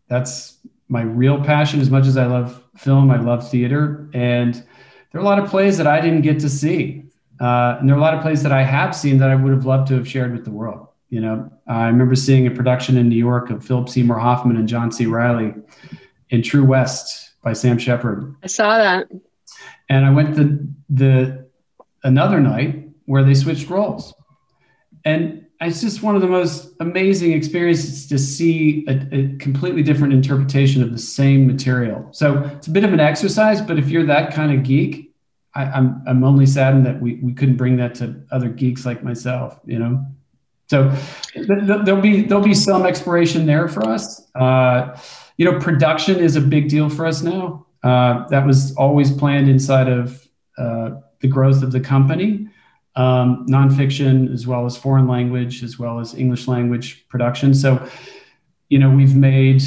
That's 0.09 0.59
my 0.89 1.03
real 1.03 1.43
passion. 1.43 1.81
As 1.81 1.91
much 1.91 2.07
as 2.07 2.17
I 2.17 2.27
love 2.27 2.63
film, 2.77 3.11
I 3.11 3.19
love 3.19 3.49
theater, 3.49 4.11
and 4.13 4.55
there 4.55 5.21
are 5.21 5.25
a 5.25 5.25
lot 5.25 5.39
of 5.39 5.49
plays 5.49 5.79
that 5.79 5.87
I 5.87 6.01
didn't 6.01 6.23
get 6.23 6.41
to 6.41 6.49
see, 6.49 7.05
uh, 7.41 7.77
and 7.79 7.89
there 7.89 7.97
are 7.97 7.99
a 7.99 8.03
lot 8.03 8.15
of 8.15 8.23
plays 8.23 8.43
that 8.43 8.53
I 8.53 8.63
have 8.63 8.95
seen 8.95 9.19
that 9.19 9.31
I 9.31 9.35
would 9.35 9.53
have 9.53 9.65
loved 9.65 9.89
to 9.89 9.95
have 9.95 10.09
shared 10.09 10.33
with 10.33 10.45
the 10.45 10.51
world. 10.51 10.89
You 11.11 11.21
know, 11.21 11.53
I 11.67 11.89
remember 11.89 12.15
seeing 12.15 12.47
a 12.47 12.51
production 12.51 12.97
in 12.97 13.09
New 13.09 13.17
York 13.17 13.51
of 13.51 13.65
Philip 13.65 13.89
Seymour 13.89 14.19
Hoffman 14.19 14.57
and 14.57 14.69
John 14.69 14.93
C. 14.93 15.07
Reilly 15.07 15.55
in 16.31 16.43
True 16.43 16.65
West 16.65 17.33
by 17.43 17.53
Sam 17.53 17.79
Shepard. 17.79 18.35
I 18.43 18.47
saw 18.47 18.79
that. 18.79 19.09
And 19.89 20.07
I 20.07 20.11
went 20.11 20.37
to 20.37 20.67
the 20.89 21.49
another 22.05 22.41
night 22.41 22.89
where 23.07 23.25
they 23.25 23.35
switched 23.35 23.69
roles. 23.69 24.15
And 25.05 25.47
it's 25.61 25.81
just 25.81 26.03
one 26.03 26.15
of 26.15 26.23
the 26.23 26.29
most 26.29 26.75
amazing 26.81 27.33
experiences 27.33 28.07
to 28.07 28.19
see 28.19 28.87
a, 28.89 28.93
a, 29.15 29.37
completely 29.37 29.83
different 29.83 30.15
interpretation 30.15 30.83
of 30.83 30.93
the 30.93 30.99
same 30.99 31.47
material. 31.47 32.09
So 32.13 32.45
it's 32.57 32.67
a 32.67 32.71
bit 32.71 32.85
of 32.85 32.93
an 32.93 33.01
exercise, 33.01 33.61
but 33.61 33.79
if 33.79 33.91
you're 33.91 34.07
that 34.07 34.33
kind 34.33 34.57
of 34.57 34.63
geek, 34.63 35.13
I, 35.55 35.65
I'm 35.65 36.03
I'm 36.07 36.25
only 36.25 36.47
saddened 36.47 36.87
that 36.87 37.01
we, 37.01 37.17
we 37.17 37.33
couldn't 37.33 37.57
bring 37.57 37.77
that 37.77 37.97
to 37.97 38.23
other 38.31 38.49
geeks 38.49 38.87
like 38.87 39.03
myself, 39.03 39.59
you 39.67 39.79
know. 39.79 40.07
So 40.71 40.89
th- 41.35 41.49
th- 41.49 41.81
there'll 41.85 42.01
be 42.01 42.23
there'll 42.23 42.45
be 42.45 42.55
some 42.55 42.87
exploration 42.87 43.45
there 43.45 43.67
for 43.67 43.85
us. 43.89 44.31
Uh, 44.37 44.97
you 45.37 45.45
know, 45.45 45.59
production 45.59 46.21
is 46.21 46.37
a 46.37 46.41
big 46.41 46.69
deal 46.69 46.89
for 46.89 47.07
us 47.07 47.23
now. 47.23 47.67
Uh, 47.83 48.29
that 48.29 48.47
was 48.47 48.73
always 48.77 49.11
planned 49.11 49.49
inside 49.49 49.89
of 49.89 50.25
uh, 50.57 50.91
the 51.19 51.27
growth 51.27 51.65
of 51.65 51.73
the 51.73 51.81
company. 51.81 52.49
Um, 52.95 53.47
nonfiction, 53.49 54.33
as 54.33 54.47
well 54.47 54.65
as 54.65 54.77
foreign 54.77 55.09
language, 55.09 55.65
as 55.65 55.77
well 55.77 55.99
as 55.99 56.15
English 56.15 56.47
language 56.47 57.09
production. 57.09 57.53
So, 57.53 57.89
you 58.69 58.79
know, 58.79 58.91
we've 58.91 59.17
made 59.17 59.65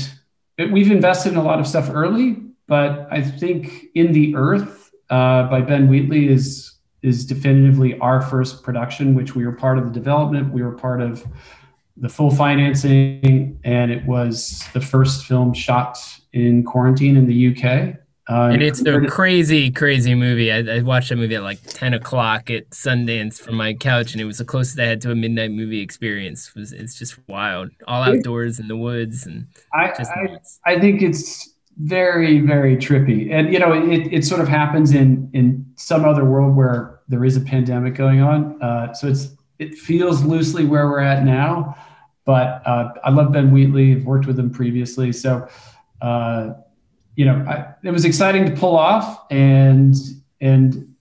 we've 0.71 0.91
invested 0.91 1.33
in 1.33 1.37
a 1.37 1.43
lot 1.43 1.59
of 1.59 1.67
stuff 1.67 1.89
early, 1.91 2.37
but 2.65 3.09
I 3.11 3.21
think 3.21 3.87
in 3.93 4.13
the 4.13 4.35
Earth 4.37 4.89
uh, 5.09 5.49
by 5.49 5.59
Ben 5.59 5.89
Wheatley 5.89 6.29
is 6.29 6.72
is 7.03 7.25
definitively 7.25 7.99
our 7.99 8.21
first 8.21 8.63
production, 8.63 9.13
which 9.13 9.35
we 9.35 9.45
were 9.45 9.51
part 9.51 9.77
of 9.77 9.85
the 9.85 9.91
development. 9.91 10.53
We 10.53 10.63
were 10.63 10.71
part 10.71 11.01
of 11.01 11.25
the 11.97 12.09
full 12.09 12.31
financing, 12.31 13.59
and 13.63 13.91
it 13.91 14.05
was 14.05 14.63
the 14.73 14.81
first 14.81 15.25
film 15.25 15.53
shot 15.53 15.99
in 16.31 16.63
quarantine 16.63 17.15
in 17.17 17.27
the 17.27 17.55
UK. 17.55 17.99
Uh, 18.29 18.51
and 18.53 18.63
it's 18.63 18.81
a 18.85 19.05
crazy, 19.05 19.69
crazy 19.69 20.15
movie. 20.15 20.49
I, 20.49 20.59
I, 20.77 20.81
watched 20.81 21.09
that 21.09 21.17
movie 21.17 21.35
at 21.35 21.43
like 21.43 21.59
ten 21.67 21.93
o'clock 21.93 22.49
at 22.49 22.69
Sundance 22.69 23.41
from 23.41 23.55
my 23.55 23.73
couch, 23.73 24.13
and 24.13 24.21
it 24.21 24.25
was 24.25 24.37
the 24.37 24.45
closest 24.45 24.79
I 24.79 24.85
had 24.85 25.01
to 25.01 25.11
a 25.11 25.15
midnight 25.15 25.51
movie 25.51 25.81
experience. 25.81 26.47
It 26.47 26.59
was 26.59 26.71
it's 26.71 26.97
just 26.97 27.19
wild, 27.27 27.71
all 27.85 28.01
outdoors 28.01 28.61
in 28.61 28.69
the 28.69 28.77
woods, 28.77 29.25
and 29.25 29.47
I, 29.73 29.89
I, 29.89 30.37
I, 30.65 30.79
think 30.79 31.01
it's 31.01 31.53
very, 31.77 32.39
very 32.39 32.77
trippy. 32.77 33.29
And 33.29 33.51
you 33.51 33.59
know, 33.59 33.73
it, 33.73 34.13
it 34.13 34.23
sort 34.23 34.39
of 34.39 34.47
happens 34.47 34.93
in 34.93 35.29
in 35.33 35.65
some 35.75 36.05
other 36.05 36.23
world 36.23 36.55
where 36.55 36.92
there 37.07 37.25
is 37.25 37.37
a 37.37 37.41
pandemic 37.41 37.95
going 37.95 38.21
on. 38.21 38.61
Uh, 38.61 38.93
so 38.93 39.07
it's 39.07 39.29
it 39.59 39.75
feels 39.75 40.23
loosely 40.23 40.65
where 40.65 40.87
we're 40.87 40.99
at 40.99 41.23
now. 41.23 41.77
But 42.25 42.65
uh, 42.65 42.93
I 43.03 43.09
love 43.09 43.33
Ben 43.33 43.51
Wheatley. 43.51 43.93
I've 43.93 44.05
worked 44.05 44.27
with 44.27 44.39
him 44.39 44.49
previously, 44.49 45.11
so. 45.11 45.47
Uh, 46.01 46.53
you 47.15 47.25
know, 47.25 47.45
I, 47.47 47.73
it 47.83 47.91
was 47.91 48.05
exciting 48.05 48.45
to 48.45 48.51
pull 48.51 48.75
off, 48.75 49.25
and 49.31 49.95
and 50.41 50.95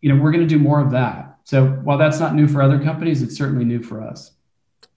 you 0.00 0.12
know, 0.12 0.22
we're 0.22 0.32
going 0.32 0.46
to 0.46 0.48
do 0.48 0.58
more 0.58 0.80
of 0.80 0.90
that. 0.90 1.38
So 1.44 1.66
while 1.66 1.96
that's 1.96 2.18
not 2.20 2.34
new 2.34 2.48
for 2.48 2.60
other 2.60 2.78
companies, 2.78 3.22
it's 3.22 3.36
certainly 3.36 3.64
new 3.64 3.82
for 3.82 4.02
us. 4.02 4.32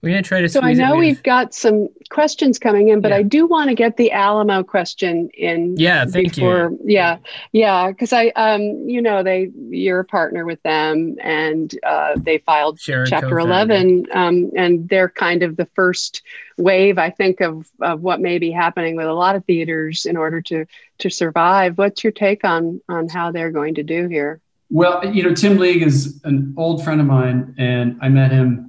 We're 0.02 0.10
going 0.10 0.22
to 0.22 0.28
try 0.28 0.40
to. 0.40 0.48
So 0.48 0.60
I 0.60 0.72
know 0.72 0.96
we've 0.96 1.22
got 1.22 1.54
some 1.54 1.88
questions 2.10 2.58
coming 2.58 2.88
in, 2.88 3.00
but 3.00 3.10
yeah. 3.10 3.18
I 3.18 3.22
do 3.22 3.46
want 3.46 3.68
to 3.68 3.74
get 3.74 3.96
the 3.96 4.12
Alamo 4.12 4.62
question 4.62 5.28
in. 5.34 5.76
Yeah, 5.76 6.04
thank 6.04 6.34
before, 6.34 6.70
you. 6.70 6.80
Yeah, 6.84 7.18
yeah, 7.52 7.88
because 7.90 8.12
I, 8.12 8.28
um, 8.28 8.62
you 8.88 9.02
know, 9.02 9.22
they 9.22 9.50
you're 9.70 10.00
a 10.00 10.04
partner 10.04 10.44
with 10.44 10.62
them, 10.62 11.16
and 11.20 11.74
uh, 11.84 12.14
they 12.16 12.38
filed 12.38 12.78
Chapter 12.78 13.38
Eleven, 13.38 14.06
um, 14.12 14.50
and 14.56 14.88
they're 14.88 15.08
kind 15.08 15.42
of 15.42 15.56
the 15.56 15.66
first 15.74 16.22
wave, 16.56 16.98
I 16.98 17.10
think, 17.10 17.40
of 17.40 17.68
of 17.80 18.00
what 18.00 18.20
may 18.20 18.38
be 18.38 18.50
happening 18.50 18.96
with 18.96 19.06
a 19.06 19.12
lot 19.12 19.36
of 19.36 19.44
theaters 19.44 20.06
in 20.06 20.16
order 20.16 20.40
to 20.42 20.66
to 20.98 21.10
survive. 21.10 21.78
What's 21.78 22.04
your 22.04 22.12
take 22.12 22.44
on 22.44 22.80
on 22.88 23.08
how 23.08 23.32
they're 23.32 23.50
going 23.50 23.74
to 23.76 23.82
do 23.82 24.08
here? 24.08 24.40
Well, 24.70 25.04
you 25.14 25.22
know, 25.22 25.34
Tim 25.34 25.56
League 25.56 25.82
is 25.82 26.20
an 26.24 26.54
old 26.56 26.84
friend 26.84 27.00
of 27.00 27.06
mine, 27.06 27.54
and 27.56 27.98
I 28.02 28.10
met 28.10 28.30
him 28.30 28.67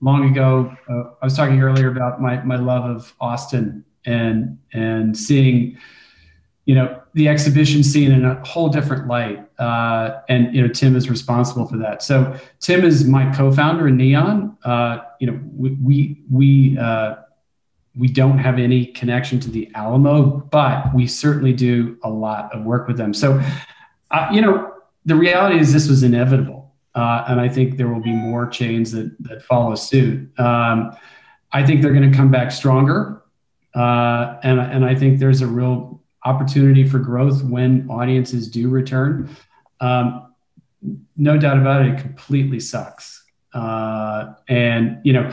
long 0.00 0.30
ago. 0.30 0.74
Uh, 0.88 1.10
I 1.20 1.26
was 1.26 1.36
talking 1.36 1.60
earlier 1.60 1.90
about 1.90 2.20
my 2.20 2.42
my 2.42 2.56
love 2.56 2.84
of 2.84 3.14
Austin 3.20 3.84
and 4.04 4.58
and 4.72 5.16
seeing, 5.16 5.78
you 6.64 6.74
know, 6.74 7.00
the 7.14 7.28
exhibition 7.28 7.82
scene 7.82 8.12
in 8.12 8.24
a 8.24 8.42
whole 8.44 8.68
different 8.68 9.06
light. 9.06 9.44
Uh, 9.58 10.20
and 10.28 10.54
you 10.54 10.62
know, 10.62 10.68
Tim 10.68 10.94
is 10.96 11.10
responsible 11.10 11.66
for 11.66 11.76
that. 11.78 12.02
So 12.02 12.36
Tim 12.60 12.84
is 12.84 13.06
my 13.06 13.32
co-founder 13.34 13.88
in 13.88 13.96
Neon. 13.96 14.56
Uh, 14.64 14.98
you 15.20 15.26
know, 15.26 15.40
we 15.56 15.70
we 15.82 16.22
we. 16.30 16.78
Uh, 16.78 17.16
we 17.96 18.06
don't 18.06 18.38
have 18.38 18.60
any 18.60 18.86
connection 18.86 19.40
to 19.40 19.50
the 19.50 19.68
Alamo, 19.74 20.46
but 20.52 20.94
we 20.94 21.04
certainly 21.04 21.52
do 21.52 21.98
a 22.04 22.08
lot 22.08 22.54
of 22.54 22.64
work 22.64 22.86
with 22.86 22.96
them. 22.96 23.12
So, 23.12 23.42
uh, 24.12 24.28
you 24.30 24.40
know, 24.40 24.72
the 25.04 25.16
reality 25.16 25.58
is 25.58 25.72
this 25.72 25.88
was 25.88 26.04
inevitable 26.04 26.57
uh, 26.98 27.24
and 27.28 27.40
I 27.40 27.48
think 27.48 27.76
there 27.76 27.88
will 27.88 28.02
be 28.02 28.12
more 28.12 28.48
chains 28.48 28.90
that, 28.90 29.14
that 29.20 29.42
follow 29.42 29.76
suit. 29.76 30.36
Um, 30.38 30.96
I 31.52 31.64
think 31.64 31.80
they're 31.80 31.92
going 31.92 32.10
to 32.10 32.16
come 32.16 32.30
back 32.30 32.50
stronger. 32.50 33.22
Uh, 33.72 34.38
and, 34.42 34.58
and 34.58 34.84
I 34.84 34.96
think 34.96 35.20
there's 35.20 35.40
a 35.40 35.46
real 35.46 36.02
opportunity 36.24 36.84
for 36.88 36.98
growth 36.98 37.44
when 37.44 37.88
audiences 37.88 38.50
do 38.50 38.68
return. 38.68 39.34
Um, 39.80 40.34
no 41.16 41.38
doubt 41.38 41.58
about 41.58 41.86
it, 41.86 41.94
it 41.94 42.00
completely 42.00 42.58
sucks. 42.58 43.24
Uh, 43.54 44.34
and, 44.48 44.98
you 45.04 45.12
know, 45.12 45.30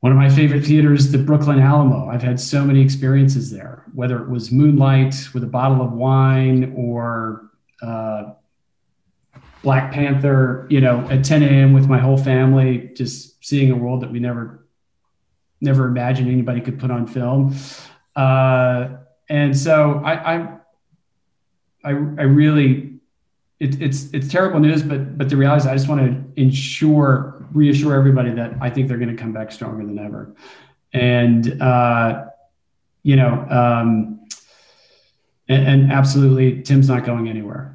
one 0.00 0.10
of 0.10 0.18
my 0.18 0.28
favorite 0.28 0.64
theaters, 0.64 1.12
the 1.12 1.18
Brooklyn 1.18 1.60
Alamo. 1.60 2.08
I've 2.08 2.22
had 2.22 2.40
so 2.40 2.64
many 2.64 2.80
experiences 2.82 3.52
there, 3.52 3.84
whether 3.94 4.20
it 4.20 4.28
was 4.28 4.50
moonlight 4.50 5.14
with 5.32 5.44
a 5.44 5.46
bottle 5.46 5.80
of 5.80 5.92
wine 5.92 6.74
or 6.76 7.50
uh, 7.82 8.32
Black 9.64 9.92
Panther, 9.92 10.66
you 10.68 10.80
know, 10.80 11.00
at 11.10 11.24
10 11.24 11.42
a.m. 11.42 11.72
with 11.72 11.88
my 11.88 11.98
whole 11.98 12.18
family, 12.18 12.90
just 12.94 13.42
seeing 13.42 13.72
a 13.72 13.74
world 13.74 14.02
that 14.02 14.12
we 14.12 14.20
never, 14.20 14.68
never 15.62 15.86
imagined 15.86 16.30
anybody 16.30 16.60
could 16.60 16.78
put 16.78 16.90
on 16.90 17.06
film. 17.06 17.56
Uh, 18.14 18.88
and 19.28 19.56
so 19.56 20.02
I, 20.04 20.34
I, 20.34 20.36
I, 21.82 21.90
I 21.90 21.92
really, 21.92 23.00
it, 23.58 23.80
it's 23.80 24.12
it's 24.12 24.28
terrible 24.28 24.60
news, 24.60 24.82
but 24.82 25.16
but 25.16 25.30
the 25.30 25.36
reality 25.36 25.62
is, 25.62 25.66
I 25.66 25.74
just 25.74 25.88
want 25.88 26.00
to 26.02 26.40
ensure, 26.40 27.46
reassure 27.52 27.94
everybody 27.94 28.32
that 28.32 28.52
I 28.60 28.68
think 28.68 28.88
they're 28.88 28.98
going 28.98 29.16
to 29.16 29.20
come 29.20 29.32
back 29.32 29.50
stronger 29.50 29.86
than 29.86 29.98
ever. 29.98 30.34
And 30.92 31.62
uh, 31.62 32.26
you 33.02 33.16
know, 33.16 33.46
um, 33.48 34.26
and, 35.48 35.66
and 35.66 35.92
absolutely, 35.92 36.62
Tim's 36.62 36.88
not 36.88 37.04
going 37.04 37.28
anywhere. 37.28 37.73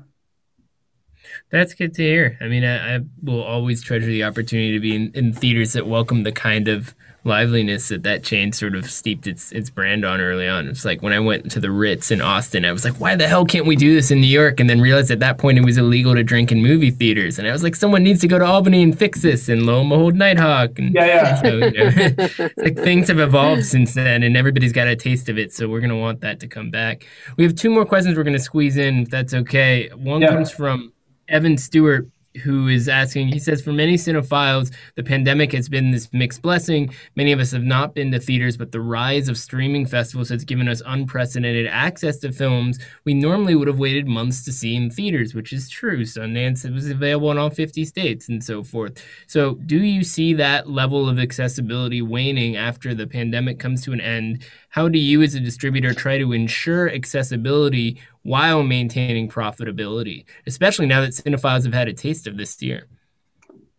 That's 1.52 1.74
good 1.74 1.96
to 1.96 2.04
hear. 2.04 2.38
I 2.42 2.48
mean, 2.48 2.64
I, 2.64 2.98
I 2.98 3.00
will 3.24 3.42
always 3.42 3.82
treasure 3.82 4.06
the 4.06 4.24
opportunity 4.24 4.72
to 4.74 4.80
be 4.80 4.96
in, 4.96 5.12
in, 5.16 5.34
theaters 5.34 5.74
that 5.74 5.88
welcome 5.88 6.22
the 6.22 6.32
kind 6.32 6.68
of 6.68 6.94
liveliness 7.24 7.90
that 7.90 8.04
that 8.04 8.24
chain 8.24 8.52
sort 8.52 8.76
of 8.76 8.90
steeped 8.90 9.28
its 9.28 9.52
its 9.52 9.70
brand 9.70 10.06
on 10.06 10.22
early 10.22 10.48
on. 10.48 10.68
It's 10.68 10.86
like 10.86 11.02
when 11.02 11.12
I 11.12 11.20
went 11.20 11.50
to 11.52 11.60
the 11.60 11.72
Ritz 11.72 12.12
in 12.12 12.22
Austin, 12.22 12.66
I 12.66 12.72
was 12.72 12.86
like, 12.86 13.00
why 13.00 13.16
the 13.16 13.28
hell 13.28 13.46
can't 13.46 13.66
we 13.66 13.76
do 13.76 13.96
this 13.96 14.12
in 14.12 14.22
New 14.22 14.28
York? 14.28 14.60
And 14.60 14.70
then 14.70 14.80
realized 14.80 15.10
at 15.10 15.20
that 15.22 15.40
point 15.40 15.58
it 15.58 15.66
was 15.66 15.80
illegal 15.80 16.14
to 16.14 16.24
drink 16.24 16.52
in 16.52 16.62
movie 16.62 16.92
theaters. 16.92 17.40
And 17.40 17.48
I 17.48 17.52
was 17.52 17.64
like, 17.64 17.76
someone 17.76 18.04
needs 18.04 18.22
to 18.22 18.28
go 18.28 18.38
to 18.38 18.46
Albany 18.46 18.84
and 18.84 18.98
fix 18.98 19.24
this. 19.24 19.50
And 19.50 19.66
lo 19.66 19.82
and 19.82 19.90
behold, 19.90 20.14
Nitehawk. 20.14 20.78
And 20.78 20.94
yeah, 20.94 21.06
yeah. 21.06 21.42
So, 21.42 21.58
you 21.58 21.72
know, 21.72 22.50
like 22.64 22.76
things 22.76 23.08
have 23.08 23.20
evolved 23.20 23.66
since 23.66 23.96
then, 23.96 24.22
and 24.22 24.38
everybody's 24.38 24.72
got 24.72 24.88
a 24.88 24.96
taste 24.96 25.30
of 25.30 25.40
it. 25.40 25.52
So 25.52 25.68
we're 25.68 25.82
gonna 25.82 25.98
want 25.98 26.22
that 26.22 26.40
to 26.42 26.48
come 26.48 26.70
back. 26.70 27.08
We 27.38 27.44
have 27.44 27.56
two 27.56 27.72
more 27.72 27.88
questions 27.88 28.18
we're 28.18 28.24
gonna 28.24 28.38
squeeze 28.38 28.78
in, 28.78 29.00
if 29.00 29.10
that's 29.10 29.34
okay. 29.34 29.90
One 29.96 30.22
yeah. 30.22 30.30
comes 30.30 30.52
from 30.52 30.94
Evan 31.30 31.58
Stewart 31.58 32.10
who 32.44 32.68
is 32.68 32.88
asking, 32.88 33.28
he 33.28 33.40
says, 33.40 33.62
for 33.62 33.74
many 33.74 33.96
cinephiles, 33.96 34.72
the 34.96 35.04
pandemic 35.04 35.52
has 35.52 35.68
been 35.68 35.92
this 35.92 36.10
mixed 36.14 36.42
blessing. 36.42 36.94
Many 37.16 37.32
of 37.32 37.40
us 37.40 37.52
have 37.52 37.64
not 37.64 37.96
been 37.96 38.12
to 38.12 38.20
theaters, 38.20 38.56
but 38.56 38.72
the 38.72 38.82
rise 38.82 39.28
of 39.30 39.38
streaming 39.38 39.86
festivals 39.86 40.30
has 40.30 40.44
given 40.44 40.68
us 40.68 40.82
unprecedented 40.86 41.68
access 41.68 42.18
to 42.20 42.32
films 42.32 42.80
we 43.04 43.14
normally 43.14 43.56
would 43.56 43.68
have 43.68 43.80
waited 43.80 44.08
months 44.08 44.44
to 44.46 44.52
see 44.52 44.76
in 44.76 44.90
theaters, 44.90 45.34
which 45.34 45.52
is 45.52 45.70
true. 45.70 46.06
So, 46.06 46.22
Sundance 46.22 46.72
was 46.72 46.90
available 46.90 47.32
in 47.32 47.38
all 47.38 47.50
50 47.50 47.84
states 47.86 48.30
and 48.30 48.44
so 48.44 48.64
forth. 48.64 49.04
So, 49.28 49.56
do 49.56 49.78
you 49.78 50.04
see 50.04 50.34
that 50.36 50.70
level 50.70 51.10
of 51.10 51.20
accessibility 51.20 52.02
waning 52.02 52.56
after 52.56 52.94
the 52.94 53.08
pandemic 53.08 53.60
comes 53.60 53.84
to 53.86 53.94
an 53.94 54.02
end? 54.02 54.44
How 54.70 54.88
do 54.88 55.00
you, 55.00 55.24
as 55.24 55.34
a 55.34 55.40
distributor, 55.40 55.94
try 55.94 56.18
to 56.20 56.32
ensure 56.32 56.90
accessibility 56.90 58.00
while 58.24 58.64
maintaining 58.64 59.30
profitability, 59.30 60.26
especially 60.46 60.86
now 60.86 61.02
that 61.02 61.12
cinephiles 61.12 61.64
have 61.64 61.74
had 61.74 61.88
a 61.88 61.94
taste 61.94 62.28
of 62.28 62.38
this 62.38 62.62
year? 62.62 62.88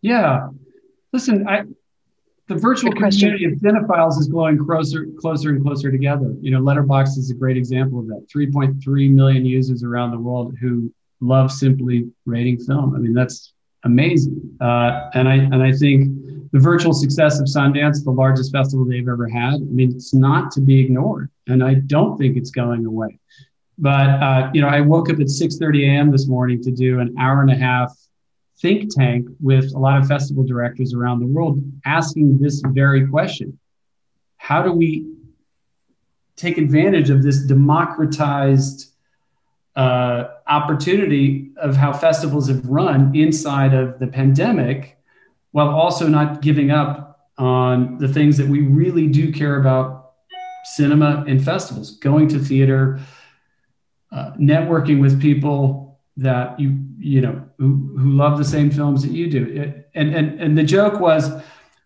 Yeah. 0.01 0.49
Listen, 1.13 1.47
I, 1.47 1.63
the 2.47 2.55
virtual 2.55 2.91
community 2.91 3.45
of 3.45 3.53
cinephiles 3.53 4.19
is 4.19 4.27
growing 4.27 4.57
closer, 4.57 5.07
closer 5.19 5.49
and 5.49 5.63
closer 5.63 5.91
together. 5.91 6.35
You 6.41 6.51
know, 6.51 6.61
Letterboxd 6.61 7.17
is 7.17 7.31
a 7.31 7.35
great 7.35 7.57
example 7.57 7.99
of 7.99 8.07
that. 8.07 8.27
3.3 8.33 9.11
million 9.11 9.45
users 9.45 9.83
around 9.83 10.11
the 10.11 10.19
world 10.19 10.55
who 10.59 10.91
love 11.21 11.51
simply 11.51 12.09
rating 12.25 12.59
film. 12.59 12.95
I 12.95 12.99
mean, 12.99 13.13
that's 13.13 13.53
amazing. 13.83 14.57
Uh, 14.59 15.09
and 15.13 15.29
I 15.29 15.35
and 15.35 15.63
I 15.63 15.71
think 15.71 16.09
the 16.51 16.59
virtual 16.59 16.93
success 16.93 17.39
of 17.39 17.45
Sundance, 17.45 18.03
the 18.03 18.11
largest 18.11 18.51
festival 18.51 18.85
they've 18.85 19.07
ever 19.07 19.27
had, 19.27 19.55
I 19.55 19.59
mean, 19.59 19.91
it's 19.95 20.13
not 20.13 20.51
to 20.51 20.61
be 20.61 20.81
ignored. 20.81 21.29
And 21.47 21.63
I 21.63 21.75
don't 21.75 22.17
think 22.17 22.35
it's 22.35 22.51
going 22.51 22.85
away. 22.85 23.19
But 23.77 24.09
uh, 24.09 24.51
you 24.53 24.61
know, 24.61 24.67
I 24.67 24.81
woke 24.81 25.09
up 25.09 25.19
at 25.19 25.27
6:30 25.27 25.87
a.m. 25.87 26.11
this 26.11 26.27
morning 26.27 26.61
to 26.63 26.71
do 26.71 26.99
an 26.99 27.15
hour 27.19 27.41
and 27.41 27.51
a 27.51 27.55
half 27.55 27.95
think 28.59 28.93
tank 28.93 29.27
with 29.39 29.73
a 29.73 29.79
lot 29.79 29.99
of 29.99 30.07
festival 30.07 30.43
directors 30.43 30.93
around 30.93 31.19
the 31.19 31.25
world, 31.25 31.59
asking 31.85 32.39
this 32.39 32.61
very 32.67 33.07
question: 33.07 33.57
How 34.37 34.61
do 34.61 34.71
we 34.71 35.07
take 36.35 36.57
advantage 36.57 37.09
of 37.09 37.23
this 37.23 37.39
democratized 37.45 38.91
uh, 39.75 40.25
opportunity 40.47 41.51
of 41.57 41.77
how 41.77 41.93
festivals 41.93 42.49
have 42.49 42.65
run 42.65 43.15
inside 43.15 43.73
of 43.73 43.99
the 43.99 44.07
pandemic, 44.07 44.97
while 45.51 45.69
also 45.69 46.07
not 46.07 46.41
giving 46.41 46.71
up 46.71 47.29
on 47.37 47.97
the 47.97 48.07
things 48.07 48.37
that 48.37 48.47
we 48.47 48.61
really 48.61 49.07
do 49.07 49.31
care 49.31 49.59
about 49.59 50.13
cinema 50.65 51.23
and 51.27 51.43
festivals, 51.43 51.97
going 51.97 52.27
to 52.27 52.37
theater, 52.37 52.99
uh, 54.11 54.31
networking 54.39 55.01
with 55.01 55.21
people 55.21 55.99
that 56.17 56.59
you 56.59 56.77
you 56.97 57.21
know 57.21 57.43
who, 57.57 57.95
who 57.97 58.11
love 58.11 58.37
the 58.37 58.45
same 58.45 58.69
films 58.69 59.01
that 59.03 59.11
you 59.11 59.29
do. 59.29 59.45
It, 59.45 59.89
and 59.95 60.13
and 60.13 60.39
and 60.39 60.57
the 60.57 60.63
joke 60.63 60.99
was 60.99 61.31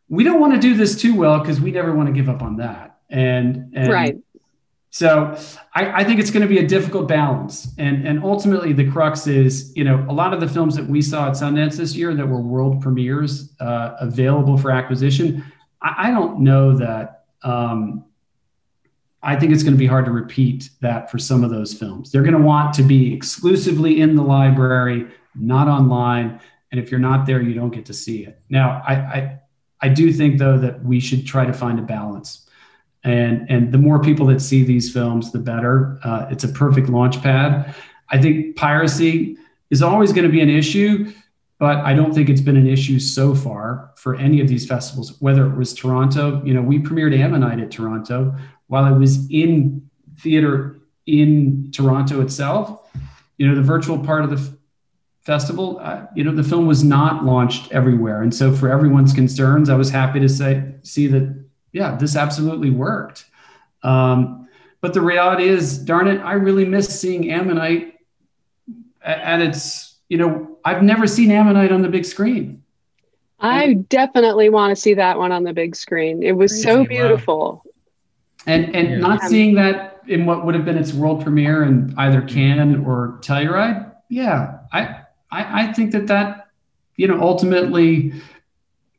we 0.09 0.23
don't 0.23 0.39
want 0.39 0.53
to 0.53 0.59
do 0.59 0.75
this 0.75 0.99
too 0.99 1.15
well 1.15 1.39
because 1.39 1.59
we 1.59 1.71
never 1.71 1.95
want 1.95 2.07
to 2.07 2.13
give 2.13 2.29
up 2.29 2.41
on 2.41 2.57
that. 2.57 2.99
And, 3.09 3.73
and 3.75 3.91
right. 3.91 4.17
so 4.89 5.37
I, 5.73 6.01
I, 6.01 6.03
think 6.03 6.19
it's 6.19 6.31
going 6.31 6.41
to 6.41 6.47
be 6.47 6.57
a 6.57 6.67
difficult 6.67 7.07
balance. 7.07 7.67
And 7.77 8.07
and 8.07 8.23
ultimately 8.23 8.73
the 8.73 8.89
crux 8.91 9.27
is 9.27 9.75
you 9.75 9.83
know 9.83 10.05
a 10.09 10.13
lot 10.13 10.33
of 10.33 10.39
the 10.39 10.47
films 10.47 10.75
that 10.75 10.87
we 10.87 11.01
saw 11.01 11.27
at 11.27 11.33
sundance 11.33 11.77
this 11.77 11.95
year 11.95 12.13
that 12.13 12.27
were 12.27 12.41
world 12.41 12.81
premieres 12.81 13.53
uh, 13.59 13.95
available 13.99 14.57
for 14.57 14.71
acquisition 14.71 15.43
I, 15.85 16.07
I 16.07 16.11
don't 16.11 16.39
know 16.39 16.75
that 16.77 17.25
um, 17.43 18.05
I 19.25 19.35
think 19.35 19.51
it's 19.51 19.63
going 19.63 19.73
to 19.73 19.79
be 19.79 19.87
hard 19.87 20.05
to 20.05 20.11
repeat 20.11 20.69
that 20.81 21.09
for 21.09 21.17
some 21.17 21.43
of 21.43 21.49
those 21.49 21.73
films. 21.73 22.11
They're 22.11 22.21
going 22.21 22.35
to 22.35 22.39
want 22.39 22.73
to 22.75 22.83
be 22.83 23.11
exclusively 23.11 23.99
in 23.99 24.15
the 24.15 24.21
library, 24.21 25.07
not 25.33 25.67
online. 25.67 26.39
And 26.71 26.79
if 26.79 26.91
you're 26.91 26.99
not 26.99 27.25
there, 27.25 27.41
you 27.41 27.55
don't 27.55 27.71
get 27.71 27.85
to 27.87 27.93
see 27.93 28.23
it. 28.23 28.39
Now, 28.49 28.83
I, 28.87 28.93
I, 28.93 29.39
I 29.81 29.89
do 29.89 30.13
think 30.13 30.37
though 30.37 30.59
that 30.59 30.83
we 30.85 30.99
should 30.99 31.25
try 31.25 31.43
to 31.43 31.53
find 31.53 31.79
a 31.79 31.81
balance. 31.81 32.47
And, 33.03 33.49
and 33.49 33.71
the 33.71 33.79
more 33.79 33.99
people 33.99 34.27
that 34.27 34.41
see 34.41 34.63
these 34.63 34.93
films, 34.93 35.31
the 35.31 35.39
better. 35.39 35.99
Uh, 36.03 36.27
it's 36.29 36.43
a 36.43 36.49
perfect 36.49 36.89
launch 36.89 37.21
pad. 37.21 37.73
I 38.09 38.21
think 38.21 38.55
piracy 38.55 39.37
is 39.71 39.81
always 39.81 40.13
going 40.13 40.25
to 40.25 40.31
be 40.31 40.41
an 40.41 40.49
issue, 40.49 41.11
but 41.59 41.77
I 41.77 41.93
don't 41.93 42.13
think 42.13 42.29
it's 42.29 42.41
been 42.41 42.57
an 42.57 42.67
issue 42.67 42.99
so 42.99 43.33
far 43.33 43.91
for 43.95 44.15
any 44.15 44.39
of 44.41 44.47
these 44.47 44.67
festivals, 44.67 45.19
whether 45.19 45.47
it 45.47 45.55
was 45.55 45.73
Toronto. 45.73 46.43
You 46.43 46.53
know, 46.53 46.61
we 46.61 46.79
premiered 46.79 47.17
Ammonite 47.17 47.59
at 47.59 47.71
Toronto 47.71 48.35
while 48.67 48.83
I 48.83 48.91
was 48.91 49.29
in 49.29 49.89
theater 50.19 50.77
in 51.05 51.71
Toronto 51.71 52.21
itself. 52.21 52.81
You 53.37 53.47
know, 53.47 53.55
the 53.55 53.61
virtual 53.61 53.99
part 53.99 54.23
of 54.23 54.29
the 54.29 54.37
f- 54.37 54.55
festival, 55.21 55.79
uh, 55.81 56.05
you 56.15 56.23
know, 56.23 56.33
the 56.33 56.43
film 56.43 56.67
was 56.67 56.83
not 56.83 57.25
launched 57.25 57.71
everywhere. 57.71 58.21
And 58.21 58.33
so 58.33 58.53
for 58.53 58.71
everyone's 58.71 59.11
concerns, 59.13 59.69
I 59.69 59.75
was 59.75 59.89
happy 59.89 60.19
to 60.21 60.29
say, 60.29 60.75
see 60.83 61.07
that, 61.07 61.45
yeah, 61.73 61.95
this 61.95 62.15
absolutely 62.15 62.69
worked. 62.69 63.25
Um, 63.83 64.47
but 64.81 64.93
the 64.93 65.01
reality 65.01 65.47
is, 65.47 65.77
darn 65.77 66.07
it, 66.07 66.19
I 66.21 66.33
really 66.33 66.65
miss 66.65 66.87
seeing 66.87 67.31
Ammonite 67.31 67.95
and 69.05 69.43
it's 69.43 69.95
you 70.09 70.17
know 70.17 70.57
I've 70.65 70.83
never 70.83 71.07
seen 71.07 71.31
Ammonite 71.31 71.71
on 71.71 71.81
the 71.81 71.89
big 71.89 72.05
screen. 72.05 72.63
I 73.39 73.73
definitely 73.73 74.49
want 74.49 74.71
to 74.71 74.75
see 74.75 74.95
that 74.95 75.17
one 75.17 75.31
on 75.31 75.43
the 75.43 75.53
big 75.53 75.75
screen. 75.75 76.23
It 76.23 76.31
was 76.31 76.51
Crazy, 76.51 76.63
so 76.63 76.85
beautiful. 76.85 77.63
Wow. 77.63 77.71
And 78.45 78.75
and 78.75 78.89
yeah. 78.89 78.97
not 78.97 79.23
um, 79.23 79.29
seeing 79.29 79.55
that 79.55 80.01
in 80.07 80.25
what 80.25 80.45
would 80.45 80.55
have 80.55 80.65
been 80.65 80.77
its 80.77 80.93
world 80.93 81.23
premiere 81.23 81.63
in 81.63 81.93
either 81.97 82.21
Cannes 82.21 82.85
or 82.85 83.17
Telluride, 83.21 83.91
yeah, 84.09 84.59
I 84.71 85.01
I, 85.31 85.63
I 85.63 85.73
think 85.73 85.91
that 85.91 86.07
that 86.07 86.47
you 86.95 87.07
know 87.07 87.19
ultimately, 87.19 88.13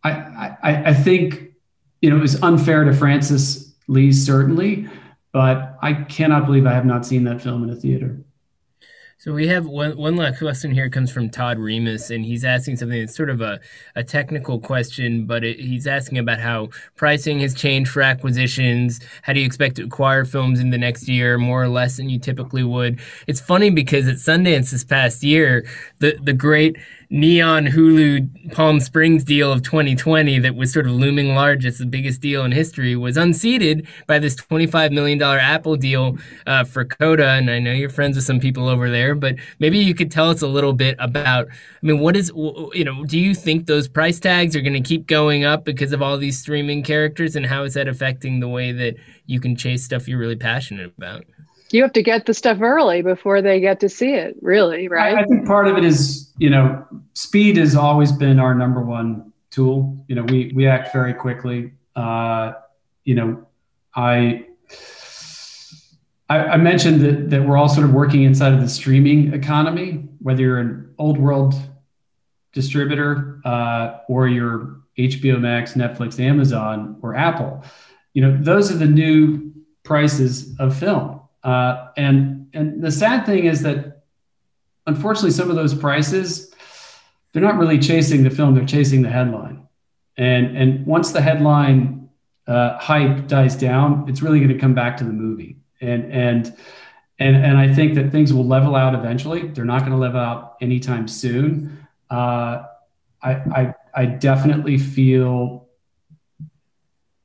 I, 0.03 0.11
I 0.11 0.83
I 0.87 0.95
think 0.95 1.53
you 2.01 2.11
know 2.11 2.17
it 2.17 2.23
was 2.23 2.43
unfair 2.43 2.85
to 2.85 2.93
Francis 2.93 3.75
Lee 3.89 4.13
certainly, 4.13 4.89
but 5.33 5.77
I 5.81 5.93
cannot 5.93 6.47
believe 6.47 6.67
I 6.67 6.73
have 6.73 6.87
not 6.87 7.07
seen 7.07 7.25
that 7.25 7.41
film 7.41 7.63
in 7.63 7.71
a 7.71 7.77
theater. 7.77 8.19
So 9.19 9.33
we 9.33 9.49
have 9.49 9.65
one 9.65 9.97
one 9.97 10.15
last 10.17 10.41
question 10.41 10.73
here 10.73 10.91
comes 10.91 11.11
from 11.11 11.31
Todd 11.31 11.59
Remus, 11.59 12.11
and 12.11 12.23
he's 12.23 12.45
asking 12.45 12.77
something 12.77 13.01
that's 13.01 13.17
sort 13.17 13.31
of 13.31 13.41
a, 13.41 13.61
a 13.95 14.05
technical 14.05 14.61
question, 14.61 15.25
but 15.25 15.43
it, 15.43 15.59
he's 15.59 15.87
asking 15.87 16.19
about 16.19 16.39
how 16.39 16.69
pricing 16.97 17.41
has 17.41 17.55
changed 17.55 17.91
for 17.91 18.03
acquisitions. 18.03 19.01
How 19.23 19.33
do 19.33 19.41
you 19.41 19.47
expect 19.47 19.77
to 19.77 19.85
acquire 19.85 20.27
films 20.27 20.61
in 20.61 20.69
the 20.69 20.77
next 20.77 21.09
year, 21.09 21.39
more 21.39 21.63
or 21.63 21.69
less 21.69 21.97
than 21.97 22.11
you 22.11 22.19
typically 22.19 22.63
would? 22.63 23.01
It's 23.27 23.41
funny 23.41 23.71
because 23.71 24.07
at 24.07 24.17
Sundance 24.17 24.71
this 24.71 24.85
past 24.85 25.23
year, 25.23 25.67
the 25.99 26.19
the 26.23 26.35
great 26.35 26.77
neon 27.11 27.67
Hulu 27.67 28.53
Palm 28.53 28.81
Springs 28.81 29.25
deal 29.25 29.53
of 29.53 29.63
2020 29.63 30.39
that 30.41 30.55
was 30.55 30.73
sort 30.73 30.87
of 30.87 30.93
looming 30.93 31.35
large 31.35 31.65
as 31.65 31.79
the 31.79 31.87
biggest 31.87 32.21
deal 32.21 32.45
in 32.45 32.53
history 32.53 32.97
was 32.97 33.17
unseated 33.17 33.87
by 34.07 34.19
this 34.19 34.35
$25 34.35 34.93
million 34.93 35.21
Apple 35.23 35.77
deal 35.77 36.19
uh, 36.47 36.65
for 36.65 36.85
Coda. 36.85 37.29
And 37.29 37.51
I 37.51 37.59
know 37.59 37.73
you're 37.73 37.91
friends 37.91 38.17
with 38.17 38.25
some 38.25 38.41
people 38.41 38.69
over 38.69 38.91
there, 38.91 39.15
but 39.15 39.37
maybe 39.59 39.79
you 39.79 39.95
could 39.95 40.11
tell 40.11 40.31
us 40.31 40.43
a 40.43 40.49
little 40.49 40.73
bit 40.73 40.97
about, 40.99 41.47
I 41.49 41.87
mean, 41.87 42.01
what 42.01 42.17
is, 42.17 42.33
you 42.35 42.85
know, 42.85 43.05
do 43.05 43.19
you 43.19 43.35
think 43.35 43.67
those 43.67 43.89
price 43.89 44.19
tags 44.19 44.57
are 44.57 44.63
going 44.63 44.73
to 44.73 44.81
keep 44.81 45.07
going 45.07 45.45
up 45.45 45.65
because 45.65 45.93
of 45.93 46.03
all 46.03 46.19
these 46.19 46.39
streaming 46.39 46.83
characters 46.83 47.37
and 47.37 47.47
how 47.47 47.63
is 47.63 47.75
that 47.75 47.89
affecting 47.89 48.41
the 48.41 48.49
way 48.49 48.73
that 48.73 48.97
you 49.27 49.41
can 49.41 49.57
chase 49.57 49.85
stuff 49.85 50.09
you're 50.09 50.19
really 50.19 50.37
passionate 50.37 50.93
about? 50.97 51.25
You 51.71 51.83
have 51.83 51.93
to 51.93 52.03
get 52.03 52.27
the 52.27 52.35
stuff 52.35 52.61
early 52.61 53.03
before 53.03 53.43
they 53.43 53.61
get 53.61 53.81
to 53.81 53.89
see 53.89 54.13
it 54.13 54.37
really 54.41 54.89
right 54.89 55.17
I, 55.17 55.21
I, 55.21 55.25
think 55.25 55.47
part 55.47 55.67
of 55.69 55.77
it 55.77 55.85
is 55.85 56.33
you 56.39 56.51
know 56.51 56.87
speed 57.15 57.57
has 57.57 57.75
always 57.75 58.13
been 58.13 58.39
our 58.39 58.55
number 58.55 58.81
one 58.81 59.33
tool 59.51 60.05
you 60.09 60.15
know 60.15 60.23
we 60.25 60.53
we 60.55 60.67
act 60.67 60.93
very 60.93 61.15
quickly 61.15 61.73
uh, 61.95 62.53
you 63.05 63.15
know 63.15 63.47
i 63.95 64.47
I, 66.29 66.39
I 66.39 66.57
mentioned 66.57 67.01
that, 67.03 67.31
that 67.31 67.47
we're 67.47 67.57
all 67.57 67.69
sort 67.69 67.87
of 67.87 67.93
working 67.93 68.23
inside 68.23 68.53
of 68.53 68.61
the 68.61 68.69
streaming 68.69 69.33
economy, 69.33 70.09
whether 70.21 70.43
you're 70.43 70.59
an 70.59 70.93
old 70.99 71.19
world 71.19 71.55
distributor 72.53 73.41
uh, 73.45 73.99
or 74.09 74.29
you're 74.29 74.81
HBO 74.99 75.41
Max, 75.41 75.75
Netflix, 75.75 76.19
Amazon, 76.19 76.99
or 77.03 77.15
Apple. 77.15 77.63
You 78.15 78.23
know, 78.23 78.37
those 78.41 78.73
are 78.73 78.77
the 78.77 78.87
new 78.87 79.53
prices 79.85 80.59
of 80.59 80.77
film. 80.77 81.16
Uh, 81.47 81.93
and 81.97 82.49
and 82.55 82.83
the 82.83 82.91
sad 82.91 83.25
thing 83.25 83.45
is 83.45 83.63
that 83.63 84.03
unfortunately 84.89 85.31
some 85.31 85.49
of 85.49 85.55
those 85.55 85.75
prices 85.75 86.53
they're 87.33 87.43
not 87.43 87.59
really 87.59 87.79
chasing 87.79 88.25
the 88.25 88.31
film; 88.31 88.55
they're 88.55 88.65
chasing 88.65 89.03
the 89.03 89.11
headline. 89.11 89.69
And 90.17 90.57
and 90.57 90.87
once 90.87 91.13
the 91.13 91.21
headline 91.21 92.09
uh, 92.49 92.79
hype 92.79 93.29
dies 93.29 93.55
down, 93.55 94.09
it's 94.09 94.23
really 94.23 94.39
going 94.41 94.53
to 94.53 94.59
come 94.59 94.75
back 94.75 94.97
to 94.97 95.05
the 95.05 95.13
movie. 95.13 95.59
And 95.81 96.11
and 96.11 96.57
and 97.19 97.37
and 97.37 97.59
I 97.59 97.73
think 97.75 97.95
that 97.95 98.11
things 98.11 98.33
will 98.33 98.47
level 98.47 98.75
out 98.75 98.95
eventually. 98.95 99.49
They're 99.49 99.67
not 99.67 99.81
going 99.81 99.93
to 99.93 99.99
level 99.99 100.19
out 100.19 100.57
anytime 100.61 101.07
soon. 101.07 101.87
Uh, 102.11 102.65
I, 103.23 103.33
I 103.33 103.75
I 103.95 104.07
definitely 104.07 104.79
feel, 104.79 105.69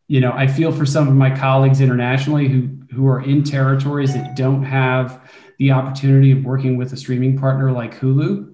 you 0.07 0.19
know, 0.19 0.33
I 0.33 0.47
feel 0.47 0.71
for 0.71 0.85
some 0.85 1.07
of 1.07 1.15
my 1.15 1.35
colleagues 1.35 1.79
internationally 1.81 2.49
who 2.49 2.80
who 2.91 3.07
are 3.07 3.21
in 3.21 3.43
territories 3.43 4.13
that 4.13 4.35
don't 4.35 4.63
have 4.63 5.21
the 5.59 5.71
opportunity 5.71 6.31
of 6.31 6.43
working 6.43 6.77
with 6.77 6.91
a 6.93 6.97
streaming 6.97 7.37
partner 7.37 7.71
like 7.71 7.97
Hulu, 7.99 8.53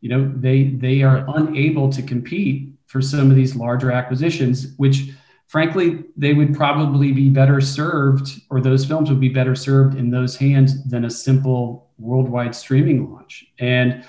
you 0.00 0.08
know, 0.08 0.32
they 0.36 0.64
they 0.64 1.02
are 1.02 1.24
unable 1.28 1.90
to 1.90 2.02
compete 2.02 2.72
for 2.86 3.02
some 3.02 3.30
of 3.30 3.36
these 3.36 3.56
larger 3.56 3.90
acquisitions, 3.90 4.74
which 4.76 5.10
frankly 5.46 6.04
they 6.16 6.34
would 6.34 6.54
probably 6.54 7.12
be 7.12 7.28
better 7.28 7.60
served, 7.60 8.40
or 8.50 8.60
those 8.60 8.84
films 8.84 9.08
would 9.10 9.20
be 9.20 9.28
better 9.28 9.54
served 9.54 9.96
in 9.96 10.10
those 10.10 10.36
hands 10.36 10.84
than 10.84 11.04
a 11.04 11.10
simple 11.10 11.88
worldwide 11.98 12.54
streaming 12.54 13.12
launch. 13.12 13.46
And 13.58 14.04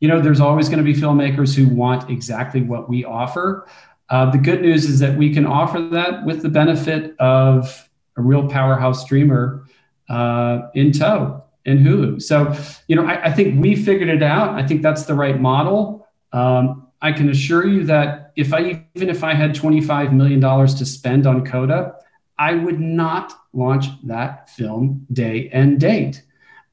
you 0.00 0.08
know, 0.08 0.20
there's 0.20 0.40
always 0.40 0.68
going 0.68 0.78
to 0.78 0.84
be 0.84 0.94
filmmakers 0.94 1.54
who 1.54 1.68
want 1.68 2.10
exactly 2.10 2.62
what 2.62 2.88
we 2.88 3.04
offer. 3.04 3.66
Uh, 4.08 4.30
the 4.30 4.38
good 4.38 4.62
news 4.62 4.86
is 4.86 4.98
that 4.98 5.16
we 5.16 5.32
can 5.32 5.46
offer 5.46 5.80
that 5.80 6.24
with 6.24 6.42
the 6.42 6.48
benefit 6.48 7.14
of 7.20 7.89
a 8.20 8.22
real 8.22 8.48
powerhouse 8.48 9.02
streamer 9.02 9.64
uh, 10.08 10.68
in 10.74 10.92
tow 10.92 11.42
in 11.64 11.78
Hulu. 11.78 12.22
So, 12.22 12.56
you 12.88 12.96
know, 12.96 13.04
I, 13.04 13.26
I, 13.26 13.32
think 13.32 13.60
we 13.60 13.76
figured 13.76 14.08
it 14.08 14.22
out. 14.22 14.50
I 14.50 14.66
think 14.66 14.82
that's 14.82 15.04
the 15.04 15.14
right 15.14 15.40
model. 15.40 16.06
Um, 16.32 16.88
I 17.02 17.12
can 17.12 17.28
assure 17.28 17.66
you 17.66 17.84
that 17.84 18.32
if 18.36 18.52
I 18.52 18.84
even 18.94 19.08
if 19.08 19.24
I 19.24 19.34
had 19.34 19.54
$25 19.54 20.12
million 20.12 20.40
to 20.40 20.86
spend 20.86 21.26
on 21.26 21.44
Coda, 21.44 21.94
I 22.38 22.54
would 22.54 22.80
not 22.80 23.32
launch 23.52 23.86
that 24.04 24.50
film 24.50 25.06
day 25.12 25.48
and 25.52 25.80
date. 25.80 26.22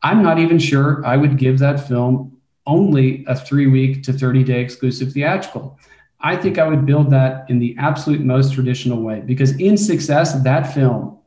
I'm 0.04 0.22
not 0.24 0.40
even 0.40 0.60
sure 0.60 1.06
I 1.06 1.18
would 1.18 1.38
give 1.38 1.60
that 1.60 1.88
film 1.88 2.38
only 2.66 3.26
a 3.28 3.36
three 3.36 3.68
week 3.68 4.04
to 4.04 4.14
30 4.14 4.44
day 4.44 4.62
exclusive 4.62 5.14
theatrical. 5.14 5.80
I 6.20 6.36
think 6.36 6.58
I 6.58 6.68
would 6.68 6.86
build 6.86 7.12
that 7.12 7.50
in 7.50 7.60
the 7.60 7.76
absolute 7.78 8.22
most 8.22 8.54
traditional 8.54 9.02
way 9.02 9.22
because 9.22 9.60
in 9.60 9.78
success, 9.78 10.34
that 10.44 10.74
film 10.74 11.18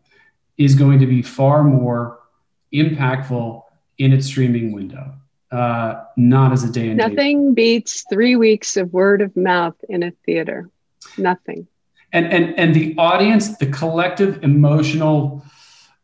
is 0.61 0.75
going 0.75 0.99
to 0.99 1.07
be 1.07 1.23
far 1.23 1.65
more 1.65 2.21
impactful 2.73 3.63
in 3.97 4.13
its 4.13 4.27
streaming 4.27 4.73
window, 4.73 5.15
uh, 5.51 6.05
not 6.19 6.53
as 6.53 6.63
a 6.63 6.71
day 6.71 6.91
and 6.91 6.99
Nothing 6.99 7.55
beats 7.55 8.05
three 8.11 8.37
weeks 8.37 8.77
of 8.77 8.93
word 8.93 9.23
of 9.23 9.35
mouth 9.37 9.75
in 9.89 10.03
a 10.03 10.11
theater. 10.27 10.69
Nothing. 11.17 11.67
And 12.13 12.27
and 12.27 12.59
and 12.59 12.75
the 12.75 12.95
audience, 12.99 13.57
the 13.57 13.67
collective 13.67 14.43
emotional 14.43 15.43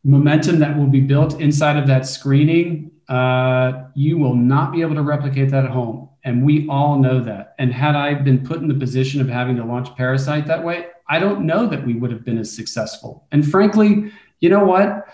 momentum 0.04 0.58
that 0.60 0.78
will 0.78 0.86
be 0.86 1.00
built 1.00 1.38
inside 1.38 1.76
of 1.76 1.86
that 1.88 2.06
screening, 2.06 2.92
uh, 3.08 3.84
you 3.94 4.16
will 4.16 4.36
not 4.36 4.72
be 4.72 4.80
able 4.80 4.94
to 4.94 5.02
replicate 5.02 5.50
that 5.50 5.64
at 5.64 5.70
home. 5.70 6.08
And 6.24 6.44
we 6.44 6.66
all 6.68 6.98
know 6.98 7.20
that. 7.20 7.54
And 7.58 7.72
had 7.72 7.94
I 7.94 8.14
been 8.14 8.44
put 8.44 8.62
in 8.62 8.68
the 8.68 8.74
position 8.74 9.20
of 9.20 9.28
having 9.28 9.56
to 9.56 9.64
launch 9.64 9.94
Parasite 9.96 10.46
that 10.46 10.64
way, 10.64 10.86
I 11.08 11.18
don't 11.18 11.46
know 11.46 11.66
that 11.66 11.86
we 11.86 11.94
would 11.94 12.10
have 12.10 12.24
been 12.24 12.38
as 12.38 12.54
successful. 12.54 13.26
And 13.30 13.48
frankly, 13.48 14.12
you 14.46 14.50
know 14.50 14.64
what? 14.64 15.08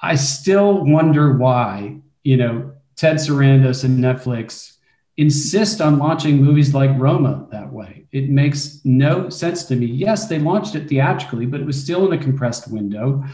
I 0.00 0.14
still 0.14 0.84
wonder 0.84 1.36
why, 1.36 1.96
you 2.22 2.36
know, 2.36 2.72
Ted 2.94 3.16
Sarandos 3.16 3.82
and 3.82 3.98
Netflix 3.98 4.76
insist 5.16 5.80
on 5.80 5.98
launching 5.98 6.36
movies 6.36 6.72
like 6.72 6.96
Roma 6.96 7.48
that 7.50 7.72
way. 7.72 8.06
It 8.12 8.30
makes 8.30 8.80
no 8.84 9.28
sense 9.28 9.64
to 9.64 9.74
me. 9.74 9.86
Yes, 9.86 10.28
they 10.28 10.38
launched 10.38 10.76
it 10.76 10.88
theatrically, 10.88 11.46
but 11.46 11.58
it 11.58 11.66
was 11.66 11.82
still 11.82 12.06
in 12.06 12.12
a 12.16 12.22
compressed 12.22 12.70
window. 12.70 13.24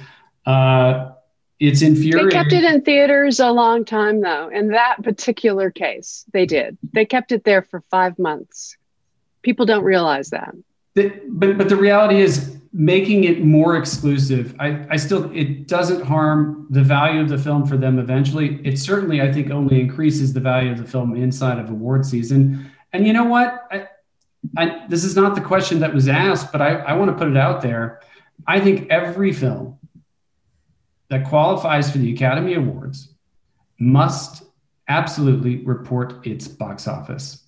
Uh, 0.46 1.10
it's 1.58 1.82
infuriating. 1.82 2.30
They 2.30 2.34
kept 2.34 2.52
it 2.54 2.64
in 2.64 2.80
theaters 2.80 3.40
a 3.40 3.52
long 3.52 3.84
time, 3.84 4.22
though. 4.22 4.48
In 4.48 4.68
that 4.68 5.02
particular 5.02 5.70
case, 5.70 6.24
they 6.32 6.46
did. 6.46 6.78
They 6.94 7.04
kept 7.04 7.30
it 7.30 7.44
there 7.44 7.60
for 7.60 7.82
five 7.90 8.18
months. 8.18 8.78
People 9.42 9.66
don't 9.66 9.84
realize 9.84 10.30
that. 10.30 10.54
But 10.94 11.58
but 11.58 11.68
the 11.68 11.76
reality 11.76 12.20
is 12.20 12.56
making 12.72 13.24
it 13.24 13.42
more 13.42 13.76
exclusive. 13.76 14.54
I, 14.60 14.86
I 14.90 14.96
still 14.96 15.30
it 15.34 15.66
doesn't 15.66 16.02
harm 16.02 16.66
the 16.70 16.82
value 16.82 17.20
of 17.20 17.28
the 17.28 17.38
film 17.38 17.66
for 17.66 17.76
them 17.76 17.98
eventually. 17.98 18.60
It 18.64 18.78
certainly 18.78 19.20
I 19.20 19.32
think 19.32 19.50
only 19.50 19.80
increases 19.80 20.32
the 20.32 20.40
value 20.40 20.70
of 20.70 20.78
the 20.78 20.84
film 20.84 21.16
inside 21.16 21.58
of 21.58 21.70
award 21.70 22.06
season. 22.06 22.70
And 22.92 23.06
you 23.06 23.12
know 23.12 23.24
what? 23.24 23.66
I, 23.70 23.88
I, 24.56 24.86
this 24.88 25.04
is 25.04 25.16
not 25.16 25.34
the 25.34 25.40
question 25.40 25.80
that 25.80 25.92
was 25.92 26.08
asked, 26.08 26.50
but 26.50 26.62
I, 26.62 26.76
I 26.76 26.92
want 26.94 27.10
to 27.10 27.16
put 27.16 27.28
it 27.28 27.36
out 27.36 27.60
there. 27.60 28.00
I 28.46 28.60
think 28.60 28.88
every 28.90 29.32
film 29.32 29.78
that 31.08 31.26
qualifies 31.26 31.90
for 31.90 31.98
the 31.98 32.12
Academy 32.12 32.54
Awards 32.54 33.14
must 33.78 34.44
absolutely 34.88 35.56
report 35.58 36.26
its 36.26 36.48
box 36.48 36.88
office. 36.88 37.44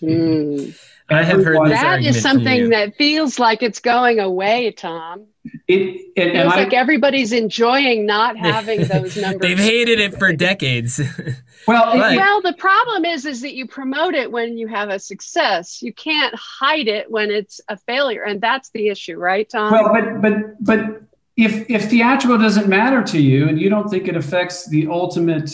Mm. 0.00 0.76
I 1.12 1.22
have 1.22 1.44
heard 1.44 1.58
this 1.64 1.80
that 1.80 2.02
is 2.02 2.20
something 2.20 2.70
that 2.70 2.96
feels 2.96 3.38
like 3.38 3.62
it's 3.62 3.80
going 3.80 4.20
away, 4.20 4.72
Tom. 4.72 5.26
It, 5.66 6.12
it 6.16 6.32
feels 6.32 6.46
like 6.46 6.72
I, 6.72 6.76
everybody's 6.76 7.32
enjoying 7.32 8.06
not 8.06 8.36
having 8.36 8.84
those 8.86 9.16
numbers. 9.16 9.40
They've 9.40 9.58
hated 9.58 9.98
it 9.98 10.18
for 10.18 10.32
decades. 10.32 10.98
well, 11.66 11.98
but, 11.98 12.16
well, 12.16 12.40
the 12.42 12.52
problem 12.52 13.04
is, 13.04 13.26
is 13.26 13.40
that 13.42 13.54
you 13.54 13.66
promote 13.66 14.14
it 14.14 14.30
when 14.30 14.56
you 14.56 14.68
have 14.68 14.88
a 14.88 14.98
success. 14.98 15.82
You 15.82 15.92
can't 15.92 16.34
hide 16.34 16.88
it 16.88 17.10
when 17.10 17.30
it's 17.30 17.60
a 17.68 17.76
failure, 17.76 18.22
and 18.22 18.40
that's 18.40 18.70
the 18.70 18.88
issue, 18.88 19.16
right, 19.16 19.48
Tom? 19.48 19.72
Well, 19.72 19.92
but 19.92 20.22
but 20.22 20.64
but 20.64 21.02
if 21.36 21.68
if 21.68 21.90
theatrical 21.90 22.38
doesn't 22.38 22.68
matter 22.68 23.02
to 23.02 23.20
you, 23.20 23.48
and 23.48 23.60
you 23.60 23.68
don't 23.68 23.88
think 23.88 24.06
it 24.06 24.16
affects 24.16 24.68
the 24.68 24.86
ultimate, 24.88 25.50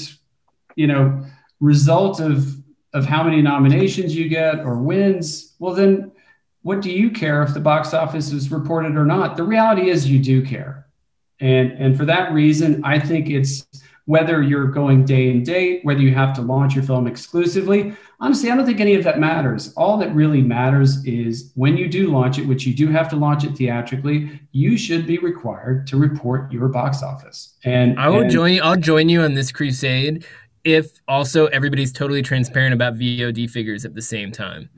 you 0.77 0.87
know, 0.87 1.25
result 1.61 2.21
of 2.21 2.58
of 2.95 3.05
how 3.05 3.23
many 3.23 3.43
nominations 3.43 4.17
you 4.17 4.29
get 4.29 4.61
or 4.61 4.79
wins, 4.79 5.55
well, 5.59 5.75
then 5.75 6.13
what 6.63 6.81
do 6.81 6.91
you 6.91 7.11
care 7.11 7.43
if 7.43 7.55
the 7.55 7.61
box 7.61 7.95
office 7.95 8.33
is 8.33 8.51
reported 8.51 8.97
or 8.97 9.05
not? 9.05 9.37
The 9.37 9.45
reality 9.45 9.91
is 9.91 10.11
you 10.11 10.19
do 10.19 10.45
care. 10.45 10.87
And, 11.41 11.73
and 11.73 11.97
for 11.97 12.05
that 12.07 12.33
reason, 12.33 12.83
I 12.85 12.99
think 12.99 13.31
it's 13.31 13.67
whether 14.09 14.43
you're 14.43 14.67
going 14.67 15.05
day 15.05 15.31
and 15.31 15.45
date, 15.45 15.85
whether 15.85 16.01
you 16.01 16.15
have 16.15 16.35
to 16.35 16.41
launch 16.41 16.75
your 16.75 16.83
film 16.83 17.07
exclusively. 17.07 17.95
Honestly, 18.21 18.51
I 18.51 18.57
don't 18.57 18.65
think 18.65 18.81
any 18.81 18.95
of 18.95 19.05
that 19.05 19.21
matters. 19.21 19.75
All 19.75 19.99
that 19.99 20.15
really 20.15 20.41
matters 20.41 21.05
is 21.05 21.53
when 21.57 21.77
you 21.77 21.89
do 21.89 22.11
launch 22.11 22.39
it, 22.39 22.49
which 22.49 22.67
you 22.67 22.73
do 22.73 22.89
have 22.89 23.11
to 23.11 23.17
launch 23.17 23.45
it 23.45 23.55
theatrically, 23.55 24.41
you 24.53 24.79
should 24.79 25.07
be 25.07 25.19
required 25.19 25.87
to 25.89 25.99
report 25.99 26.51
your 26.51 26.69
box 26.69 27.03
office. 27.03 27.59
And 27.65 28.01
I 28.01 28.09
will 28.09 28.23
and, 28.23 28.31
join. 28.31 28.61
I'll 28.63 28.77
join 28.77 29.11
you 29.11 29.21
on 29.21 29.35
this 29.35 29.53
crusade 29.53 30.25
if 30.69 31.01
also 31.09 31.47
everybody's 31.47 31.93
totally 31.93 32.21
transparent 32.21 32.75
about 32.75 32.95
VOD 32.95 33.49
figures 33.49 33.87
at 33.87 33.95
the 33.95 34.03
same 34.03 34.31
time. 34.31 34.69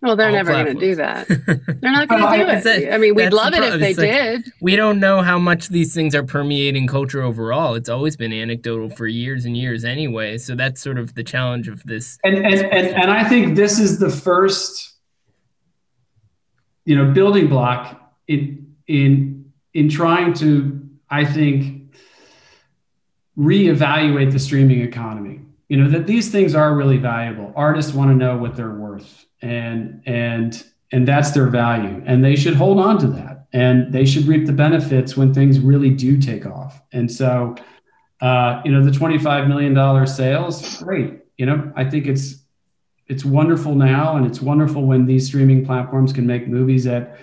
Well, 0.00 0.16
they're 0.16 0.28
All 0.28 0.32
never 0.32 0.52
going 0.52 0.66
to 0.66 0.80
do 0.80 0.94
that. 0.94 1.28
They're 1.82 1.92
not 1.92 2.08
going 2.08 2.22
to 2.22 2.44
do 2.44 2.50
it. 2.50 2.64
That, 2.64 2.94
I 2.94 2.96
mean, 2.96 3.14
we'd 3.14 3.34
love 3.34 3.52
it 3.52 3.62
if 3.62 3.78
they 3.80 3.92
like, 3.92 3.96
did. 3.96 4.52
We 4.62 4.74
don't 4.74 4.98
know 4.98 5.20
how 5.20 5.38
much 5.38 5.68
these 5.68 5.94
things 5.94 6.14
are 6.14 6.22
permeating 6.22 6.86
culture 6.86 7.20
overall. 7.20 7.74
It's 7.74 7.90
always 7.90 8.16
been 8.16 8.32
anecdotal 8.32 8.88
for 8.88 9.06
years 9.06 9.44
and 9.44 9.58
years 9.58 9.84
anyway. 9.84 10.38
So 10.38 10.54
that's 10.54 10.80
sort 10.80 10.98
of 10.98 11.16
the 11.16 11.22
challenge 11.22 11.68
of 11.68 11.82
this. 11.82 12.18
And 12.24 12.38
and, 12.38 12.60
and, 12.72 12.86
and 12.86 13.10
I 13.10 13.28
think 13.28 13.56
this 13.56 13.78
is 13.78 13.98
the 13.98 14.08
first, 14.08 14.94
you 16.86 16.96
know, 16.96 17.12
building 17.12 17.48
block 17.48 18.14
in 18.26 18.74
in 18.86 19.52
in 19.74 19.90
trying 19.90 20.32
to, 20.34 20.80
I 21.10 21.26
think, 21.26 21.79
reevaluate 23.40 24.30
the 24.32 24.38
streaming 24.38 24.82
economy. 24.82 25.40
You 25.68 25.78
know 25.78 25.88
that 25.88 26.06
these 26.06 26.30
things 26.30 26.54
are 26.54 26.74
really 26.74 26.98
valuable. 26.98 27.52
Artists 27.56 27.94
want 27.94 28.10
to 28.10 28.16
know 28.16 28.36
what 28.36 28.54
they're 28.56 28.74
worth, 28.74 29.24
and 29.40 30.02
and 30.04 30.62
and 30.92 31.08
that's 31.08 31.30
their 31.30 31.46
value, 31.46 32.02
and 32.06 32.24
they 32.24 32.36
should 32.36 32.54
hold 32.54 32.78
on 32.78 32.98
to 32.98 33.06
that, 33.06 33.46
and 33.52 33.92
they 33.92 34.04
should 34.04 34.26
reap 34.26 34.46
the 34.46 34.52
benefits 34.52 35.16
when 35.16 35.32
things 35.32 35.58
really 35.60 35.90
do 35.90 36.18
take 36.18 36.44
off. 36.44 36.82
And 36.92 37.10
so, 37.10 37.54
uh, 38.20 38.60
you 38.64 38.72
know, 38.72 38.84
the 38.84 38.90
twenty-five 38.90 39.48
million 39.48 39.72
dollar 39.72 40.06
sales, 40.06 40.82
great. 40.82 41.20
You 41.38 41.46
know, 41.46 41.72
I 41.76 41.84
think 41.88 42.06
it's 42.06 42.44
it's 43.06 43.24
wonderful 43.24 43.74
now, 43.74 44.16
and 44.16 44.26
it's 44.26 44.40
wonderful 44.40 44.84
when 44.84 45.06
these 45.06 45.26
streaming 45.26 45.64
platforms 45.64 46.12
can 46.12 46.26
make 46.26 46.46
movies 46.48 46.86
at 46.86 47.16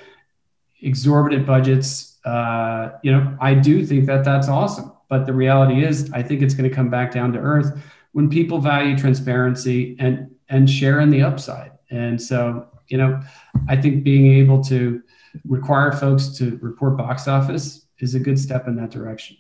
exorbitant 0.82 1.46
budgets. 1.46 2.18
Uh, 2.26 2.92
you 3.04 3.12
know, 3.12 3.38
I 3.40 3.54
do 3.54 3.86
think 3.86 4.06
that 4.06 4.24
that's 4.24 4.48
awesome. 4.48 4.94
But 5.10 5.26
the 5.26 5.34
reality 5.34 5.86
is, 5.86 6.12
I 6.12 6.22
think 6.22 6.42
it's 6.42 6.54
going 6.54 6.70
to 6.70 6.76
come 6.76 6.90
back 6.90 7.12
down 7.12 7.32
to 7.34 7.40
earth 7.40 7.82
when 8.12 8.30
people 8.30 8.60
value 8.60 8.98
transparency 8.98 9.96
and 10.00 10.30
and 10.50 10.70
share 10.70 11.00
in 11.00 11.10
the 11.10 11.22
upside. 11.22 11.72
And 11.90 12.22
so, 12.22 12.68
you 12.88 12.98
know, 12.98 13.20
I 13.68 13.76
think 13.76 14.04
being 14.04 14.34
able 14.40 14.64
to 14.66 15.02
require 15.46 15.92
folks 15.92 16.30
to 16.38 16.58
report 16.62 16.98
box 16.98 17.28
office 17.28 17.86
is 18.00 18.16
a 18.16 18.20
good 18.20 18.40
step 18.40 18.68
in 18.68 18.76
that 18.78 18.92
direction. 18.92 19.38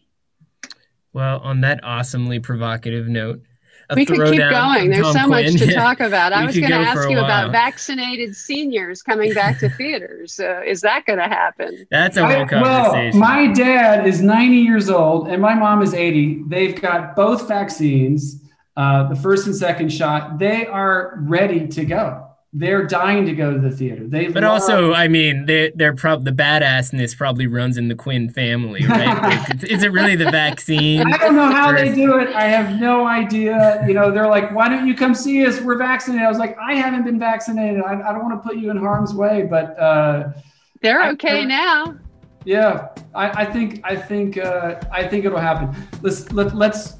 Well, 1.13 1.39
on 1.39 1.61
that 1.61 1.79
awesomely 1.83 2.39
provocative 2.39 3.07
note, 3.07 3.41
we 3.95 4.05
could 4.05 4.29
keep 4.29 4.39
going. 4.39 4.89
There's 4.89 5.03
Tom 5.03 5.13
so 5.13 5.27
Quinn. 5.27 5.53
much 5.53 5.61
to 5.61 5.73
talk 5.73 5.99
about. 5.99 6.33
I 6.33 6.45
was 6.45 6.57
going 6.57 6.69
to 6.69 6.75
ask 6.75 7.09
you 7.09 7.19
about 7.19 7.51
vaccinated 7.51 8.35
seniors 8.35 9.01
coming 9.01 9.33
back 9.33 9.59
to 9.59 9.69
theaters. 9.69 10.39
Uh, 10.39 10.61
is 10.65 10.81
that 10.81 11.05
going 11.05 11.19
to 11.19 11.25
happen? 11.25 11.87
That's 11.89 12.17
a 12.17 12.25
whole 12.27 12.45
conversation. 12.45 13.19
Well, 13.19 13.29
my 13.29 13.47
dad 13.53 14.05
is 14.07 14.21
90 14.21 14.57
years 14.57 14.89
old 14.89 15.29
and 15.29 15.41
my 15.41 15.55
mom 15.55 15.81
is 15.81 15.93
80. 15.93 16.43
They've 16.47 16.79
got 16.79 17.15
both 17.15 17.47
vaccines, 17.47 18.43
uh, 18.75 19.07
the 19.07 19.15
first 19.15 19.47
and 19.47 19.55
second 19.55 19.91
shot. 19.93 20.37
They 20.39 20.65
are 20.65 21.17
ready 21.21 21.67
to 21.67 21.85
go 21.85 22.26
they're 22.57 22.87
dying 22.87 23.25
to 23.27 23.33
go 23.33 23.53
to 23.53 23.59
the 23.59 23.69
theater. 23.69 24.07
They 24.07 24.27
but 24.27 24.41
love- 24.41 24.61
also, 24.61 24.93
I 24.93 25.07
mean, 25.07 25.45
they, 25.45 25.71
they're 25.75 25.93
probably 25.93 26.31
the 26.31 26.35
badassness 26.35 27.15
probably 27.15 27.45
runs 27.45 27.77
in 27.77 27.87
the 27.87 27.95
Quinn 27.95 28.29
family, 28.29 28.83
right? 28.85 29.21
like, 29.49 29.63
is 29.63 29.83
it 29.83 29.91
really 29.91 30.15
the 30.15 30.31
vaccine? 30.31 31.01
I 31.13 31.17
don't 31.17 31.35
know 31.35 31.51
how 31.51 31.69
or- 31.69 31.77
they 31.77 31.93
do 31.93 32.17
it. 32.17 32.29
I 32.29 32.45
have 32.45 32.79
no 32.79 33.05
idea. 33.05 33.85
You 33.87 33.93
know, 33.93 34.11
they're 34.11 34.27
like, 34.27 34.53
"Why 34.53 34.69
don't 34.69 34.87
you 34.87 34.95
come 34.95 35.13
see 35.13 35.45
us? 35.45 35.61
We're 35.61 35.77
vaccinated." 35.77 36.25
I 36.25 36.29
was 36.29 36.39
like, 36.39 36.57
"I 36.57 36.73
haven't 36.73 37.05
been 37.05 37.19
vaccinated. 37.19 37.83
I, 37.83 37.93
I 37.93 38.11
don't 38.11 38.23
want 38.23 38.41
to 38.41 38.47
put 38.47 38.57
you 38.57 38.71
in 38.71 38.77
harm's 38.77 39.13
way." 39.13 39.47
But 39.47 39.79
uh, 39.79 40.29
they're 40.81 41.09
okay 41.11 41.41
I, 41.41 41.45
now. 41.45 41.95
Yeah, 42.43 42.89
I, 43.13 43.41
I, 43.41 43.45
think 43.45 43.81
I 43.83 43.95
think 43.95 44.37
uh, 44.37 44.79
I 44.91 45.07
think 45.07 45.25
it'll 45.25 45.37
happen. 45.37 45.75
Let's 46.01 46.31
let, 46.31 46.55
let's 46.55 46.95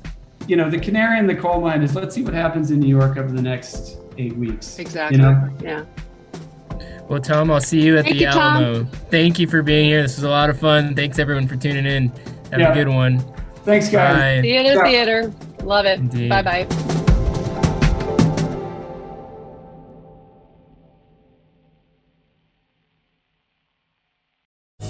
you 0.47 0.55
know 0.55 0.69
the 0.69 0.79
canary 0.79 1.17
in 1.17 1.25
the 1.25 1.35
coal 1.35 1.61
mine 1.61 1.81
is 1.81 1.95
let's 1.95 2.13
see 2.13 2.21
what 2.21 2.33
happens 2.33 2.69
in 2.69 2.79
New 2.79 2.87
York 2.87 3.17
over 3.17 3.31
the 3.31 3.41
next 3.41 3.97
eight 4.18 4.36
weeks. 4.36 4.80
Exactly. 4.80 5.18
You 5.18 5.24
know? 5.24 5.49
Yeah. 5.61 5.86
Well, 7.07 7.22
Tom, 7.22 7.49
I'll 7.51 7.61
see 7.61 7.82
you 7.82 7.97
at 7.97 8.03
Thank 8.03 8.18
the 8.18 8.22
you, 8.24 8.28
Alamo. 8.28 8.74
Tom. 8.84 8.91
Thank 9.09 9.39
you 9.39 9.47
for 9.47 9.61
being 9.63 9.86
here. 9.86 10.01
This 10.01 10.18
was 10.18 10.24
a 10.24 10.30
lot 10.30 10.49
of 10.49 10.59
fun. 10.59 10.93
Thanks 10.93 11.20
everyone 11.20 11.47
for 11.47 11.55
tuning 11.55 11.86
in. 11.86 12.09
Have 12.51 12.59
yeah. 12.59 12.72
a 12.72 12.74
good 12.74 12.89
one. 12.89 13.20
Thanks, 13.63 13.89
guys. 13.89 14.38
Bye. 14.38 14.41
Theater, 14.41 14.76
yeah. 14.76 14.84
theater. 14.84 15.34
Love 15.63 15.86
it. 15.86 16.30
Bye 16.30 16.41
bye. 16.41 16.68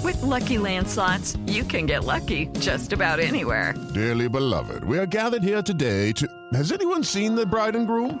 With 0.04 0.22
lucky 0.22 0.56
landslots, 0.56 1.36
you 1.48 1.64
can 1.64 1.86
get 1.86 2.04
lucky 2.04 2.46
just 2.60 2.92
about 2.92 3.20
anywhere. 3.20 3.74
Dearly 3.94 4.28
beloved, 4.28 4.84
we 4.84 4.98
are 4.98 5.06
gathered 5.06 5.42
here 5.42 5.62
today 5.62 6.12
to. 6.12 6.28
Has 6.52 6.72
anyone 6.72 7.04
seen 7.04 7.34
the 7.34 7.46
bride 7.46 7.76
and 7.76 7.86
groom? 7.86 8.20